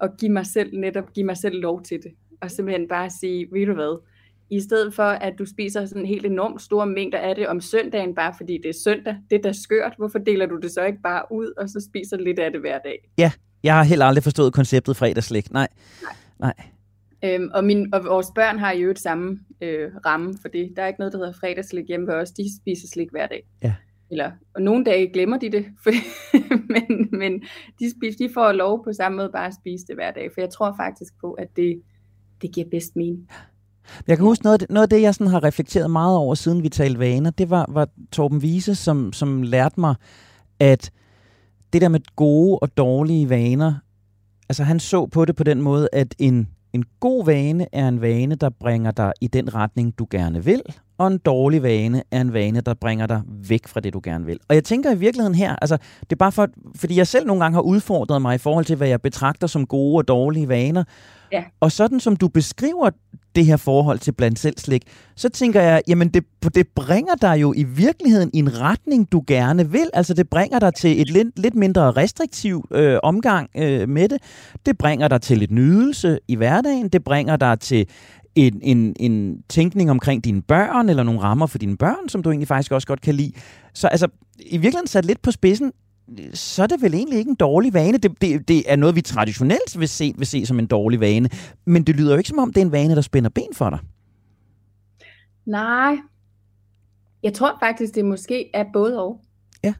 at 0.00 0.10
give 0.18 0.32
mig 0.32 0.46
selv 0.46 0.78
netop 0.78 1.12
give 1.12 1.26
mig 1.26 1.36
selv 1.36 1.60
lov 1.60 1.82
til 1.82 1.98
det. 2.02 2.12
Og 2.40 2.50
simpelthen 2.50 2.88
bare 2.88 3.10
sige, 3.10 3.46
ved 3.52 3.66
du 3.66 3.74
hvad, 3.74 4.02
i 4.50 4.60
stedet 4.60 4.94
for 4.94 5.02
at 5.02 5.34
du 5.38 5.46
spiser 5.46 5.86
sådan 5.86 6.06
helt 6.06 6.26
enormt 6.26 6.62
store 6.62 6.86
mængder 6.86 7.18
af 7.18 7.34
det 7.34 7.48
om 7.48 7.60
søndagen, 7.60 8.14
bare 8.14 8.34
fordi 8.36 8.58
det 8.62 8.68
er 8.68 8.78
søndag, 8.84 9.16
det 9.30 9.38
er 9.38 9.42
da 9.42 9.52
skørt. 9.52 9.92
Hvorfor 9.98 10.18
deler 10.18 10.46
du 10.46 10.58
det 10.62 10.70
så 10.70 10.84
ikke 10.84 11.02
bare 11.02 11.22
ud, 11.30 11.52
og 11.56 11.68
så 11.68 11.88
spiser 11.90 12.16
lidt 12.16 12.38
af 12.38 12.52
det 12.52 12.60
hver 12.60 12.78
dag? 12.78 13.10
Ja, 13.18 13.32
jeg 13.62 13.74
har 13.74 13.84
heller 13.84 14.06
aldrig 14.06 14.22
forstået 14.22 14.52
konceptet 14.52 14.96
fredagslæg. 14.96 15.52
Nej. 15.52 15.68
Nej. 16.02 16.14
Nej. 16.38 16.54
Øhm, 17.24 17.50
og, 17.54 17.64
min, 17.64 17.94
og 17.94 18.04
vores 18.04 18.26
børn 18.34 18.58
har 18.58 18.72
jo 18.72 18.90
et 18.90 18.98
samme 18.98 19.38
øh, 19.60 19.90
ramme 20.06 20.34
for 20.42 20.48
det. 20.48 20.72
Der 20.76 20.82
er 20.82 20.86
ikke 20.86 21.00
noget, 21.00 21.12
der 21.12 21.18
hedder 21.18 21.32
fredagslæg 21.32 21.84
hjemme 21.88 22.06
ved 22.06 22.14
os. 22.14 22.30
De 22.30 22.56
spiser 22.62 22.88
slik 22.88 23.10
hver 23.10 23.26
dag. 23.26 23.42
Ja. 23.62 23.74
Eller, 24.10 24.30
og 24.54 24.62
nogle 24.62 24.84
dage 24.84 25.12
glemmer 25.12 25.38
de 25.38 25.52
det, 25.52 25.66
for, 25.82 25.90
men, 26.72 27.08
men 27.18 27.42
de, 27.78 27.90
spiser, 27.90 28.26
de 28.26 28.34
får 28.34 28.52
lov 28.52 28.84
på 28.84 28.92
samme 28.92 29.16
måde 29.16 29.30
bare 29.32 29.46
at 29.46 29.54
spise 29.54 29.86
det 29.86 29.94
hver 29.94 30.10
dag. 30.10 30.30
For 30.34 30.40
jeg 30.40 30.50
tror 30.50 30.74
faktisk 30.76 31.12
på, 31.20 31.32
at 31.32 31.48
det, 31.56 31.82
det 32.42 32.54
giver 32.54 32.66
bedst 32.70 32.96
mening. 32.96 33.28
Jeg 34.06 34.16
kan 34.16 34.26
huske 34.26 34.44
noget 34.44 34.52
af 34.52 34.58
det, 34.58 34.70
noget 34.70 34.82
af 34.82 34.88
det 34.88 35.02
jeg 35.02 35.14
sådan 35.14 35.26
har 35.26 35.44
reflekteret 35.44 35.90
meget 35.90 36.16
over, 36.16 36.34
siden 36.34 36.62
vi 36.62 36.68
talte 36.68 36.98
vaner, 36.98 37.30
det 37.30 37.50
var, 37.50 37.66
var 37.68 37.88
Torben 38.12 38.38
Wiese, 38.38 38.74
som, 38.74 39.12
som 39.12 39.42
lærte 39.42 39.80
mig, 39.80 39.94
at 40.60 40.90
det 41.72 41.82
der 41.82 41.88
med 41.88 42.00
gode 42.16 42.58
og 42.58 42.76
dårlige 42.76 43.28
vaner, 43.28 43.74
altså 44.48 44.64
han 44.64 44.80
så 44.80 45.06
på 45.06 45.24
det 45.24 45.36
på 45.36 45.44
den 45.44 45.62
måde, 45.62 45.88
at 45.92 46.14
en, 46.18 46.48
en 46.72 46.84
god 47.00 47.24
vane 47.24 47.66
er 47.72 47.88
en 47.88 48.00
vane, 48.00 48.34
der 48.34 48.50
bringer 48.60 48.90
dig 48.90 49.12
i 49.20 49.26
den 49.26 49.54
retning, 49.54 49.98
du 49.98 50.06
gerne 50.10 50.44
vil, 50.44 50.62
og 50.98 51.06
en 51.06 51.18
dårlig 51.18 51.62
vane 51.62 52.02
er 52.10 52.20
en 52.20 52.32
vane, 52.32 52.60
der 52.60 52.74
bringer 52.74 53.06
dig 53.06 53.22
væk 53.48 53.68
fra 53.68 53.80
det, 53.80 53.92
du 53.92 54.00
gerne 54.04 54.26
vil. 54.26 54.38
Og 54.48 54.54
jeg 54.54 54.64
tænker 54.64 54.92
i 54.92 54.98
virkeligheden 54.98 55.34
her, 55.34 55.56
altså 55.56 55.76
det 56.00 56.12
er 56.12 56.16
bare 56.16 56.32
for, 56.32 56.48
fordi 56.76 56.96
jeg 56.96 57.06
selv 57.06 57.26
nogle 57.26 57.42
gange 57.42 57.54
har 57.54 57.62
udfordret 57.62 58.22
mig 58.22 58.34
i 58.34 58.38
forhold 58.38 58.64
til, 58.64 58.76
hvad 58.76 58.88
jeg 58.88 59.02
betragter 59.02 59.46
som 59.46 59.66
gode 59.66 59.96
og 59.96 60.08
dårlige 60.08 60.48
vaner, 60.48 60.84
Ja. 61.34 61.44
Og 61.60 61.72
sådan 61.72 62.00
som 62.00 62.16
du 62.16 62.28
beskriver 62.28 62.90
det 63.34 63.46
her 63.46 63.56
forhold 63.56 63.98
til 63.98 64.12
blandt 64.12 64.38
selv 64.38 64.58
slik, 64.58 64.82
så 65.16 65.28
tænker 65.28 65.60
jeg, 65.60 65.82
jamen 65.88 66.08
det, 66.08 66.24
det 66.54 66.68
bringer 66.76 67.14
dig 67.14 67.40
jo 67.40 67.52
i 67.56 67.62
virkeligheden 67.62 68.30
i 68.32 68.38
en 68.38 68.60
retning, 68.60 69.12
du 69.12 69.24
gerne 69.26 69.70
vil. 69.70 69.90
Altså 69.92 70.14
det 70.14 70.28
bringer 70.28 70.58
dig 70.58 70.74
til 70.74 71.00
et 71.00 71.10
lidt, 71.10 71.38
lidt 71.38 71.54
mindre 71.54 71.90
restriktiv 71.90 72.68
øh, 72.70 72.98
omgang 73.02 73.50
øh, 73.56 73.88
med 73.88 74.08
det. 74.08 74.18
Det 74.66 74.78
bringer 74.78 75.08
dig 75.08 75.22
til 75.22 75.38
lidt 75.38 75.50
nydelse 75.50 76.18
i 76.28 76.34
hverdagen. 76.34 76.88
Det 76.88 77.04
bringer 77.04 77.36
dig 77.36 77.60
til 77.60 77.86
en, 78.34 78.60
en, 78.62 78.96
en 79.00 79.42
tænkning 79.48 79.90
omkring 79.90 80.24
dine 80.24 80.42
børn, 80.42 80.88
eller 80.88 81.02
nogle 81.02 81.20
rammer 81.20 81.46
for 81.46 81.58
dine 81.58 81.76
børn, 81.76 82.08
som 82.08 82.22
du 82.22 82.30
egentlig 82.30 82.48
faktisk 82.48 82.72
også 82.72 82.86
godt 82.86 83.00
kan 83.00 83.14
lide. 83.14 83.32
Så 83.74 83.88
altså, 83.88 84.08
i 84.38 84.56
virkeligheden 84.56 84.86
sat 84.86 85.04
lidt 85.04 85.22
på 85.22 85.30
spidsen, 85.30 85.72
så 86.34 86.62
er 86.62 86.66
det 86.66 86.82
vel 86.82 86.94
egentlig 86.94 87.18
ikke 87.18 87.28
en 87.28 87.34
dårlig 87.34 87.74
vane. 87.74 87.98
Det, 87.98 88.20
det, 88.20 88.48
det 88.48 88.72
er 88.72 88.76
noget, 88.76 88.96
vi 88.96 89.00
traditionelt 89.00 89.78
vil 89.78 89.88
se, 89.88 90.14
vil 90.18 90.26
se 90.26 90.46
som 90.46 90.58
en 90.58 90.66
dårlig 90.66 91.00
vane. 91.00 91.28
Men 91.64 91.84
det 91.84 91.96
lyder 91.96 92.12
jo 92.12 92.18
ikke 92.18 92.28
som 92.28 92.38
om, 92.38 92.52
det 92.52 92.60
er 92.60 92.64
en 92.64 92.72
vane, 92.72 92.94
der 92.94 93.00
spænder 93.00 93.30
ben 93.30 93.54
for 93.54 93.70
dig. 93.70 93.78
Nej. 95.46 95.96
Jeg 97.22 97.34
tror 97.34 97.56
faktisk, 97.62 97.94
det 97.94 98.04
måske 98.04 98.50
er 98.54 98.64
både 98.72 99.02
og. 99.02 99.20
Ja. 99.64 99.74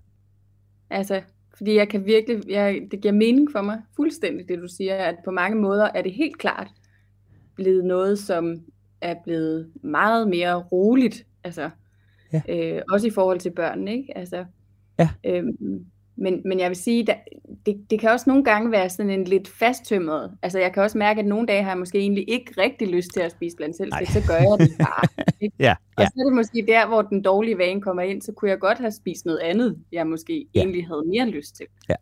Altså, 0.90 1.22
fordi 1.56 1.74
jeg 1.74 1.88
kan 1.88 2.04
virkelig, 2.04 2.42
jeg, 2.48 2.80
det 2.90 3.00
giver 3.00 3.14
mening 3.14 3.48
for 3.52 3.62
mig 3.62 3.78
fuldstændig, 3.96 4.48
det 4.48 4.58
du 4.58 4.68
siger, 4.68 4.96
at 4.96 5.16
på 5.24 5.30
mange 5.30 5.60
måder 5.60 5.88
er 5.94 6.02
det 6.02 6.12
helt 6.12 6.38
klart 6.38 6.68
blevet 7.54 7.84
noget, 7.84 8.18
som 8.18 8.56
er 9.00 9.14
blevet 9.24 9.70
meget 9.82 10.28
mere 10.28 10.54
roligt. 10.54 11.26
Altså, 11.44 11.70
ja. 12.32 12.42
øh, 12.48 12.82
også 12.92 13.06
i 13.06 13.10
forhold 13.10 13.40
til 13.40 13.50
børnene, 13.50 13.92
ikke? 13.96 14.18
Altså, 14.18 14.44
Ja. 14.98 15.10
Øhm, 15.26 15.86
men, 16.16 16.42
men 16.44 16.60
jeg 16.60 16.68
vil 16.68 16.76
sige, 16.76 17.12
at 17.12 17.18
det, 17.66 17.90
det 17.90 18.00
kan 18.00 18.10
også 18.10 18.24
nogle 18.30 18.44
gange 18.44 18.70
være 18.70 18.90
sådan 18.90 19.10
en 19.10 19.24
lidt 19.24 19.48
fasttømret. 19.48 20.32
Altså 20.42 20.58
jeg 20.58 20.72
kan 20.72 20.82
også 20.82 20.98
mærke, 20.98 21.20
at 21.20 21.26
nogle 21.26 21.46
dage 21.46 21.62
har 21.62 21.70
jeg 21.70 21.78
måske 21.78 21.98
egentlig 21.98 22.30
ikke 22.30 22.54
rigtig 22.58 22.88
lyst 22.88 23.08
til 23.14 23.20
at 23.20 23.30
spise 23.30 23.56
blandt 23.56 23.76
selv, 23.76 23.92
så 23.92 24.22
gør 24.28 24.34
jeg 24.34 24.58
det 24.58 24.78
bare. 24.78 25.08
Ja, 25.42 25.48
ja. 25.58 25.74
Og 25.96 26.04
så 26.04 26.12
er 26.20 26.24
det 26.24 26.32
måske 26.32 26.64
der, 26.66 26.86
hvor 26.86 27.02
den 27.02 27.22
dårlige 27.22 27.58
vane 27.58 27.80
kommer 27.80 28.02
ind, 28.02 28.22
så 28.22 28.32
kunne 28.32 28.50
jeg 28.50 28.58
godt 28.58 28.78
have 28.78 28.92
spist 28.92 29.26
noget 29.26 29.38
andet, 29.38 29.78
jeg 29.92 30.06
måske 30.06 30.46
ja. 30.54 30.60
egentlig 30.60 30.86
havde 30.86 31.02
mere 31.06 31.26
lyst 31.26 31.56
til. 31.56 31.66
Ja. 31.88 31.94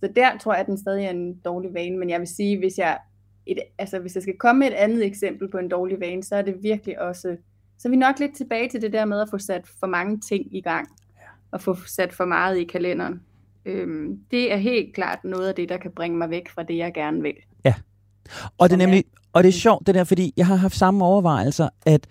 Så 0.00 0.12
der 0.16 0.38
tror 0.38 0.52
jeg, 0.52 0.60
at 0.60 0.66
den 0.66 0.78
stadig 0.78 1.04
er 1.04 1.10
en 1.10 1.38
dårlig 1.38 1.74
vane, 1.74 1.98
men 1.98 2.10
jeg 2.10 2.20
vil 2.20 2.28
sige, 2.28 2.58
hvis 2.58 2.78
jeg, 2.78 2.98
et, 3.46 3.58
altså 3.78 3.98
hvis 3.98 4.14
jeg 4.14 4.22
skal 4.22 4.38
komme 4.38 4.58
med 4.58 4.68
et 4.68 4.74
andet 4.74 5.06
eksempel 5.06 5.50
på 5.50 5.58
en 5.58 5.68
dårlig 5.68 6.00
vane, 6.00 6.22
så 6.22 6.34
er 6.36 6.42
det 6.42 6.62
virkelig 6.62 7.00
også, 7.00 7.36
så 7.78 7.88
er 7.88 7.90
vi 7.90 7.96
nok 7.96 8.18
lidt 8.18 8.36
tilbage 8.36 8.68
til 8.68 8.82
det 8.82 8.92
der 8.92 9.04
med 9.04 9.20
at 9.20 9.28
få 9.30 9.38
sat 9.38 9.66
for 9.80 9.86
mange 9.86 10.20
ting 10.20 10.56
i 10.56 10.60
gang, 10.60 10.88
ja. 11.16 11.26
og 11.50 11.60
få 11.60 11.76
sat 11.86 12.12
for 12.12 12.24
meget 12.24 12.58
i 12.58 12.64
kalenderen. 12.64 13.22
Øhm, 13.66 14.18
det 14.30 14.52
er 14.52 14.56
helt 14.56 14.94
klart 14.94 15.18
noget 15.24 15.48
af 15.48 15.54
det, 15.54 15.68
der 15.68 15.76
kan 15.76 15.90
bringe 15.96 16.18
mig 16.18 16.30
væk 16.30 16.48
fra 16.48 16.62
det, 16.62 16.76
jeg 16.76 16.94
gerne 16.94 17.22
vil. 17.22 17.34
Ja, 17.64 17.74
og 18.58 18.70
det 18.70 18.74
er 18.74 18.78
nemlig, 18.78 19.04
og 19.32 19.42
det 19.42 19.48
er 19.48 19.52
sjovt 19.52 19.86
det 19.86 19.94
der, 19.94 20.04
fordi 20.04 20.32
jeg 20.36 20.46
har 20.46 20.56
haft 20.56 20.76
samme 20.76 21.04
overvejelser, 21.04 21.68
at 21.86 22.06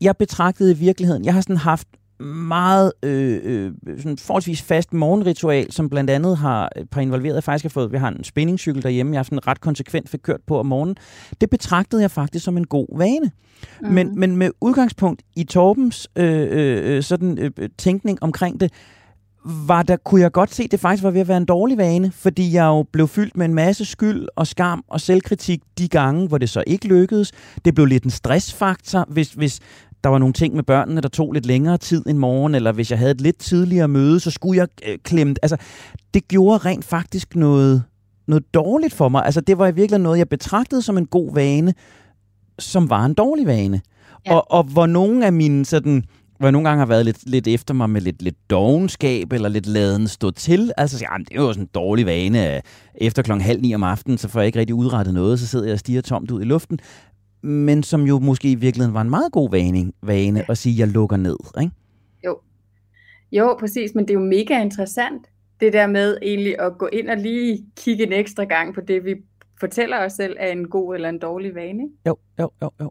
jeg 0.00 0.16
betragtede 0.16 0.72
i 0.72 0.74
virkeligheden, 0.74 1.24
jeg 1.24 1.34
har 1.34 1.40
sådan 1.40 1.56
haft 1.56 1.88
meget 2.20 2.92
øh, 3.02 3.40
øh, 3.44 3.72
sådan 3.96 4.18
forholdsvis 4.18 4.62
fast 4.62 4.92
morgenritual, 4.92 5.72
som 5.72 5.88
blandt 5.88 6.10
andet 6.10 6.36
har 6.36 6.70
et 6.76 6.90
par 6.90 7.00
involveret 7.00 7.44
faktisk 7.44 7.64
har 7.64 7.68
fået, 7.68 7.92
vi 7.92 7.98
har 7.98 8.08
en 8.08 8.24
spændingscykel 8.24 8.82
derhjemme, 8.82 9.12
jeg 9.12 9.18
har 9.18 9.22
sådan 9.24 9.46
ret 9.46 9.60
konsekvent 9.60 10.08
fik 10.08 10.20
kørt 10.22 10.40
på 10.46 10.58
om 10.58 10.66
morgenen. 10.66 10.96
Det 11.40 11.50
betragtede 11.50 12.02
jeg 12.02 12.10
faktisk 12.10 12.44
som 12.44 12.56
en 12.56 12.66
god 12.66 12.98
vane. 12.98 13.30
Mm. 13.82 13.88
Men, 13.88 14.18
men 14.18 14.36
med 14.36 14.50
udgangspunkt 14.60 15.22
i 15.36 15.44
Torbens 15.44 16.08
øh, 16.16 16.48
øh, 16.50 17.02
sådan 17.02 17.38
øh, 17.38 17.68
tænkning 17.78 18.22
omkring 18.22 18.60
det, 18.60 18.72
var 19.46 19.82
der, 19.82 19.96
kunne 19.96 20.20
jeg 20.20 20.32
godt 20.32 20.54
se, 20.54 20.62
at 20.62 20.70
det 20.70 20.80
faktisk 20.80 21.02
var 21.02 21.10
ved 21.10 21.20
at 21.20 21.28
være 21.28 21.36
en 21.36 21.44
dårlig 21.44 21.78
vane, 21.78 22.12
fordi 22.12 22.52
jeg 22.52 22.64
jo 22.64 22.82
blev 22.92 23.08
fyldt 23.08 23.36
med 23.36 23.46
en 23.46 23.54
masse 23.54 23.84
skyld 23.84 24.26
og 24.36 24.46
skam 24.46 24.84
og 24.88 25.00
selvkritik 25.00 25.62
de 25.78 25.88
gange, 25.88 26.28
hvor 26.28 26.38
det 26.38 26.50
så 26.50 26.64
ikke 26.66 26.88
lykkedes. 26.88 27.32
Det 27.64 27.74
blev 27.74 27.86
lidt 27.86 28.04
en 28.04 28.10
stressfaktor, 28.10 29.04
hvis, 29.08 29.32
hvis 29.32 29.60
der 30.04 30.10
var 30.10 30.18
nogle 30.18 30.32
ting 30.32 30.54
med 30.54 30.62
børnene, 30.62 31.00
der 31.00 31.08
tog 31.08 31.32
lidt 31.32 31.46
længere 31.46 31.78
tid 31.78 32.02
end 32.06 32.18
morgen, 32.18 32.54
eller 32.54 32.72
hvis 32.72 32.90
jeg 32.90 32.98
havde 32.98 33.10
et 33.10 33.20
lidt 33.20 33.38
tidligere 33.38 33.88
møde, 33.88 34.20
så 34.20 34.30
skulle 34.30 34.58
jeg 34.58 34.68
øh, 34.88 34.98
klemme... 35.04 35.34
Altså, 35.42 35.56
det 36.14 36.28
gjorde 36.28 36.58
rent 36.58 36.84
faktisk 36.84 37.36
noget, 37.36 37.82
noget 38.28 38.54
dårligt 38.54 38.94
for 38.94 39.08
mig. 39.08 39.24
Altså, 39.24 39.40
det 39.40 39.58
var 39.58 39.66
i 39.66 39.74
virkeligheden 39.74 40.02
noget, 40.02 40.18
jeg 40.18 40.28
betragtede 40.28 40.82
som 40.82 40.98
en 40.98 41.06
god 41.06 41.34
vane, 41.34 41.74
som 42.58 42.90
var 42.90 43.04
en 43.04 43.14
dårlig 43.14 43.46
vane. 43.46 43.80
Ja. 44.26 44.34
Og, 44.34 44.50
og 44.50 44.64
hvor 44.64 44.86
nogle 44.86 45.26
af 45.26 45.32
mine 45.32 45.64
sådan 45.64 46.04
hvor 46.38 46.46
jeg 46.46 46.52
nogle 46.52 46.68
gange 46.68 46.78
har 46.78 46.86
været 46.86 47.04
lidt, 47.04 47.30
lidt 47.30 47.48
efter 47.48 47.74
mig 47.74 47.90
med 47.90 48.00
lidt, 48.00 48.22
lidt 48.22 48.50
dogenskab, 48.50 49.32
eller 49.32 49.48
lidt 49.48 49.66
laden 49.66 50.08
stå 50.08 50.30
til. 50.30 50.72
Altså, 50.76 51.06
jamen, 51.10 51.24
det 51.24 51.36
er 51.36 51.42
jo 51.42 51.52
sådan 51.52 51.62
en 51.62 51.70
dårlig 51.74 52.06
vane. 52.06 52.60
Efter 52.94 53.22
klokken 53.22 53.44
halv 53.44 53.60
ni 53.60 53.74
om 53.74 53.82
aftenen, 53.82 54.18
så 54.18 54.28
får 54.28 54.40
jeg 54.40 54.46
ikke 54.46 54.58
rigtig 54.58 54.74
udrettet 54.74 55.14
noget, 55.14 55.40
så 55.40 55.46
sidder 55.46 55.64
jeg 55.64 55.72
og 55.72 55.78
stiger 55.78 56.00
tomt 56.00 56.30
ud 56.30 56.40
i 56.42 56.44
luften. 56.44 56.78
Men 57.42 57.82
som 57.82 58.02
jo 58.02 58.18
måske 58.18 58.50
i 58.50 58.54
virkeligheden 58.54 58.94
var 58.94 59.00
en 59.00 59.10
meget 59.10 59.32
god 59.32 59.50
vane, 59.50 59.92
vane 60.02 60.50
at 60.50 60.58
sige, 60.58 60.72
at 60.72 60.78
jeg 60.78 60.88
lukker 60.88 61.16
ned, 61.16 61.36
ikke? 61.60 61.72
Jo. 62.24 62.38
Jo, 63.32 63.56
præcis, 63.60 63.94
men 63.94 64.04
det 64.04 64.10
er 64.10 64.20
jo 64.20 64.26
mega 64.26 64.62
interessant, 64.62 65.26
det 65.60 65.72
der 65.72 65.86
med 65.86 66.18
egentlig 66.22 66.60
at 66.60 66.78
gå 66.78 66.88
ind 66.92 67.08
og 67.08 67.16
lige 67.16 67.66
kigge 67.76 68.06
en 68.06 68.12
ekstra 68.12 68.44
gang 68.44 68.74
på 68.74 68.80
det, 68.80 69.04
vi 69.04 69.14
fortæller 69.60 70.04
os 70.04 70.12
selv 70.12 70.36
er 70.40 70.52
en 70.52 70.68
god 70.68 70.94
eller 70.94 71.08
en 71.08 71.18
dårlig 71.18 71.54
vane. 71.54 71.82
Jo, 72.06 72.16
jo, 72.40 72.50
jo, 72.62 72.70
jo. 72.80 72.90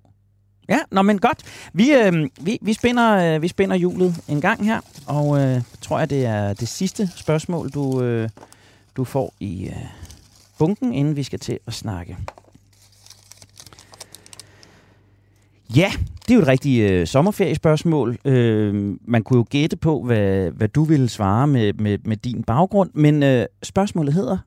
Ja, 0.70 0.80
nå, 0.91 1.01
men 1.01 1.20
godt. 1.20 1.43
Vi, 1.74 1.91
øhm, 1.91 2.18
øh, 2.18 2.30
vi, 2.41 2.59
vi, 2.61 2.74
spænder, 2.74 3.36
øh, 3.36 3.41
vi 3.41 3.47
spænder 3.47 3.76
hjulet 3.76 4.16
en 4.28 4.41
gang 4.41 4.66
her, 4.66 4.82
og 5.05 5.41
øh, 5.41 5.61
tror 5.82 5.99
jeg, 5.99 6.09
det 6.09 6.26
er 6.26 6.53
det 6.53 6.68
sidste 6.68 7.09
spørgsmål, 7.16 7.70
du, 7.70 8.01
øh, 8.01 8.30
du 8.97 9.03
får 9.03 9.34
i 9.39 9.66
øh, 9.66 9.86
bunken, 10.57 10.93
inden 10.93 11.16
vi 11.16 11.24
skal 11.24 11.39
til 11.39 11.59
at 11.68 11.74
snakke. 11.74 12.18
Ja, 15.76 15.91
det 16.22 16.32
er 16.32 16.36
jo 16.36 16.41
et 16.41 16.47
rigtigt 16.47 16.91
øh, 16.91 17.07
sommerferiespørgsmål. 17.07 18.18
Øh, 18.26 18.95
man 19.01 19.24
kunne 19.24 19.38
jo 19.38 19.45
gætte 19.49 19.78
på, 19.78 20.03
hvad, 20.03 20.51
hvad 20.51 20.68
du 20.68 20.84
ville 20.84 21.09
svare 21.09 21.47
med, 21.47 21.74
med, 21.74 21.97
med 22.05 22.18
din 22.18 22.43
baggrund, 22.43 22.89
men 22.93 23.24
øh, 23.24 23.45
spørgsmålet 23.63 24.13
hedder, 24.13 24.38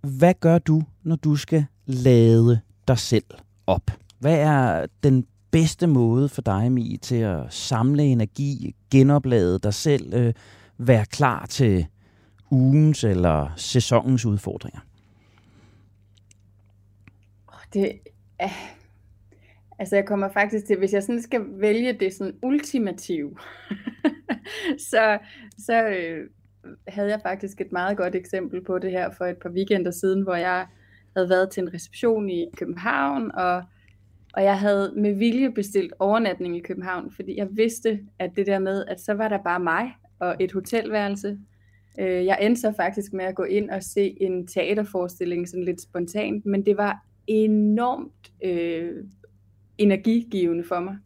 hvad 0.00 0.34
gør 0.40 0.58
du, 0.58 0.82
når 1.02 1.16
du 1.16 1.36
skal 1.36 1.64
lade 1.86 2.60
dig 2.88 2.98
selv 2.98 3.24
op? 3.66 3.90
Hvad 4.18 4.38
er 4.38 4.86
den 5.02 5.26
bedste 5.50 5.86
måde 5.86 6.28
for 6.28 6.42
dig, 6.42 6.72
Mi, 6.72 6.98
til 7.02 7.16
at 7.16 7.52
samle 7.52 8.02
energi, 8.02 8.74
genoplade 8.90 9.58
dig 9.58 9.74
selv, 9.74 10.14
øh, 10.14 10.34
være 10.78 11.04
klar 11.04 11.46
til 11.46 11.86
ugens 12.50 13.04
eller 13.04 13.52
sæsonens 13.56 14.24
udfordringer? 14.24 14.80
Det 17.72 17.92
er... 18.38 18.50
Altså 19.80 19.96
jeg 19.96 20.06
kommer 20.06 20.28
faktisk 20.32 20.66
til, 20.66 20.78
hvis 20.78 20.92
jeg 20.92 21.02
sådan 21.02 21.22
skal 21.22 21.40
vælge 21.50 21.92
det 21.92 22.14
sådan 22.14 22.34
ultimative, 22.42 23.36
så, 24.90 25.18
så 25.58 25.82
øh, 25.88 26.30
havde 26.88 27.10
jeg 27.10 27.20
faktisk 27.22 27.60
et 27.60 27.72
meget 27.72 27.96
godt 27.96 28.14
eksempel 28.14 28.64
på 28.64 28.78
det 28.78 28.90
her 28.90 29.10
for 29.10 29.24
et 29.24 29.36
par 29.36 29.50
weekender 29.50 29.90
siden, 29.90 30.22
hvor 30.22 30.34
jeg 30.34 30.66
havde 31.16 31.28
været 31.28 31.50
til 31.50 31.62
en 31.62 31.74
reception 31.74 32.30
i 32.30 32.46
København, 32.56 33.30
og 33.34 33.62
og 34.34 34.42
jeg 34.42 34.58
havde 34.58 34.92
med 34.96 35.14
vilje 35.14 35.52
bestilt 35.52 35.92
overnatning 35.98 36.56
i 36.56 36.60
København, 36.60 37.12
fordi 37.12 37.36
jeg 37.36 37.48
vidste, 37.50 38.00
at 38.18 38.30
det 38.36 38.46
der 38.46 38.58
med, 38.58 38.84
at 38.88 39.00
så 39.00 39.14
var 39.14 39.28
der 39.28 39.38
bare 39.42 39.60
mig 39.60 39.92
og 40.18 40.36
et 40.40 40.52
hotelværelse. 40.52 41.38
Øh, 42.00 42.24
jeg 42.24 42.38
endte 42.40 42.60
så 42.60 42.72
faktisk 42.76 43.12
med 43.12 43.24
at 43.24 43.34
gå 43.34 43.42
ind 43.42 43.70
og 43.70 43.82
se 43.82 44.16
en 44.22 44.46
teaterforestilling 44.46 45.48
sådan 45.48 45.64
lidt 45.64 45.82
spontant, 45.82 46.46
men 46.46 46.66
det 46.66 46.76
var 46.76 47.04
enormt 47.26 48.32
øh, 48.44 49.04
energigivende 49.78 50.64
for 50.64 50.80
mig 50.80 50.96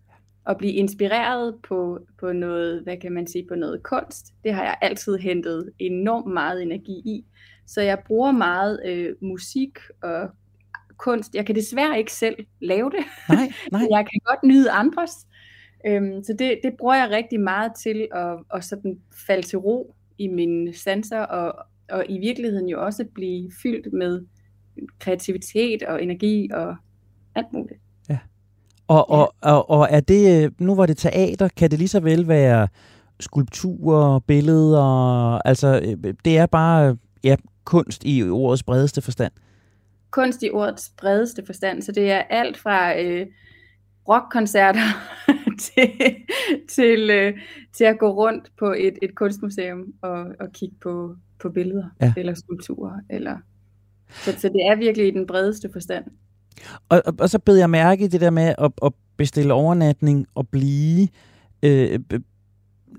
at 0.46 0.58
blive 0.58 0.72
inspireret 0.72 1.54
på, 1.68 1.98
på 2.20 2.32
noget, 2.32 2.82
hvad 2.82 2.96
kan 2.96 3.12
man 3.12 3.26
sige, 3.26 3.46
på 3.48 3.54
noget 3.54 3.82
kunst. 3.82 4.26
Det 4.44 4.54
har 4.54 4.62
jeg 4.64 4.76
altid 4.80 5.16
hentet 5.16 5.70
enormt 5.78 6.32
meget 6.32 6.62
energi 6.62 6.92
i. 6.92 7.24
Så 7.66 7.82
jeg 7.82 7.98
bruger 8.06 8.32
meget 8.32 8.80
øh, 8.86 9.14
musik 9.20 9.78
og 10.02 10.30
kunst. 11.04 11.34
Jeg 11.34 11.46
kan 11.46 11.54
desværre 11.54 11.98
ikke 11.98 12.12
selv 12.12 12.36
lave 12.60 12.90
det. 12.90 13.04
Nej, 13.28 13.52
nej. 13.72 13.86
jeg 13.90 14.06
kan 14.12 14.20
godt 14.24 14.42
nyde 14.44 14.70
andres. 14.70 15.12
Øhm, 15.86 16.24
så 16.24 16.34
det, 16.38 16.60
det 16.62 16.72
bruger 16.78 16.94
jeg 16.94 17.10
rigtig 17.10 17.40
meget 17.40 17.72
til 17.82 18.08
at, 18.14 18.38
at 18.54 18.64
sådan 18.64 18.98
falde 19.26 19.42
til 19.42 19.58
ro 19.58 19.94
i 20.18 20.28
mine 20.28 20.74
sanser, 20.74 21.20
og, 21.20 21.66
og 21.90 22.04
i 22.08 22.18
virkeligheden 22.18 22.68
jo 22.68 22.84
også 22.84 23.04
blive 23.14 23.50
fyldt 23.62 23.92
med 23.92 24.22
kreativitet 24.98 25.82
og 25.82 26.02
energi 26.02 26.48
og 26.52 26.76
alt 27.34 27.52
muligt. 27.52 27.80
Ja. 28.08 28.18
Og, 28.88 29.10
og, 29.10 29.34
og, 29.40 29.70
og 29.70 29.88
er 29.90 30.00
det, 30.00 30.52
nu 30.60 30.74
var 30.74 30.86
det 30.86 30.96
teater, 30.96 31.48
kan 31.48 31.70
det 31.70 31.78
lige 31.78 31.88
så 31.88 32.00
vel 32.00 32.28
være 32.28 32.68
skulpturer, 33.20 34.18
billeder, 34.18 34.82
altså 35.38 35.80
øh, 35.84 36.14
det 36.24 36.38
er 36.38 36.46
bare 36.46 36.96
ja, 37.24 37.36
kunst 37.64 38.02
i 38.04 38.30
ordets 38.30 38.62
bredeste 38.62 39.02
forstand? 39.02 39.32
Kunst 40.12 40.42
i 40.42 40.50
ordets 40.50 40.92
bredeste 40.96 41.42
forstand. 41.46 41.82
Så 41.82 41.92
det 41.92 42.10
er 42.10 42.22
alt 42.30 42.58
fra 42.58 43.00
øh, 43.00 43.26
rockkoncerter 44.08 44.88
til, 45.64 45.90
til, 46.68 47.10
øh, 47.10 47.38
til 47.72 47.84
at 47.84 47.98
gå 47.98 48.10
rundt 48.10 48.52
på 48.58 48.74
et, 48.78 48.98
et 49.02 49.14
kunstmuseum 49.14 49.84
og, 50.02 50.26
og 50.40 50.52
kigge 50.52 50.76
på, 50.82 51.16
på 51.42 51.50
billeder 51.50 51.84
ja. 52.00 52.12
eller 52.16 52.34
skulpturer. 52.34 53.00
Eller, 53.10 53.36
så, 54.10 54.32
så 54.38 54.48
det 54.48 54.66
er 54.70 54.76
virkelig 54.76 55.08
i 55.08 55.10
den 55.10 55.26
bredeste 55.26 55.68
forstand. 55.72 56.04
Og, 56.88 57.02
og, 57.06 57.14
og 57.18 57.30
så 57.30 57.38
beder 57.38 57.58
jeg 57.58 57.70
mærke 57.70 58.04
i 58.04 58.08
det 58.08 58.20
der 58.20 58.30
med 58.30 58.54
at, 58.58 58.72
at 58.84 58.92
bestille 59.16 59.52
overnatning 59.52 60.26
og 60.34 60.48
blive 60.48 61.08
øh, 61.62 62.00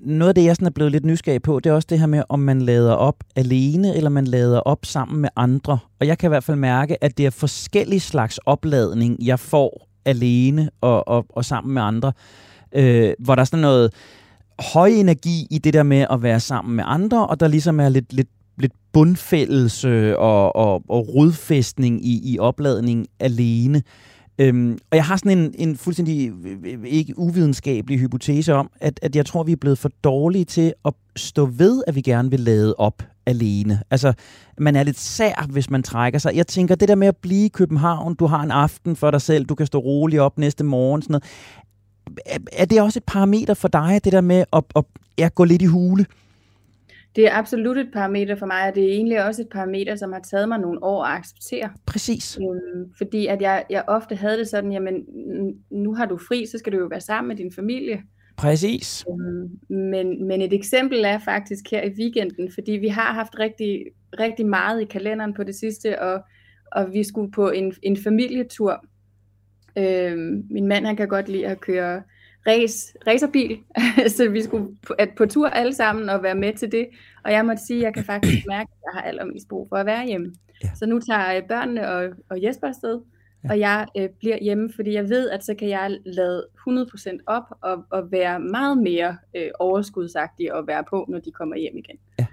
noget 0.01 0.29
af 0.29 0.35
det, 0.35 0.43
jeg 0.45 0.55
sådan 0.55 0.67
er 0.67 0.71
blevet 0.71 0.91
lidt 0.91 1.05
nysgerrig 1.05 1.41
på, 1.41 1.59
det 1.59 1.69
er 1.69 1.73
også 1.73 1.87
det 1.89 1.99
her 1.99 2.05
med, 2.05 2.23
om 2.29 2.39
man 2.39 2.61
lader 2.61 2.93
op 2.93 3.15
alene, 3.35 3.95
eller 3.95 4.09
man 4.09 4.25
lader 4.25 4.59
op 4.59 4.85
sammen 4.85 5.21
med 5.21 5.29
andre. 5.35 5.79
Og 5.99 6.07
jeg 6.07 6.17
kan 6.17 6.27
i 6.27 6.29
hvert 6.29 6.43
fald 6.43 6.57
mærke, 6.57 7.03
at 7.03 7.17
det 7.17 7.25
er 7.25 7.29
forskellige 7.29 7.99
slags 7.99 8.37
opladning, 8.37 9.17
jeg 9.25 9.39
får 9.39 9.87
alene 10.05 10.69
og, 10.81 11.07
og, 11.07 11.25
og 11.29 11.45
sammen 11.45 11.73
med 11.73 11.81
andre. 11.81 12.13
Øh, 12.75 13.13
hvor 13.19 13.35
der 13.35 13.41
er 13.41 13.45
sådan 13.45 13.61
noget 13.61 13.93
høj 14.73 14.89
energi 14.89 15.47
i 15.51 15.57
det 15.57 15.73
der 15.73 15.83
med 15.83 16.05
at 16.09 16.23
være 16.23 16.39
sammen 16.39 16.75
med 16.75 16.83
andre, 16.87 17.27
og 17.27 17.39
der 17.39 17.47
ligesom 17.47 17.79
er 17.79 17.89
lidt, 17.89 18.13
lidt, 18.13 18.29
lidt 18.57 18.73
bundfældelse 18.93 20.17
og, 20.17 20.55
og, 20.55 20.83
og 20.89 21.15
rodfæstning 21.15 22.05
i, 22.05 22.33
i 22.33 22.39
opladning 22.39 23.07
alene. 23.19 23.81
Øhm, 24.39 24.77
og 24.91 24.97
jeg 24.97 25.05
har 25.05 25.17
sådan 25.17 25.37
en, 25.37 25.53
en 25.57 25.77
fuldstændig 25.77 26.33
ikke 26.85 27.19
uvidenskabelig 27.19 27.99
hypotese 27.99 28.53
om, 28.53 28.69
at, 28.81 28.99
at 29.01 29.15
jeg 29.15 29.25
tror, 29.25 29.43
vi 29.43 29.51
er 29.51 29.55
blevet 29.55 29.77
for 29.77 29.89
dårlige 30.03 30.45
til 30.45 30.73
at 30.85 30.93
stå 31.15 31.45
ved, 31.45 31.83
at 31.87 31.95
vi 31.95 32.01
gerne 32.01 32.29
vil 32.29 32.39
lade 32.39 32.75
op 32.77 33.03
alene. 33.25 33.81
Altså, 33.91 34.13
man 34.57 34.75
er 34.75 34.83
lidt 34.83 34.99
sær, 34.99 35.47
hvis 35.49 35.69
man 35.69 35.83
trækker 35.83 36.19
sig. 36.19 36.35
Jeg 36.35 36.47
tænker, 36.47 36.75
det 36.75 36.87
der 36.87 36.95
med 36.95 37.07
at 37.07 37.17
blive 37.17 37.45
i 37.45 37.49
København, 37.49 38.15
du 38.15 38.25
har 38.25 38.41
en 38.41 38.51
aften 38.51 38.95
for 38.95 39.11
dig 39.11 39.21
selv, 39.21 39.45
du 39.45 39.55
kan 39.55 39.65
stå 39.65 39.79
roligt 39.79 40.21
op 40.21 40.37
næste 40.37 40.63
morgen, 40.63 41.01
sådan 41.01 41.11
noget. 41.11 41.23
Er, 42.25 42.37
er 42.53 42.65
det 42.65 42.81
også 42.81 42.99
et 42.99 43.03
parameter 43.07 43.53
for 43.53 43.67
dig, 43.67 44.01
det 44.03 44.13
der 44.13 44.21
med 44.21 44.43
at, 44.53 44.63
at 44.75 44.83
ja, 45.17 45.29
gå 45.35 45.43
lidt 45.43 45.61
i 45.61 45.65
hule? 45.65 46.05
Det 47.15 47.27
er 47.27 47.33
absolut 47.33 47.77
et 47.77 47.89
parameter 47.93 48.35
for 48.35 48.45
mig, 48.45 48.67
og 48.67 48.75
det 48.75 48.83
er 48.83 48.93
egentlig 48.93 49.25
også 49.25 49.41
et 49.41 49.49
parameter, 49.51 49.95
som 49.95 50.11
har 50.11 50.19
taget 50.19 50.47
mig 50.47 50.59
nogle 50.59 50.83
år 50.83 51.03
at 51.03 51.17
acceptere. 51.17 51.69
Præcis. 51.85 52.37
Øhm, 52.37 52.93
fordi 52.97 53.27
at 53.27 53.41
jeg, 53.41 53.65
jeg 53.69 53.83
ofte 53.87 54.15
havde 54.15 54.37
det 54.37 54.47
sådan, 54.47 54.71
jamen 54.71 55.05
nu 55.71 55.95
har 55.95 56.05
du 56.05 56.17
fri, 56.17 56.45
så 56.45 56.57
skal 56.57 56.73
du 56.73 56.77
jo 56.77 56.85
være 56.85 57.01
sammen 57.01 57.27
med 57.27 57.35
din 57.35 57.51
familie. 57.51 58.01
Præcis. 58.37 59.05
Øhm, 59.09 59.77
men, 59.77 60.27
men 60.27 60.41
et 60.41 60.53
eksempel 60.53 61.05
er 61.05 61.19
faktisk 61.19 61.71
her 61.71 61.83
i 61.83 61.91
weekenden, 61.99 62.51
fordi 62.53 62.71
vi 62.71 62.87
har 62.87 63.13
haft 63.13 63.39
rigtig, 63.39 63.85
rigtig 64.19 64.45
meget 64.45 64.81
i 64.81 64.85
kalenderen 64.85 65.33
på 65.33 65.43
det 65.43 65.55
sidste, 65.55 66.01
og, 66.01 66.21
og 66.71 66.93
vi 66.93 67.03
skulle 67.03 67.31
på 67.31 67.49
en, 67.49 67.73
en 67.83 67.97
familietur. 67.97 68.85
Øhm, 69.77 70.43
min 70.49 70.67
mand 70.67 70.85
han 70.85 70.95
kan 70.95 71.07
godt 71.07 71.29
lide 71.29 71.47
at 71.47 71.61
køre 71.61 72.01
race, 72.47 72.93
racerbil, 73.07 73.59
så 74.15 74.29
vi 74.29 74.41
skulle 74.43 74.67
på, 74.87 74.93
at 74.93 75.09
på 75.17 75.25
tur 75.25 75.47
alle 75.47 75.73
sammen 75.73 76.09
og 76.09 76.23
være 76.23 76.35
med 76.35 76.53
til 76.53 76.71
det. 76.71 76.87
Og 77.23 77.31
jeg 77.31 77.45
måtte 77.45 77.65
sige, 77.65 77.77
at 77.77 77.83
jeg 77.83 77.93
kan 77.93 78.05
faktisk 78.05 78.45
mærke, 78.53 78.69
at 78.71 78.79
jeg 78.83 79.01
har 79.01 79.01
allermest 79.01 79.47
brug 79.49 79.69
for 79.69 79.75
at 79.75 79.85
være 79.85 80.05
hjemme. 80.05 80.33
Ja. 80.63 80.69
Så 80.75 80.85
nu 80.85 80.99
tager 80.99 81.41
børnene 81.47 81.89
og, 81.89 82.09
og 82.29 82.43
Jesper 82.43 82.67
afsted, 82.67 83.01
ja. 83.43 83.49
og 83.49 83.59
jeg 83.59 83.87
øh, 83.97 84.09
bliver 84.19 84.37
hjemme, 84.41 84.73
fordi 84.75 84.93
jeg 84.93 85.09
ved, 85.09 85.29
at 85.29 85.45
så 85.45 85.55
kan 85.55 85.69
jeg 85.69 85.97
lade 86.05 86.47
100% 86.69 87.17
op 87.27 87.43
og, 87.61 87.85
og 87.89 88.11
være 88.11 88.39
meget 88.39 88.77
mere 88.77 89.17
øh, 89.35 89.49
overskudsagtig 89.59 90.53
og 90.53 90.67
være 90.67 90.83
på, 90.89 91.05
når 91.09 91.19
de 91.19 91.31
kommer 91.31 91.55
hjem 91.57 91.77
igen. 91.77 91.97
Ja. 92.19 92.25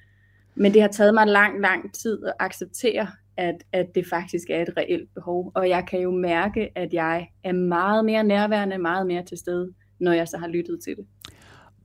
Men 0.55 0.75
det 0.75 0.81
har 0.81 0.89
taget 0.89 1.15
mig 1.15 1.27
lang, 1.27 1.61
lang 1.61 1.95
tid 1.95 2.25
at 2.27 2.33
acceptere, 2.39 3.09
at, 3.37 3.55
at 3.73 3.95
det 3.95 4.07
faktisk 4.07 4.51
er 4.51 4.63
et 4.63 4.77
reelt 4.77 5.15
behov. 5.15 5.53
Og 5.55 5.69
jeg 5.69 5.87
kan 5.91 6.01
jo 6.01 6.11
mærke, 6.11 6.71
at 6.75 6.95
jeg 6.95 7.29
er 7.45 7.53
meget 7.53 8.05
mere 8.05 8.25
nærværende, 8.25 8.79
meget 8.79 9.07
mere 9.07 9.25
til 9.25 9.39
stede, 9.39 9.73
når 10.01 10.13
jeg 10.13 10.29
så 10.29 10.39
har 10.39 10.49
lyttet 10.49 10.81
til 10.85 10.97
det. 10.97 11.05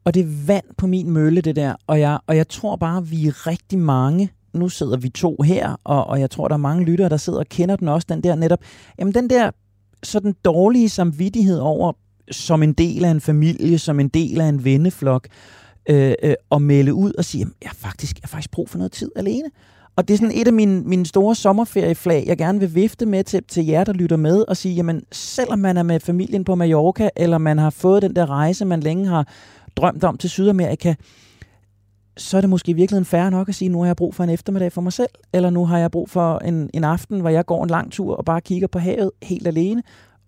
Og 0.05 0.13
det 0.13 0.21
er 0.21 0.45
vand 0.47 0.65
på 0.77 0.87
min 0.87 1.09
mølle, 1.09 1.41
det 1.41 1.55
der. 1.55 1.75
Og 1.87 1.99
jeg, 1.99 2.19
og 2.27 2.37
jeg 2.37 2.47
tror 2.47 2.75
bare, 2.75 3.07
vi 3.07 3.27
er 3.27 3.47
rigtig 3.47 3.79
mange. 3.79 4.31
Nu 4.53 4.69
sidder 4.69 4.97
vi 4.97 5.09
to 5.09 5.41
her, 5.41 5.79
og, 5.83 6.07
og 6.07 6.19
jeg 6.19 6.29
tror, 6.29 6.47
der 6.47 6.55
er 6.55 6.59
mange 6.59 6.85
lyttere, 6.85 7.09
der 7.09 7.17
sidder 7.17 7.39
og 7.39 7.45
kender 7.45 7.75
den 7.75 7.87
også, 7.87 8.07
den 8.09 8.23
der 8.23 8.35
netop. 8.35 8.59
Jamen 8.99 9.13
den 9.13 9.29
der 9.29 9.51
sådan 10.03 10.35
dårlige 10.45 10.89
samvittighed 10.89 11.59
over, 11.59 11.93
som 12.31 12.63
en 12.63 12.73
del 12.73 13.05
af 13.05 13.09
en 13.09 13.21
familie, 13.21 13.79
som 13.79 13.99
en 13.99 14.07
del 14.07 14.41
af 14.41 14.45
en 14.45 14.63
venneflok, 14.63 15.27
øh, 15.89 16.13
øh, 16.23 16.33
og 16.49 16.61
melde 16.61 16.93
ud 16.93 17.13
og 17.17 17.25
sige, 17.25 17.47
jeg 17.63 17.71
faktisk, 17.73 18.15
jeg 18.15 18.21
har 18.23 18.27
faktisk 18.27 18.51
brug 18.51 18.69
for 18.69 18.77
noget 18.77 18.91
tid 18.91 19.11
alene. 19.15 19.49
Og 19.95 20.07
det 20.07 20.13
er 20.13 20.17
sådan 20.17 20.35
et 20.35 20.47
af 20.47 20.53
mine, 20.53 20.81
mine 20.81 21.05
store 21.05 21.35
sommerferieflag, 21.35 22.23
jeg 22.27 22.37
gerne 22.37 22.59
vil 22.59 22.75
vifte 22.75 23.05
med 23.05 23.23
til, 23.23 23.43
til 23.43 23.65
jer, 23.65 23.83
der 23.83 23.93
lytter 23.93 24.17
med, 24.17 24.45
og 24.47 24.57
sige, 24.57 24.75
jamen 24.75 25.03
selvom 25.11 25.59
man 25.59 25.77
er 25.77 25.83
med 25.83 25.99
familien 25.99 26.43
på 26.43 26.55
Mallorca, 26.55 27.09
eller 27.15 27.37
man 27.37 27.57
har 27.57 27.69
fået 27.69 28.01
den 28.01 28.15
der 28.15 28.29
rejse, 28.29 28.65
man 28.65 28.79
længe 28.79 29.07
har 29.07 29.27
drømt 29.75 30.03
om 30.03 30.17
til 30.17 30.29
Sydamerika, 30.29 30.93
så 32.17 32.37
er 32.37 32.41
det 32.41 32.49
måske 32.49 32.69
i 32.69 32.73
virkeligheden 32.73 33.05
færre 33.05 33.31
nok 33.31 33.49
at 33.49 33.55
sige, 33.55 33.69
nu 33.69 33.79
har 33.79 33.85
jeg 33.85 33.95
brug 33.95 34.15
for 34.15 34.23
en 34.23 34.29
eftermiddag 34.29 34.71
for 34.71 34.81
mig 34.81 34.93
selv, 34.93 35.09
eller 35.33 35.49
nu 35.49 35.65
har 35.65 35.77
jeg 35.77 35.91
brug 35.91 36.09
for 36.09 36.37
en, 36.39 36.69
en 36.73 36.83
aften, 36.83 37.19
hvor 37.19 37.29
jeg 37.29 37.45
går 37.45 37.63
en 37.63 37.69
lang 37.69 37.91
tur 37.91 38.15
og 38.15 38.25
bare 38.25 38.41
kigger 38.41 38.67
på 38.67 38.79
havet 38.79 39.11
helt 39.23 39.47
alene. 39.47 39.83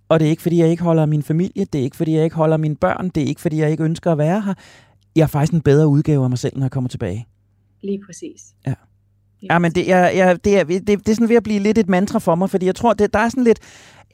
Og 0.09 0.19
det 0.19 0.25
er 0.25 0.29
ikke, 0.29 0.41
fordi 0.41 0.59
jeg 0.59 0.69
ikke 0.69 0.83
holder 0.83 1.05
min 1.05 1.23
familie, 1.23 1.65
det 1.65 1.79
er 1.79 1.83
ikke, 1.83 1.95
fordi 1.95 2.15
jeg 2.15 2.23
ikke 2.23 2.35
holder 2.35 2.57
mine 2.57 2.75
børn, 2.75 3.09
det 3.09 3.23
er 3.23 3.27
ikke, 3.27 3.41
fordi 3.41 3.59
jeg 3.59 3.71
ikke 3.71 3.83
ønsker 3.83 4.11
at 4.11 4.17
være 4.17 4.41
her. 4.41 4.53
Jeg 5.15 5.23
er 5.23 5.27
faktisk 5.27 5.53
en 5.53 5.61
bedre 5.61 5.87
udgave 5.87 6.23
af 6.23 6.29
mig 6.29 6.39
selv, 6.39 6.57
når 6.57 6.63
jeg 6.63 6.71
kommer 6.71 6.87
tilbage. 6.87 7.27
Lige 7.81 8.01
præcis. 8.05 8.41
Ja. 8.67 8.73
Ja, 9.43 9.59
men 9.59 9.71
det, 9.71 9.87
jeg, 9.87 10.11
jeg, 10.15 10.45
det, 10.45 10.59
er, 10.59 10.63
det, 10.63 10.87
det 10.87 11.09
er 11.09 11.13
sådan 11.13 11.29
ved 11.29 11.35
at 11.35 11.43
blive 11.43 11.59
lidt 11.59 11.77
et 11.77 11.89
mantra 11.89 12.19
for 12.19 12.35
mig, 12.35 12.49
fordi 12.49 12.65
jeg 12.65 12.75
tror, 12.75 12.93
det, 12.93 13.13
der 13.13 13.19
er 13.19 13.29
sådan 13.29 13.43
lidt, 13.43 13.59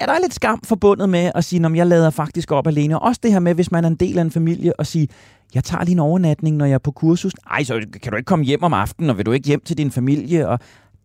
ja, 0.02 0.06
der 0.06 0.12
er 0.12 0.20
lidt 0.20 0.34
skam 0.34 0.62
forbundet 0.64 1.10
med 1.10 1.32
at 1.36 1.44
sige, 1.44 1.66
om 1.66 1.76
jeg 1.76 1.88
lader 1.88 2.10
faktisk 2.10 2.52
op 2.52 2.68
alene. 2.68 3.00
Og 3.00 3.08
også 3.08 3.20
det 3.24 3.32
her 3.32 3.40
med, 3.40 3.54
hvis 3.54 3.72
man 3.72 3.84
er 3.84 3.88
en 3.88 3.96
del 3.96 4.18
af 4.18 4.22
en 4.22 4.32
familie, 4.32 4.80
og 4.80 4.88
sige, 4.88 5.08
jeg 5.54 5.64
tager 5.64 5.84
lige 5.84 5.94
en 5.94 6.00
overnatning, 6.00 6.58
når 6.58 6.66
jeg 6.66 6.74
er 6.74 6.78
på 6.78 6.92
kursus. 6.92 7.34
Nej, 7.50 7.64
så 7.64 7.86
kan 8.02 8.12
du 8.12 8.18
ikke 8.18 8.28
komme 8.28 8.46
hjem 8.46 8.64
om 8.64 8.74
aftenen, 8.74 9.10
og 9.10 9.18
vil 9.18 9.26
du 9.26 9.32
ikke 9.32 9.48
hjem 9.48 9.62
til 9.62 9.78
din 9.78 9.92
familie? 9.92 10.48
Og 10.48 10.60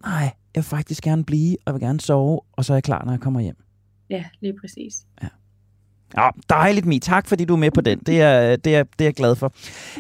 nej, 0.05 0.23
jeg 0.23 0.31
vil 0.55 0.65
faktisk 0.65 1.03
gerne 1.03 1.25
blive, 1.25 1.57
og 1.67 1.75
vil 1.75 1.81
gerne 1.81 2.01
sove, 2.01 2.41
og 2.53 2.65
så 2.65 2.73
er 2.73 2.77
jeg 2.77 2.83
klar, 2.83 3.05
når 3.05 3.13
jeg 3.13 3.21
kommer 3.21 3.41
hjem. 3.41 3.57
Ja, 4.11 4.25
lige 4.41 4.55
præcis. 4.61 4.95
Ja. 5.23 5.29
Ja, 6.17 6.29
dejligt, 6.49 6.87
Mi. 6.87 6.99
Tak, 6.99 7.29
fordi 7.29 7.45
du 7.45 7.55
er 7.55 7.59
med 7.59 7.71
på 7.71 7.81
den. 7.81 7.99
Det 7.99 8.21
er, 8.21 8.57
det 8.57 8.77
er, 8.77 8.83
det 8.83 9.01
er 9.01 9.05
jeg 9.05 9.15
glad 9.15 9.37
for. 9.37 9.53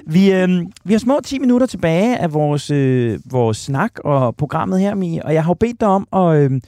Vi, 0.06 0.32
øh, 0.32 0.48
vi 0.84 0.92
har 0.94 0.98
små 0.98 1.20
10 1.24 1.38
minutter 1.38 1.66
tilbage 1.66 2.18
af 2.18 2.32
vores, 2.34 2.70
øh, 2.70 3.18
vores 3.30 3.56
snak 3.56 3.92
og 4.04 4.36
programmet 4.36 4.80
her, 4.80 4.94
Mi. 4.94 5.20
Og 5.24 5.34
jeg 5.34 5.44
har 5.44 5.50
jo 5.50 5.54
bedt 5.54 5.80
dig 5.80 5.88
om 5.88 6.08
at, 6.12 6.36
øh, 6.36 6.60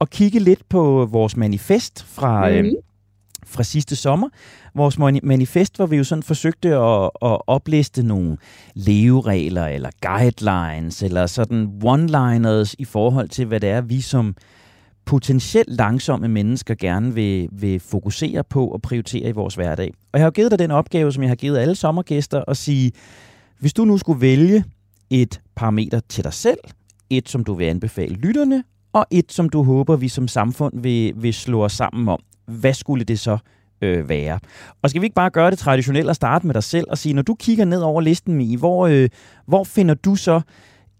at 0.00 0.10
kigge 0.10 0.38
lidt 0.38 0.68
på 0.68 1.08
vores 1.10 1.36
manifest 1.36 2.04
fra, 2.04 2.50
øh, 2.50 2.64
fra 3.46 3.62
sidste 3.62 3.96
sommer. 3.96 4.28
Vores 4.74 4.98
manifest, 5.22 5.76
hvor 5.76 5.86
vi 5.86 5.96
jo 5.96 6.04
sådan 6.04 6.22
forsøgte 6.22 6.68
at, 6.68 7.10
at 7.22 7.38
opliste 7.46 8.02
nogle 8.02 8.36
leveregler 8.74 9.66
eller 9.66 9.90
guidelines 10.02 11.02
eller 11.02 11.26
sådan 11.26 11.68
one-liners 11.84 12.74
i 12.78 12.84
forhold 12.84 13.28
til, 13.28 13.46
hvad 13.46 13.60
det 13.60 13.68
er, 13.68 13.80
vi 13.80 14.00
som 14.00 14.34
potentielt 15.06 15.76
langsomme 15.76 16.28
mennesker 16.28 16.74
gerne 16.74 17.14
vil, 17.14 17.48
vil 17.52 17.80
fokusere 17.80 18.44
på 18.44 18.66
og 18.66 18.82
prioritere 18.82 19.28
i 19.28 19.32
vores 19.32 19.54
hverdag. 19.54 19.92
Og 20.12 20.18
jeg 20.18 20.20
har 20.20 20.26
jo 20.26 20.30
givet 20.30 20.50
dig 20.50 20.58
den 20.58 20.70
opgave, 20.70 21.12
som 21.12 21.22
jeg 21.22 21.30
har 21.30 21.36
givet 21.36 21.58
alle 21.58 21.74
sommergæster, 21.74 22.44
at 22.48 22.56
sige, 22.56 22.92
hvis 23.60 23.72
du 23.72 23.84
nu 23.84 23.98
skulle 23.98 24.20
vælge 24.20 24.64
et 25.10 25.40
parameter 25.56 26.00
til 26.08 26.24
dig 26.24 26.32
selv, 26.32 26.58
et 27.10 27.28
som 27.28 27.44
du 27.44 27.54
vil 27.54 27.64
anbefale 27.64 28.14
lytterne, 28.14 28.64
og 28.92 29.06
et 29.10 29.32
som 29.32 29.48
du 29.48 29.62
håber, 29.62 29.96
vi 29.96 30.08
som 30.08 30.28
samfund 30.28 30.80
vil, 30.80 31.12
vil 31.16 31.34
slå 31.34 31.64
os 31.64 31.72
sammen 31.72 32.08
om, 32.08 32.20
hvad 32.46 32.74
skulle 32.74 33.04
det 33.04 33.18
så 33.18 33.38
øh, 33.82 34.08
være. 34.08 34.38
Og 34.82 34.90
skal 34.90 35.02
vi 35.02 35.06
ikke 35.06 35.14
bare 35.14 35.30
gøre 35.30 35.50
det 35.50 35.58
traditionelt 35.58 36.08
og 36.08 36.16
starte 36.16 36.46
med 36.46 36.54
dig 36.54 36.62
selv 36.62 36.86
og 36.90 36.98
sige, 36.98 37.12
når 37.12 37.22
du 37.22 37.34
kigger 37.34 37.64
ned 37.64 37.80
over 37.80 38.00
listen, 38.00 38.40
i 38.40 38.56
hvor, 38.56 38.86
øh, 38.86 39.08
hvor 39.46 39.64
finder 39.64 39.94
du 39.94 40.14
så 40.14 40.40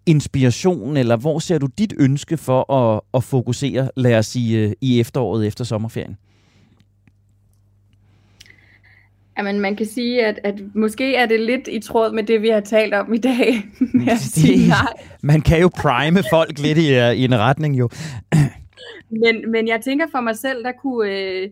inspiration, 0.07 0.97
eller 0.97 1.17
hvor 1.17 1.39
ser 1.39 1.59
du 1.59 1.69
dit 1.79 1.95
ønske 1.99 2.37
for 2.37 2.73
at, 2.73 3.01
at 3.15 3.25
fokusere, 3.25 3.91
lad 3.97 4.19
os 4.19 4.27
sige, 4.27 4.59
øh, 4.59 4.73
i 4.81 5.01
efteråret 5.01 5.47
efter 5.47 5.65
sommerferien? 5.65 6.17
Jamen, 9.39 9.61
man 9.61 9.77
kan 9.77 9.87
sige, 9.87 10.27
at, 10.27 10.39
at 10.45 10.55
måske 10.75 11.17
er 11.17 11.27
det 11.27 11.41
lidt 11.41 11.69
i 11.69 11.81
tråd 11.81 12.13
med 12.13 12.23
det, 12.23 12.43
vi 12.43 12.49
har 12.49 12.61
talt 12.61 12.95
om 12.95 13.15
i 13.15 13.19
dag. 13.19 13.63
med 13.95 14.09
at 14.09 14.19
sige 14.19 14.69
nej. 14.69 14.93
Man 15.23 15.41
kan 15.41 15.61
jo 15.61 15.71
prime 15.79 16.23
folk 16.31 16.59
lidt 16.59 16.79
i, 16.79 16.95
øh, 16.95 17.13
i 17.13 17.25
en 17.25 17.39
retning, 17.39 17.79
jo. 17.79 17.89
men, 19.11 19.51
men 19.51 19.69
jeg 19.69 19.81
tænker 19.85 20.07
for 20.11 20.21
mig 20.21 20.37
selv, 20.37 20.65
der 20.65 20.73
kunne... 20.83 21.11
Øh, 21.11 21.49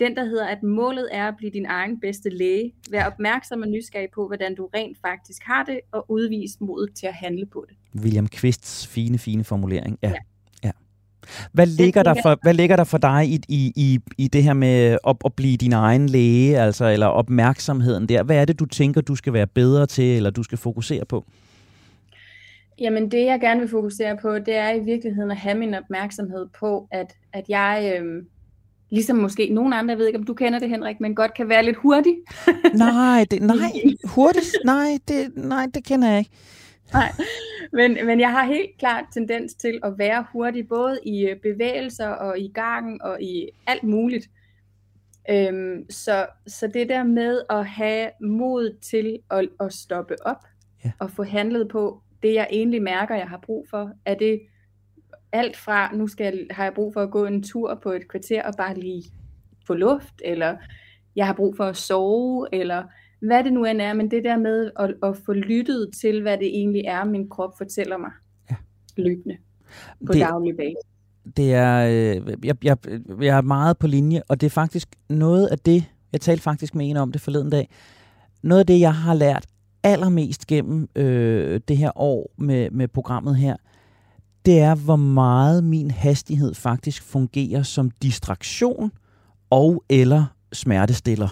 den, 0.00 0.16
der 0.16 0.24
hedder, 0.24 0.46
at 0.46 0.62
målet 0.62 1.08
er 1.12 1.28
at 1.28 1.34
blive 1.36 1.50
din 1.50 1.66
egen 1.66 2.00
bedste 2.00 2.28
læge. 2.30 2.72
Vær 2.90 3.04
opmærksom 3.04 3.62
og 3.62 3.68
nysgerrig 3.68 4.08
på, 4.14 4.26
hvordan 4.26 4.54
du 4.54 4.68
rent 4.74 4.98
faktisk 5.06 5.42
har 5.44 5.64
det, 5.64 5.80
og 5.92 6.10
udvise 6.10 6.56
modet 6.60 6.94
til 6.94 7.06
at 7.06 7.14
handle 7.14 7.46
på 7.46 7.66
det. 7.68 8.02
William 8.02 8.28
Kvists 8.28 8.86
fine, 8.86 9.18
fine 9.18 9.44
formulering. 9.44 9.98
Ja. 10.02 10.08
ja. 10.08 10.14
ja. 10.64 10.70
Hvad, 11.52 11.66
ligger 11.66 12.02
der 12.02 12.14
for, 12.22 12.38
hvad 12.42 12.54
ligger 12.54 12.76
der 12.76 12.84
for 12.84 12.98
dig 12.98 13.28
i, 13.28 13.40
i, 13.48 13.72
i, 13.76 13.98
i 14.18 14.28
det 14.28 14.42
her 14.42 14.52
med 14.52 14.98
at, 15.06 15.16
at 15.24 15.34
blive 15.34 15.56
din 15.56 15.72
egen 15.72 16.08
læge, 16.08 16.58
altså, 16.58 16.84
eller 16.84 17.06
opmærksomheden 17.06 18.08
der? 18.08 18.22
Hvad 18.22 18.36
er 18.36 18.44
det, 18.44 18.58
du 18.58 18.66
tænker, 18.66 19.00
du 19.00 19.16
skal 19.16 19.32
være 19.32 19.46
bedre 19.46 19.86
til, 19.86 20.16
eller 20.16 20.30
du 20.30 20.42
skal 20.42 20.58
fokusere 20.58 21.04
på? 21.04 21.24
Jamen 22.78 23.10
det, 23.10 23.24
jeg 23.24 23.40
gerne 23.40 23.60
vil 23.60 23.68
fokusere 23.68 24.16
på, 24.22 24.38
det 24.38 24.56
er 24.56 24.70
i 24.70 24.80
virkeligheden 24.80 25.30
at 25.30 25.36
have 25.36 25.58
min 25.58 25.74
opmærksomhed 25.74 26.46
på, 26.60 26.88
at, 26.90 27.16
at 27.32 27.44
jeg... 27.48 28.00
Øh, 28.00 28.22
ligesom 28.90 29.16
måske 29.16 29.48
nogle 29.48 29.76
andre, 29.76 29.92
jeg 29.92 29.98
ved 29.98 30.06
ikke, 30.06 30.18
om 30.18 30.24
du 30.24 30.34
kender 30.34 30.58
det, 30.58 30.68
Henrik, 30.68 31.00
men 31.00 31.14
godt 31.14 31.34
kan 31.34 31.48
være 31.48 31.64
lidt 31.64 31.76
hurtig. 31.76 32.16
nej, 32.74 33.26
det, 33.30 33.42
nej, 33.42 33.72
hurtigt, 34.04 34.56
nej 34.64 34.98
det, 35.08 35.32
nej, 35.36 35.66
det 35.74 35.84
kender 35.84 36.08
jeg 36.08 36.18
ikke. 36.18 36.30
Nej, 36.92 37.12
men, 37.72 38.06
men 38.06 38.20
jeg 38.20 38.30
har 38.30 38.44
helt 38.44 38.78
klart 38.78 39.04
tendens 39.12 39.54
til 39.54 39.78
at 39.82 39.98
være 39.98 40.24
hurtig, 40.32 40.68
både 40.68 40.98
i 41.06 41.26
øh, 41.26 41.36
bevægelser 41.36 42.08
og 42.08 42.38
i 42.38 42.48
gang 42.54 43.02
og 43.02 43.22
i 43.22 43.48
alt 43.66 43.82
muligt. 43.82 44.30
Øhm, 45.30 45.90
så, 45.90 46.26
så 46.46 46.66
det 46.66 46.88
der 46.88 47.02
med 47.02 47.42
at 47.50 47.66
have 47.66 48.10
mod 48.20 48.76
til 48.82 49.18
at, 49.30 49.48
at 49.60 49.72
stoppe 49.72 50.16
op 50.26 50.44
ja. 50.84 50.92
og 50.98 51.10
få 51.10 51.22
handlet 51.22 51.68
på 51.68 52.02
det, 52.22 52.34
jeg 52.34 52.48
egentlig 52.50 52.82
mærker, 52.82 53.14
jeg 53.14 53.28
har 53.28 53.40
brug 53.46 53.66
for, 53.70 53.90
er 54.04 54.14
det 54.14 54.40
alt 55.32 55.56
fra, 55.56 55.94
nu 55.94 56.06
skal 56.06 56.24
jeg, 56.24 56.46
har 56.50 56.64
jeg 56.64 56.74
brug 56.74 56.92
for 56.92 57.00
at 57.00 57.10
gå 57.10 57.24
en 57.24 57.42
tur 57.42 57.80
på 57.82 57.90
et 57.90 58.08
kvarter 58.08 58.42
og 58.42 58.54
bare 58.58 58.74
lige 58.74 59.04
få 59.66 59.74
luft, 59.74 60.14
eller 60.24 60.56
jeg 61.16 61.26
har 61.26 61.34
brug 61.34 61.56
for 61.56 61.64
at 61.64 61.76
sove, 61.76 62.48
eller 62.52 62.82
hvad 63.20 63.44
det 63.44 63.52
nu 63.52 63.64
end 63.64 63.80
er, 63.80 63.92
men 63.92 64.10
det 64.10 64.24
der 64.24 64.38
med 64.38 64.70
at, 64.78 64.94
at 65.02 65.16
få 65.26 65.32
lyttet 65.32 65.90
til, 66.00 66.22
hvad 66.22 66.38
det 66.38 66.46
egentlig 66.46 66.82
er, 66.86 67.04
min 67.04 67.28
krop 67.28 67.58
fortæller 67.58 67.96
mig 67.96 68.10
ja. 68.50 68.56
løbende 68.96 69.36
på 70.06 70.12
det, 70.12 70.20
daglig 70.20 70.56
basis. 70.56 70.76
Det 71.36 71.54
er, 71.54 71.86
øh, 71.86 72.44
jeg, 72.44 72.64
jeg, 72.64 72.76
jeg 73.20 73.36
er 73.36 73.42
meget 73.42 73.78
på 73.78 73.86
linje, 73.86 74.22
og 74.28 74.40
det 74.40 74.46
er 74.46 74.50
faktisk 74.50 74.88
noget 75.08 75.46
af 75.46 75.58
det, 75.58 75.84
jeg 76.12 76.20
talte 76.20 76.42
faktisk 76.42 76.74
med 76.74 76.90
en 76.90 76.96
om 76.96 77.12
det 77.12 77.20
forleden 77.20 77.50
dag, 77.50 77.68
noget 78.42 78.60
af 78.60 78.66
det, 78.66 78.80
jeg 78.80 78.94
har 78.94 79.14
lært 79.14 79.46
allermest 79.82 80.46
gennem 80.46 80.88
øh, 80.96 81.60
det 81.68 81.76
her 81.76 81.90
år 81.94 82.30
med, 82.38 82.70
med 82.70 82.88
programmet 82.88 83.36
her, 83.36 83.56
det 84.46 84.60
er, 84.60 84.74
hvor 84.74 84.96
meget 84.96 85.64
min 85.64 85.90
hastighed 85.90 86.54
faktisk 86.54 87.02
fungerer 87.02 87.62
som 87.62 87.90
distraktion 87.90 88.92
og 89.50 89.84
eller 89.88 90.24
smertestiller. 90.52 91.28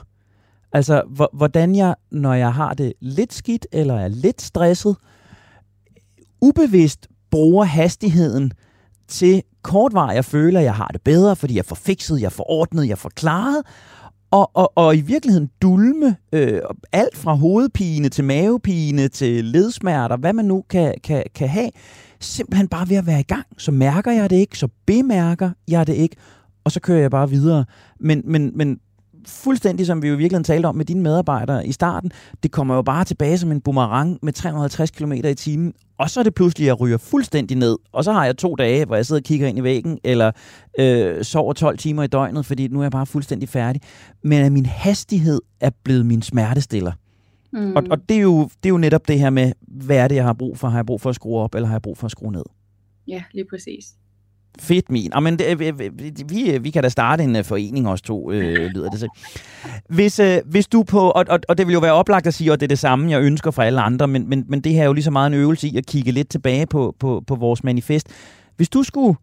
Altså, 0.72 1.26
hvordan 1.32 1.74
jeg, 1.74 1.94
når 2.10 2.34
jeg 2.34 2.54
har 2.54 2.74
det 2.74 2.92
lidt 3.00 3.32
skidt 3.32 3.66
eller 3.72 3.94
er 3.94 4.08
lidt 4.08 4.42
stresset, 4.42 4.96
ubevidst 6.40 7.06
bruger 7.30 7.64
hastigheden 7.64 8.52
til 9.08 9.42
kortvarig 9.62 10.14
jeg 10.14 10.24
føler, 10.24 10.60
at 10.60 10.64
jeg 10.64 10.74
har 10.74 10.88
det 10.88 11.02
bedre, 11.02 11.36
fordi 11.36 11.56
jeg 11.56 11.64
får 11.64 11.76
fikset, 11.76 12.20
jeg 12.20 12.32
får 12.32 12.50
ordnet, 12.50 12.88
jeg 12.88 12.98
får 12.98 13.08
klaret, 13.08 13.62
og, 14.30 14.50
og, 14.54 14.72
og 14.74 14.96
i 14.96 15.00
virkeligheden 15.00 15.50
dulme 15.62 16.16
øh, 16.32 16.60
alt 16.92 17.16
fra 17.16 17.34
hovedpine 17.34 18.08
til 18.08 18.24
mavepine 18.24 19.08
til 19.08 19.44
ledsmerter, 19.44 20.16
hvad 20.16 20.32
man 20.32 20.44
nu 20.44 20.64
kan, 20.70 20.94
kan, 21.04 21.24
kan 21.34 21.48
have, 21.48 21.70
simpelthen 22.20 22.68
bare 22.68 22.88
ved 22.88 22.96
at 22.96 23.06
være 23.06 23.20
i 23.20 23.22
gang. 23.28 23.46
Så 23.58 23.70
mærker 23.70 24.12
jeg 24.12 24.30
det 24.30 24.36
ikke, 24.36 24.58
så 24.58 24.68
bemærker 24.86 25.50
jeg 25.68 25.86
det 25.86 25.94
ikke, 25.94 26.16
og 26.64 26.72
så 26.72 26.80
kører 26.80 27.00
jeg 27.00 27.10
bare 27.10 27.30
videre. 27.30 27.64
Men, 28.00 28.22
men, 28.24 28.52
men 28.54 28.80
fuldstændig 29.26 29.86
som 29.86 30.02
vi 30.02 30.08
jo 30.08 30.16
virkelig 30.16 30.44
talte 30.44 30.66
om 30.66 30.76
med 30.76 30.84
dine 30.84 31.02
medarbejdere 31.02 31.66
i 31.66 31.72
starten, 31.72 32.10
det 32.42 32.52
kommer 32.52 32.74
jo 32.74 32.82
bare 32.82 33.04
tilbage 33.04 33.38
som 33.38 33.52
en 33.52 33.60
boomerang 33.60 34.18
med 34.22 34.32
350 34.32 34.90
km 34.90 35.12
i 35.12 35.34
timen, 35.34 35.72
og 35.98 36.10
så 36.10 36.20
er 36.20 36.24
det 36.24 36.34
pludselig, 36.34 36.64
at 36.64 36.66
jeg 36.66 36.80
ryger 36.80 36.98
fuldstændig 36.98 37.56
ned, 37.56 37.78
og 37.92 38.04
så 38.04 38.12
har 38.12 38.24
jeg 38.24 38.36
to 38.36 38.54
dage, 38.54 38.84
hvor 38.84 38.96
jeg 38.96 39.06
sidder 39.06 39.20
og 39.20 39.24
kigger 39.24 39.48
ind 39.48 39.58
i 39.58 39.62
væggen, 39.62 39.98
eller 40.04 40.30
øh, 40.78 41.24
sover 41.24 41.52
12 41.52 41.78
timer 41.78 42.02
i 42.02 42.06
døgnet, 42.06 42.46
fordi 42.46 42.68
nu 42.68 42.78
er 42.78 42.84
jeg 42.84 42.92
bare 42.92 43.06
fuldstændig 43.06 43.48
færdig. 43.48 43.82
Men 44.24 44.44
at 44.44 44.52
min 44.52 44.66
hastighed 44.66 45.40
er 45.60 45.70
blevet 45.84 46.06
min 46.06 46.22
smertestiller. 46.22 46.92
Mm. 47.52 47.76
Og, 47.76 47.82
og 47.90 48.08
det, 48.08 48.16
er 48.16 48.20
jo, 48.20 48.42
det 48.42 48.68
er 48.68 48.70
jo 48.70 48.78
netop 48.78 49.08
det 49.08 49.18
her 49.18 49.30
med, 49.30 49.52
hvad 49.60 49.96
er 49.96 50.08
det, 50.08 50.14
jeg 50.14 50.24
har 50.24 50.32
brug 50.32 50.58
for? 50.58 50.68
Har 50.68 50.78
jeg 50.78 50.86
brug 50.86 51.00
for 51.00 51.10
at 51.10 51.14
skrue 51.14 51.38
op, 51.38 51.54
eller 51.54 51.66
har 51.66 51.74
jeg 51.74 51.82
brug 51.82 51.98
for 51.98 52.04
at 52.04 52.10
skrue 52.10 52.32
ned? 52.32 52.44
Ja, 53.08 53.22
lige 53.32 53.44
præcis. 53.50 53.86
Fedt, 54.60 54.90
min. 54.90 55.12
men 55.22 55.38
det, 55.38 55.58
vi, 55.58 55.72
vi, 56.28 56.58
vi 56.58 56.70
kan 56.70 56.82
da 56.82 56.88
starte 56.88 57.24
en 57.24 57.44
forening 57.44 57.88
også 57.88 58.04
to, 58.04 58.32
øh, 58.32 58.70
lyder 58.70 58.90
det 58.90 58.98
til. 58.98 59.08
Hvis, 59.88 60.18
øh, 60.18 60.38
hvis 60.46 60.66
du 60.66 60.82
på, 60.82 61.00
og, 61.00 61.24
og, 61.28 61.38
og 61.48 61.58
det 61.58 61.66
vil 61.66 61.72
jo 61.72 61.78
være 61.78 61.92
oplagt 61.92 62.26
at 62.26 62.34
sige, 62.34 62.52
at 62.52 62.60
det 62.60 62.66
er 62.66 62.68
det 62.68 62.78
samme, 62.78 63.10
jeg 63.10 63.22
ønsker 63.22 63.50
for 63.50 63.62
alle 63.62 63.80
andre, 63.80 64.08
men, 64.08 64.28
men, 64.28 64.44
men 64.48 64.60
det 64.60 64.72
her 64.72 64.82
er 64.82 64.86
jo 64.86 64.92
lige 64.92 65.04
så 65.04 65.10
meget 65.10 65.26
en 65.26 65.34
øvelse 65.34 65.68
i 65.68 65.76
at 65.76 65.86
kigge 65.86 66.12
lidt 66.12 66.28
tilbage 66.28 66.66
på, 66.66 66.96
på, 66.98 67.22
på 67.26 67.34
vores 67.34 67.64
manifest. 67.64 68.08
Hvis 68.56 68.68
du 68.68 68.82
skulle 68.82 69.18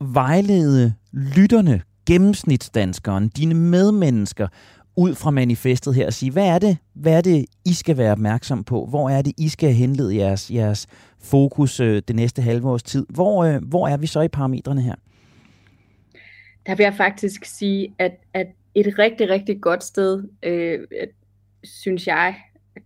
vejlede 0.00 0.94
lytterne, 1.12 1.80
gennemsnitsdanskeren, 2.06 3.28
dine 3.28 3.54
medmennesker, 3.54 4.48
ud 4.96 5.14
fra 5.14 5.30
manifestet 5.30 5.94
her 5.94 6.06
og 6.06 6.12
sige, 6.12 6.32
hvad 6.32 6.46
er 6.46 6.58
det, 6.58 6.78
hvad 6.94 7.12
er 7.12 7.20
det 7.20 7.46
I 7.64 7.72
skal 7.72 7.96
være 7.96 8.12
opmærksom 8.12 8.64
på? 8.64 8.86
Hvor 8.86 9.10
er 9.10 9.22
det, 9.22 9.32
I 9.38 9.48
skal 9.48 9.72
henlede 9.72 10.16
jeres, 10.16 10.50
jeres 10.50 10.86
fokus 11.18 11.80
øh, 11.80 12.02
det 12.08 12.16
næste 12.16 12.42
halve 12.42 12.68
års 12.68 12.82
tid? 12.82 13.06
Hvor, 13.08 13.44
øh, 13.44 13.62
hvor 13.62 13.88
er 13.88 13.96
vi 13.96 14.06
så 14.06 14.20
i 14.20 14.28
parametrene 14.28 14.82
her? 14.82 14.94
Der 16.66 16.74
vil 16.74 16.84
jeg 16.84 16.94
faktisk 16.94 17.44
sige, 17.44 17.94
at, 17.98 18.12
at 18.34 18.46
et 18.74 18.98
rigtig, 18.98 19.30
rigtig 19.30 19.60
godt 19.60 19.84
sted, 19.84 20.24
øh, 20.42 20.78
synes 21.64 22.06
jeg, 22.06 22.34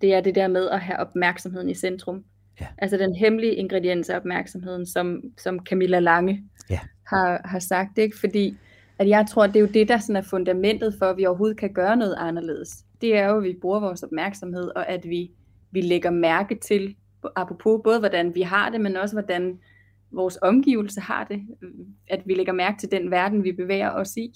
det 0.00 0.14
er 0.14 0.20
det 0.20 0.34
der 0.34 0.48
med 0.48 0.68
at 0.68 0.80
have 0.80 0.98
opmærksomheden 0.98 1.70
i 1.70 1.74
centrum. 1.74 2.24
Ja. 2.61 2.66
Altså 2.78 2.96
den 2.96 3.14
hemmelige 3.14 3.54
ingrediens 3.54 4.11
af 4.11 4.16
opmærksomheden, 4.16 4.86
som, 4.86 5.20
som 5.38 5.59
Camilla 5.68 5.98
Lange 5.98 6.42
ja. 6.70 6.80
har, 7.07 7.40
har 7.44 7.59
sagt. 7.59 7.98
Ikke? 7.98 8.18
Fordi 8.18 8.57
at 8.99 9.09
jeg 9.09 9.26
tror, 9.28 9.44
at 9.44 9.49
det 9.49 9.57
er 9.57 9.61
jo 9.61 9.72
det, 9.74 9.88
der 9.88 9.99
sådan 9.99 10.16
er 10.16 10.22
fundamentet 10.22 10.94
for, 10.99 11.07
at 11.07 11.16
vi 11.16 11.26
overhovedet 11.26 11.59
kan 11.59 11.72
gøre 11.72 11.97
noget 11.97 12.14
anderledes. 12.18 12.84
Det 13.01 13.16
er 13.16 13.28
jo, 13.28 13.36
at 13.36 13.42
vi 13.42 13.57
bruger 13.61 13.80
vores 13.80 14.03
opmærksomhed, 14.03 14.68
og 14.76 14.88
at 14.88 15.05
vi, 15.05 15.30
vi 15.70 15.80
lægger 15.80 16.11
mærke 16.11 16.55
til, 16.55 16.97
apropos 17.36 17.80
både 17.84 17.99
hvordan 17.99 18.34
vi 18.34 18.42
har 18.42 18.70
det, 18.70 18.80
men 18.80 18.97
også 18.97 19.14
hvordan 19.14 19.59
vores 20.12 20.38
omgivelse 20.42 21.01
har 21.01 21.24
det. 21.24 21.42
At 22.11 22.22
vi 22.26 22.34
lægger 22.34 22.53
mærke 22.53 22.78
til 22.78 22.90
den 22.90 23.11
verden, 23.11 23.44
vi 23.44 23.53
bevæger 23.53 23.90
os 23.90 24.16
i. 24.16 24.30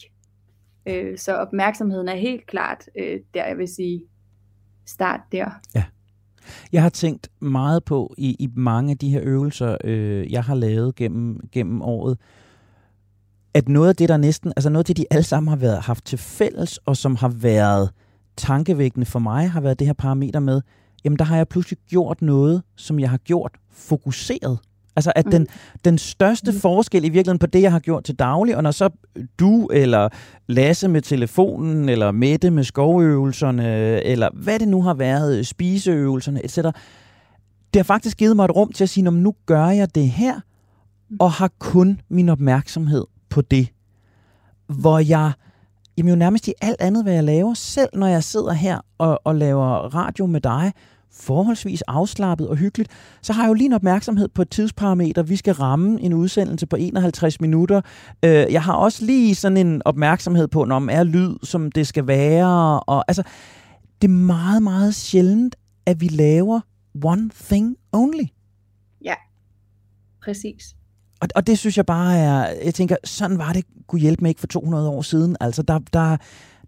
Øh, 0.87 1.19
så 1.19 1.35
opmærksomheden 1.35 2.09
er 2.09 2.17
helt 2.17 2.47
klart 2.47 2.89
øh, 2.99 3.21
der, 3.35 3.47
jeg 3.47 3.59
vil 3.59 3.69
sige, 3.69 4.03
start 4.87 5.21
der. 5.33 5.51
Ja. 5.75 5.85
Jeg 6.73 6.83
har 6.83 6.89
tænkt 6.89 7.29
meget 7.41 7.85
på 7.85 8.15
i, 8.19 8.37
i 8.39 8.49
mange 8.57 8.91
af 8.91 8.99
de 8.99 9.11
her 9.11 9.21
øvelser, 9.25 9.77
øh, 9.85 10.33
jeg 10.33 10.45
har 10.45 10.55
lavet 10.55 10.95
gennem, 10.95 11.41
gennem 11.53 11.83
året, 11.83 12.19
at 13.55 13.69
noget 13.69 13.89
af 13.89 13.97
det, 13.97 14.09
der 14.09 14.17
næsten, 14.17 14.53
altså 14.57 14.71
noget 14.71 14.81
af 14.83 14.85
det, 14.85 14.97
de 14.97 15.05
alle 15.11 15.23
sammen 15.23 15.49
har 15.49 15.57
været, 15.57 15.79
haft 15.79 16.05
til 16.05 16.19
fælles, 16.19 16.79
og 16.87 16.97
som 16.97 17.17
har 17.17 17.29
været 17.29 17.91
tankevækkende 18.37 19.07
for 19.07 19.19
mig, 19.19 19.51
har 19.51 19.61
været 19.61 19.79
det 19.79 19.87
her 19.87 19.95
parameter 19.95 20.41
med, 20.41 20.61
jamen 21.05 21.19
der 21.19 21.25
har 21.25 21.37
jeg 21.37 21.49
pludselig 21.49 21.79
gjort 21.89 22.23
noget, 22.23 22.63
som 22.77 23.01
jeg 23.01 23.11
har 23.11 23.19
gjort 23.19 23.53
fokuseret. 23.73 24.59
Altså 24.97 25.13
at 25.17 25.27
mm. 25.27 25.31
den, 25.31 25.47
den 25.85 25.99
største 25.99 26.53
mm. 26.53 26.59
forskel 26.59 27.05
i 27.05 27.09
virkeligheden 27.09 27.39
på 27.39 27.47
det, 27.47 27.63
jeg 27.63 27.73
har 27.73 27.79
gjort 27.79 28.05
til 28.05 28.15
daglig, 28.15 28.57
og 28.57 28.63
når 28.63 28.71
så 28.71 28.89
du 29.39 29.67
eller 29.67 30.09
Lasse 30.47 30.89
med 30.89 31.03
telefonen, 31.03 31.89
eller 31.89 32.11
Mette 32.11 32.51
med 32.51 32.65
skovøvelserne, 32.65 33.67
eller 34.05 34.29
hvad 34.33 34.59
det 34.59 34.69
nu 34.69 34.83
har 34.83 34.95
været, 34.95 35.47
spiseøvelserne, 35.47 36.45
etc., 36.45 36.57
det 37.75 37.79
har 37.79 37.83
faktisk 37.83 38.17
givet 38.17 38.37
mig 38.37 38.45
et 38.45 38.57
rum 38.57 38.73
til 38.73 38.85
at 38.85 38.89
sige, 38.89 39.11
nu 39.11 39.35
gør 39.47 39.67
jeg 39.67 39.95
det 39.95 40.09
her, 40.09 40.35
mm. 41.11 41.17
og 41.21 41.33
har 41.33 41.51
kun 41.59 42.01
min 42.09 42.29
opmærksomhed 42.29 43.05
på 43.31 43.41
det, 43.41 43.69
hvor 44.67 44.99
jeg 44.99 45.33
jamen 46.01 46.11
jo 46.11 46.17
nærmest 46.17 46.49
i 46.49 46.53
alt 46.61 46.81
andet, 46.81 47.03
hvad 47.03 47.13
jeg 47.13 47.25
laver, 47.25 47.55
selv 47.55 47.89
når 47.95 48.07
jeg 48.07 48.25
sidder 48.25 48.53
her 48.53 48.81
og, 48.99 49.21
og 49.25 49.35
laver 49.35 49.95
radio 49.95 50.27
med 50.27 50.41
dig, 50.41 50.73
forholdsvis 51.13 51.83
afslappet 51.83 52.49
og 52.49 52.57
hyggeligt, 52.57 52.91
så 53.23 53.33
har 53.33 53.43
jeg 53.43 53.49
jo 53.49 53.55
lige 53.55 53.67
en 53.67 53.73
opmærksomhed 53.73 54.29
på 54.29 54.43
et 54.43 54.51
tidsparameter. 54.51 55.23
Vi 55.23 55.37
skal 55.37 55.55
ramme 55.55 56.01
en 56.01 56.13
udsendelse 56.13 56.67
på 56.67 56.77
51 56.77 57.41
minutter. 57.41 57.81
Øh, 58.25 58.31
jeg 58.31 58.63
har 58.63 58.73
også 58.73 59.05
lige 59.05 59.35
sådan 59.35 59.57
en 59.57 59.83
opmærksomhed 59.85 60.49
på, 60.49 60.65
når 60.65 60.91
er 60.91 61.05
lyd, 61.05 61.35
som 61.43 61.73
det 61.73 61.87
skal 61.87 62.07
være. 62.07 62.81
Og, 62.81 63.05
altså, 63.09 63.23
det 64.03 64.09
er 64.09 64.13
meget, 64.13 64.63
meget 64.63 64.95
sjældent, 64.95 65.57
at 65.87 66.01
vi 66.01 66.09
laver 66.09 66.61
one 67.05 67.31
thing 67.35 67.77
only. 67.93 68.25
Ja, 69.05 69.15
præcis. 70.25 70.77
Og, 71.21 71.29
og 71.35 71.47
det 71.47 71.59
synes 71.59 71.77
jeg 71.77 71.87
bare 71.87 72.19
er, 72.19 72.47
jeg 72.65 72.75
tænker, 72.75 72.97
sådan 73.05 73.39
var 73.39 73.53
det, 73.53 73.65
kunne 73.87 74.01
hjælpe 74.01 74.23
mig 74.23 74.29
ikke 74.29 74.41
for 74.41 74.47
200 74.47 74.89
år 74.89 75.03
siden. 75.03 75.37
Altså 75.41 75.63
der, 75.63 75.79
der, 75.93 76.17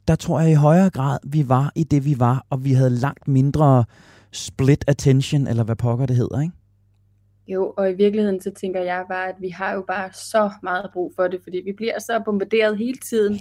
der 0.08 0.14
tror 0.14 0.40
jeg 0.40 0.50
i 0.50 0.54
højere 0.54 0.90
grad, 0.90 1.18
vi 1.24 1.48
var 1.48 1.72
i 1.74 1.84
det, 1.84 2.04
vi 2.04 2.14
var, 2.18 2.46
og 2.50 2.64
vi 2.64 2.72
havde 2.72 2.90
langt 2.90 3.28
mindre 3.28 3.84
split 4.32 4.84
attention, 4.86 5.46
eller 5.46 5.64
hvad 5.64 5.76
pokker 5.76 6.06
det 6.06 6.16
hedder, 6.16 6.40
ikke? 6.40 6.54
Jo, 7.46 7.74
og 7.76 7.90
i 7.90 7.94
virkeligheden 7.94 8.40
så 8.40 8.50
tænker 8.50 8.80
jeg 8.80 9.04
bare, 9.08 9.28
at 9.28 9.34
vi 9.40 9.48
har 9.48 9.74
jo 9.74 9.84
bare 9.88 10.12
så 10.12 10.50
meget 10.62 10.90
brug 10.92 11.12
for 11.16 11.28
det, 11.28 11.40
fordi 11.42 11.60
vi 11.64 11.72
bliver 11.76 11.98
så 11.98 12.22
bombarderet 12.24 12.78
hele 12.78 12.98
tiden. 12.98 13.38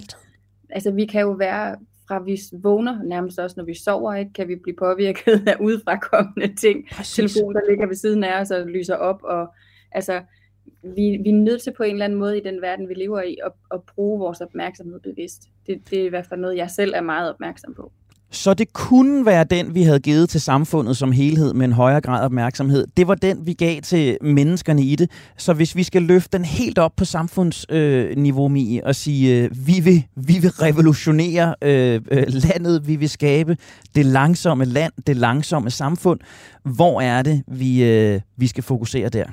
Altså 0.70 0.90
vi 0.90 1.06
kan 1.06 1.20
jo 1.20 1.30
være, 1.30 1.76
fra 2.08 2.22
vi 2.22 2.40
vågner, 2.62 3.02
nærmest 3.02 3.38
også 3.38 3.54
når 3.56 3.64
vi 3.64 3.74
sover, 3.74 4.14
ikke, 4.14 4.32
kan 4.32 4.48
vi 4.48 4.56
blive 4.62 4.76
påvirket 4.76 5.48
af 5.48 5.56
udefrakommende 5.60 6.54
ting. 6.54 6.84
Præcis. 6.92 7.14
Telefon, 7.14 7.54
der 7.54 7.60
ligger 7.68 7.86
ved 7.86 7.96
siden 7.96 8.24
af 8.24 8.40
os 8.40 8.50
og 8.50 8.66
lyser 8.66 8.94
op, 8.94 9.20
og 9.22 9.54
altså 9.92 10.20
vi, 10.82 11.18
vi 11.24 11.30
er 11.30 11.34
nødt 11.34 11.62
til 11.62 11.72
på 11.76 11.82
en 11.82 11.92
eller 11.92 12.04
anden 12.04 12.18
måde 12.18 12.38
i 12.38 12.42
den 12.44 12.62
verden, 12.62 12.88
vi 12.88 12.94
lever 12.94 13.22
i, 13.22 13.36
at, 13.46 13.52
at 13.70 13.80
bruge 13.94 14.18
vores 14.18 14.40
opmærksomhed 14.40 15.00
bevidst. 15.00 15.48
Det, 15.66 15.80
det 15.90 16.00
er 16.00 16.04
i 16.04 16.08
hvert 16.08 16.26
fald 16.26 16.40
noget, 16.40 16.56
jeg 16.56 16.70
selv 16.70 16.92
er 16.96 17.00
meget 17.00 17.30
opmærksom 17.30 17.74
på. 17.74 17.92
Så 18.32 18.54
det 18.54 18.72
kunne 18.72 19.26
være 19.26 19.44
den, 19.44 19.74
vi 19.74 19.82
havde 19.82 20.00
givet 20.00 20.28
til 20.28 20.40
samfundet 20.40 20.96
som 20.96 21.12
helhed 21.12 21.54
med 21.54 21.64
en 21.64 21.72
højere 21.72 22.00
grad 22.00 22.20
af 22.20 22.24
opmærksomhed. 22.24 22.86
Det 22.96 23.08
var 23.08 23.14
den, 23.14 23.46
vi 23.46 23.52
gav 23.52 23.80
til 23.80 24.18
menneskerne 24.20 24.82
i 24.82 24.96
det. 24.96 25.10
Så 25.36 25.52
hvis 25.52 25.76
vi 25.76 25.82
skal 25.82 26.02
løfte 26.02 26.38
den 26.38 26.44
helt 26.44 26.78
op 26.78 26.92
på 26.96 27.04
samfundsniveau, 27.04 28.44
øh, 28.46 28.50
Mi, 28.50 28.80
og 28.84 28.94
sige, 28.94 29.44
øh, 29.44 29.50
vi, 29.66 29.80
vil, 29.84 30.04
vi 30.16 30.38
vil 30.40 30.50
revolutionere 30.50 31.54
øh, 31.62 32.00
øh, 32.10 32.24
landet, 32.28 32.88
vi 32.88 32.96
vil 32.96 33.08
skabe 33.08 33.56
det 33.94 34.06
langsomme 34.06 34.64
land, 34.64 34.92
det 35.06 35.16
langsomme 35.16 35.70
samfund. 35.70 36.20
Hvor 36.62 37.00
er 37.00 37.22
det, 37.22 37.42
vi, 37.46 37.84
øh, 37.84 38.20
vi 38.36 38.46
skal 38.46 38.64
fokusere 38.64 39.08
der? 39.08 39.24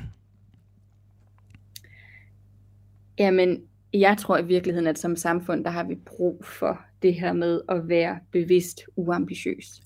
Jamen, 3.20 3.62
jeg 3.94 4.18
tror 4.18 4.38
i 4.38 4.46
virkeligheden, 4.46 4.88
at 4.88 5.00
som 5.00 5.16
samfund, 5.16 5.64
der 5.64 5.70
har 5.70 5.84
vi 5.84 5.96
brug 5.96 6.46
for 6.46 6.82
det 7.02 7.14
her 7.14 7.34
med 7.34 7.62
at 7.70 7.90
være 7.90 8.20
bevidst 8.32 8.82
uambitiøs. 8.96 9.82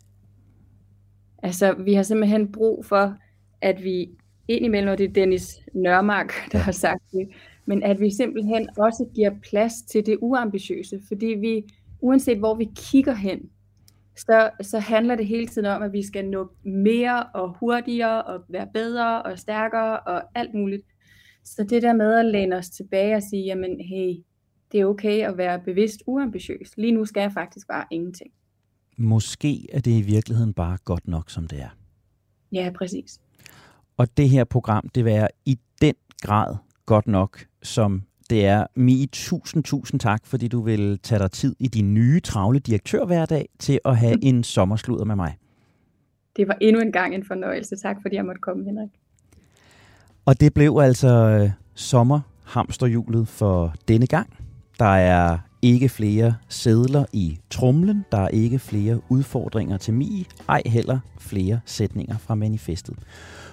Altså, 1.44 1.74
vi 1.74 1.94
har 1.94 2.04
simpelthen 2.04 2.52
brug 2.52 2.86
for, 2.86 3.16
at 3.62 3.84
vi 3.84 4.10
indimellem, 4.48 4.92
og 4.92 4.98
det 4.98 5.10
er 5.10 5.14
Dennis 5.14 5.60
Nørmark, 5.74 6.34
der 6.52 6.58
har 6.58 6.72
sagt 6.72 7.04
det, 7.12 7.30
men 7.66 7.84
at 7.84 8.00
vi 8.00 8.12
simpelthen 8.12 8.70
også 8.78 9.06
giver 9.16 9.32
plads 9.50 9.82
til 9.82 10.06
det 10.06 10.18
uambitiøse, 10.22 11.02
fordi 11.08 11.26
vi, 11.26 11.64
uanset 12.02 12.38
hvor 12.38 12.56
vi 12.56 12.70
kigger 12.76 13.14
hen, 13.14 13.50
så, 14.16 14.50
så 14.62 14.80
handler 14.80 15.16
det 15.16 15.28
hele 15.28 15.48
tiden 15.48 15.66
om, 15.66 15.82
at 15.82 15.94
vi 15.94 16.06
skal 16.06 16.26
nå 16.26 16.52
mere 16.64 17.24
og 17.24 17.56
hurtigere 17.60 18.24
og 18.24 18.44
være 18.50 18.68
bedre 18.74 19.22
og 19.22 19.40
stærkere 19.40 20.00
og 20.00 20.24
alt 20.36 20.54
muligt. 20.54 20.84
Så 21.44 21.64
det 21.64 21.82
der 21.82 21.94
med 21.94 22.14
at 22.14 22.26
læne 22.26 22.56
os 22.56 22.70
tilbage 22.70 23.16
og 23.16 23.24
sige, 23.24 23.44
jamen 23.44 23.80
hey, 23.80 24.24
det 24.72 24.80
er 24.80 24.86
okay 24.86 25.28
at 25.28 25.38
være 25.38 25.60
bevidst 25.60 26.04
uambitiøs. 26.08 26.78
Lige 26.78 26.92
nu 26.92 27.06
skal 27.06 27.22
jeg 27.22 27.32
faktisk 27.32 27.68
bare 27.68 27.86
ingenting. 27.92 28.32
Måske 28.98 29.68
er 29.74 29.80
det 29.80 29.92
i 29.92 30.02
virkeligheden 30.02 30.54
bare 30.54 30.78
godt 30.86 31.08
nok, 31.08 31.30
som 31.30 31.48
det 31.48 31.62
er. 31.62 31.78
Ja, 32.52 32.72
præcis. 32.76 33.22
Og 33.98 34.18
det 34.18 34.30
her 34.30 34.44
program, 34.44 34.90
det 34.96 35.06
vil 35.06 35.28
i 35.46 35.60
den 35.82 35.94
grad 36.22 36.56
godt 36.86 37.08
nok, 37.08 37.46
som 37.64 38.04
det 38.30 38.46
er. 38.46 38.68
Mi, 38.76 39.10
tusind, 39.12 39.64
tusind 39.64 40.00
tak, 40.00 40.26
fordi 40.26 40.48
du 40.48 40.62
vil 40.62 41.00
tage 41.00 41.20
dig 41.20 41.32
tid 41.32 41.56
i 41.60 41.68
din 41.68 41.94
nye 41.94 42.20
travle 42.20 42.60
direktørhverdag 42.60 43.50
til 43.60 43.80
at 43.86 43.98
have 43.98 44.24
en 44.30 44.44
sommersluder 44.44 45.06
med 45.06 45.16
mig. 45.16 45.38
Det 46.36 46.48
var 46.48 46.58
endnu 46.62 46.82
en 46.82 46.92
gang 46.92 47.16
en 47.16 47.26
fornøjelse. 47.26 47.76
Tak 47.76 47.98
fordi 48.02 48.16
jeg 48.16 48.26
måtte 48.26 48.42
komme, 48.42 48.66
Henrik. 48.66 48.90
Og 50.26 50.40
det 50.40 50.54
blev 50.54 50.78
altså 50.82 51.08
øh, 51.08 51.50
sommerhamsterhjulet 51.76 53.28
for 53.28 53.74
denne 53.88 54.08
gang. 54.08 54.30
Der 54.80 54.86
er 54.86 55.38
ikke 55.62 55.90
flere 55.90 56.36
sædler 56.50 57.06
i 57.14 57.40
trumlen, 57.50 58.06
der 58.12 58.18
er 58.18 58.28
ikke 58.28 58.60
flere 58.60 59.02
udfordringer 59.10 59.78
til 59.78 59.94
mig, 59.94 60.26
ej 60.50 60.62
heller 60.66 61.00
flere 61.20 61.60
sætninger 61.66 62.18
fra 62.18 62.36
manifestet. 62.36 62.96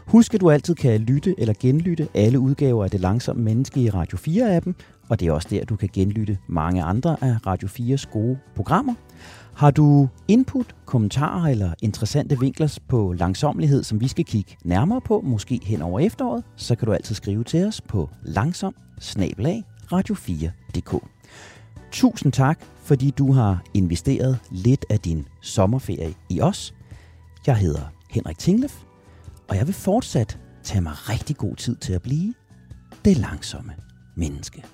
Husk, 0.07 0.35
at 0.35 0.41
du 0.41 0.51
altid 0.51 0.75
kan 0.75 1.01
lytte 1.01 1.35
eller 1.39 1.55
genlytte 1.61 2.09
alle 2.15 2.39
udgaver 2.39 2.85
af 2.85 2.91
Det 2.91 3.01
Langsomme 3.01 3.43
Menneske 3.43 3.81
i 3.81 3.91
Radio 3.91 4.19
4-appen, 4.19 4.73
og 5.09 5.21
det 5.21 5.29
er 5.29 5.33
også 5.33 5.49
der, 5.51 5.65
du 5.65 5.77
kan 5.77 5.89
genlytte 5.93 6.39
mange 6.47 6.83
andre 6.83 7.17
af 7.21 7.37
Radio 7.47 7.69
4's 7.69 8.11
gode 8.13 8.39
programmer. 8.55 8.95
Har 9.61 9.71
du 9.71 10.09
input, 10.29 10.75
kommentarer 10.87 11.49
eller 11.49 11.75
interessante 11.83 12.41
vinkler 12.41 12.79
på 12.89 13.13
langsomlighed, 13.13 13.83
som 13.83 14.01
vi 14.01 14.09
skal 14.09 14.25
kigge 14.25 14.57
nærmere 14.65 15.01
på, 15.01 15.21
måske 15.21 15.61
hen 15.63 15.83
over 15.83 16.01
efteråret, 16.01 16.45
så 16.57 16.75
kan 16.77 16.87
du 16.87 16.93
altid 16.93 17.15
skrive 17.15 17.45
til 17.45 17.67
os 17.67 17.81
på 17.81 18.11
langsom 18.23 18.75
radio4.dk. 19.93 21.05
Tusind 21.93 22.33
tak, 22.33 22.61
fordi 22.83 23.11
du 23.11 23.33
har 23.33 23.63
investeret 23.75 24.39
lidt 24.51 24.87
af 24.91 24.99
din 25.01 25.27
sommerferie 25.43 26.15
i 26.31 26.41
os. 26.41 26.75
Jeg 27.47 27.57
hedder 27.57 27.93
Henrik 28.11 28.39
Tinglef, 28.39 28.83
og 29.49 29.57
jeg 29.57 29.67
vil 29.67 29.75
fortsat 29.75 30.39
tage 30.63 30.81
mig 30.81 30.93
rigtig 31.09 31.37
god 31.37 31.57
tid 31.57 31.77
til 31.77 31.93
at 31.93 32.03
blive 32.03 32.35
det 33.05 33.17
langsomme 33.17 33.73
menneske. 34.17 34.65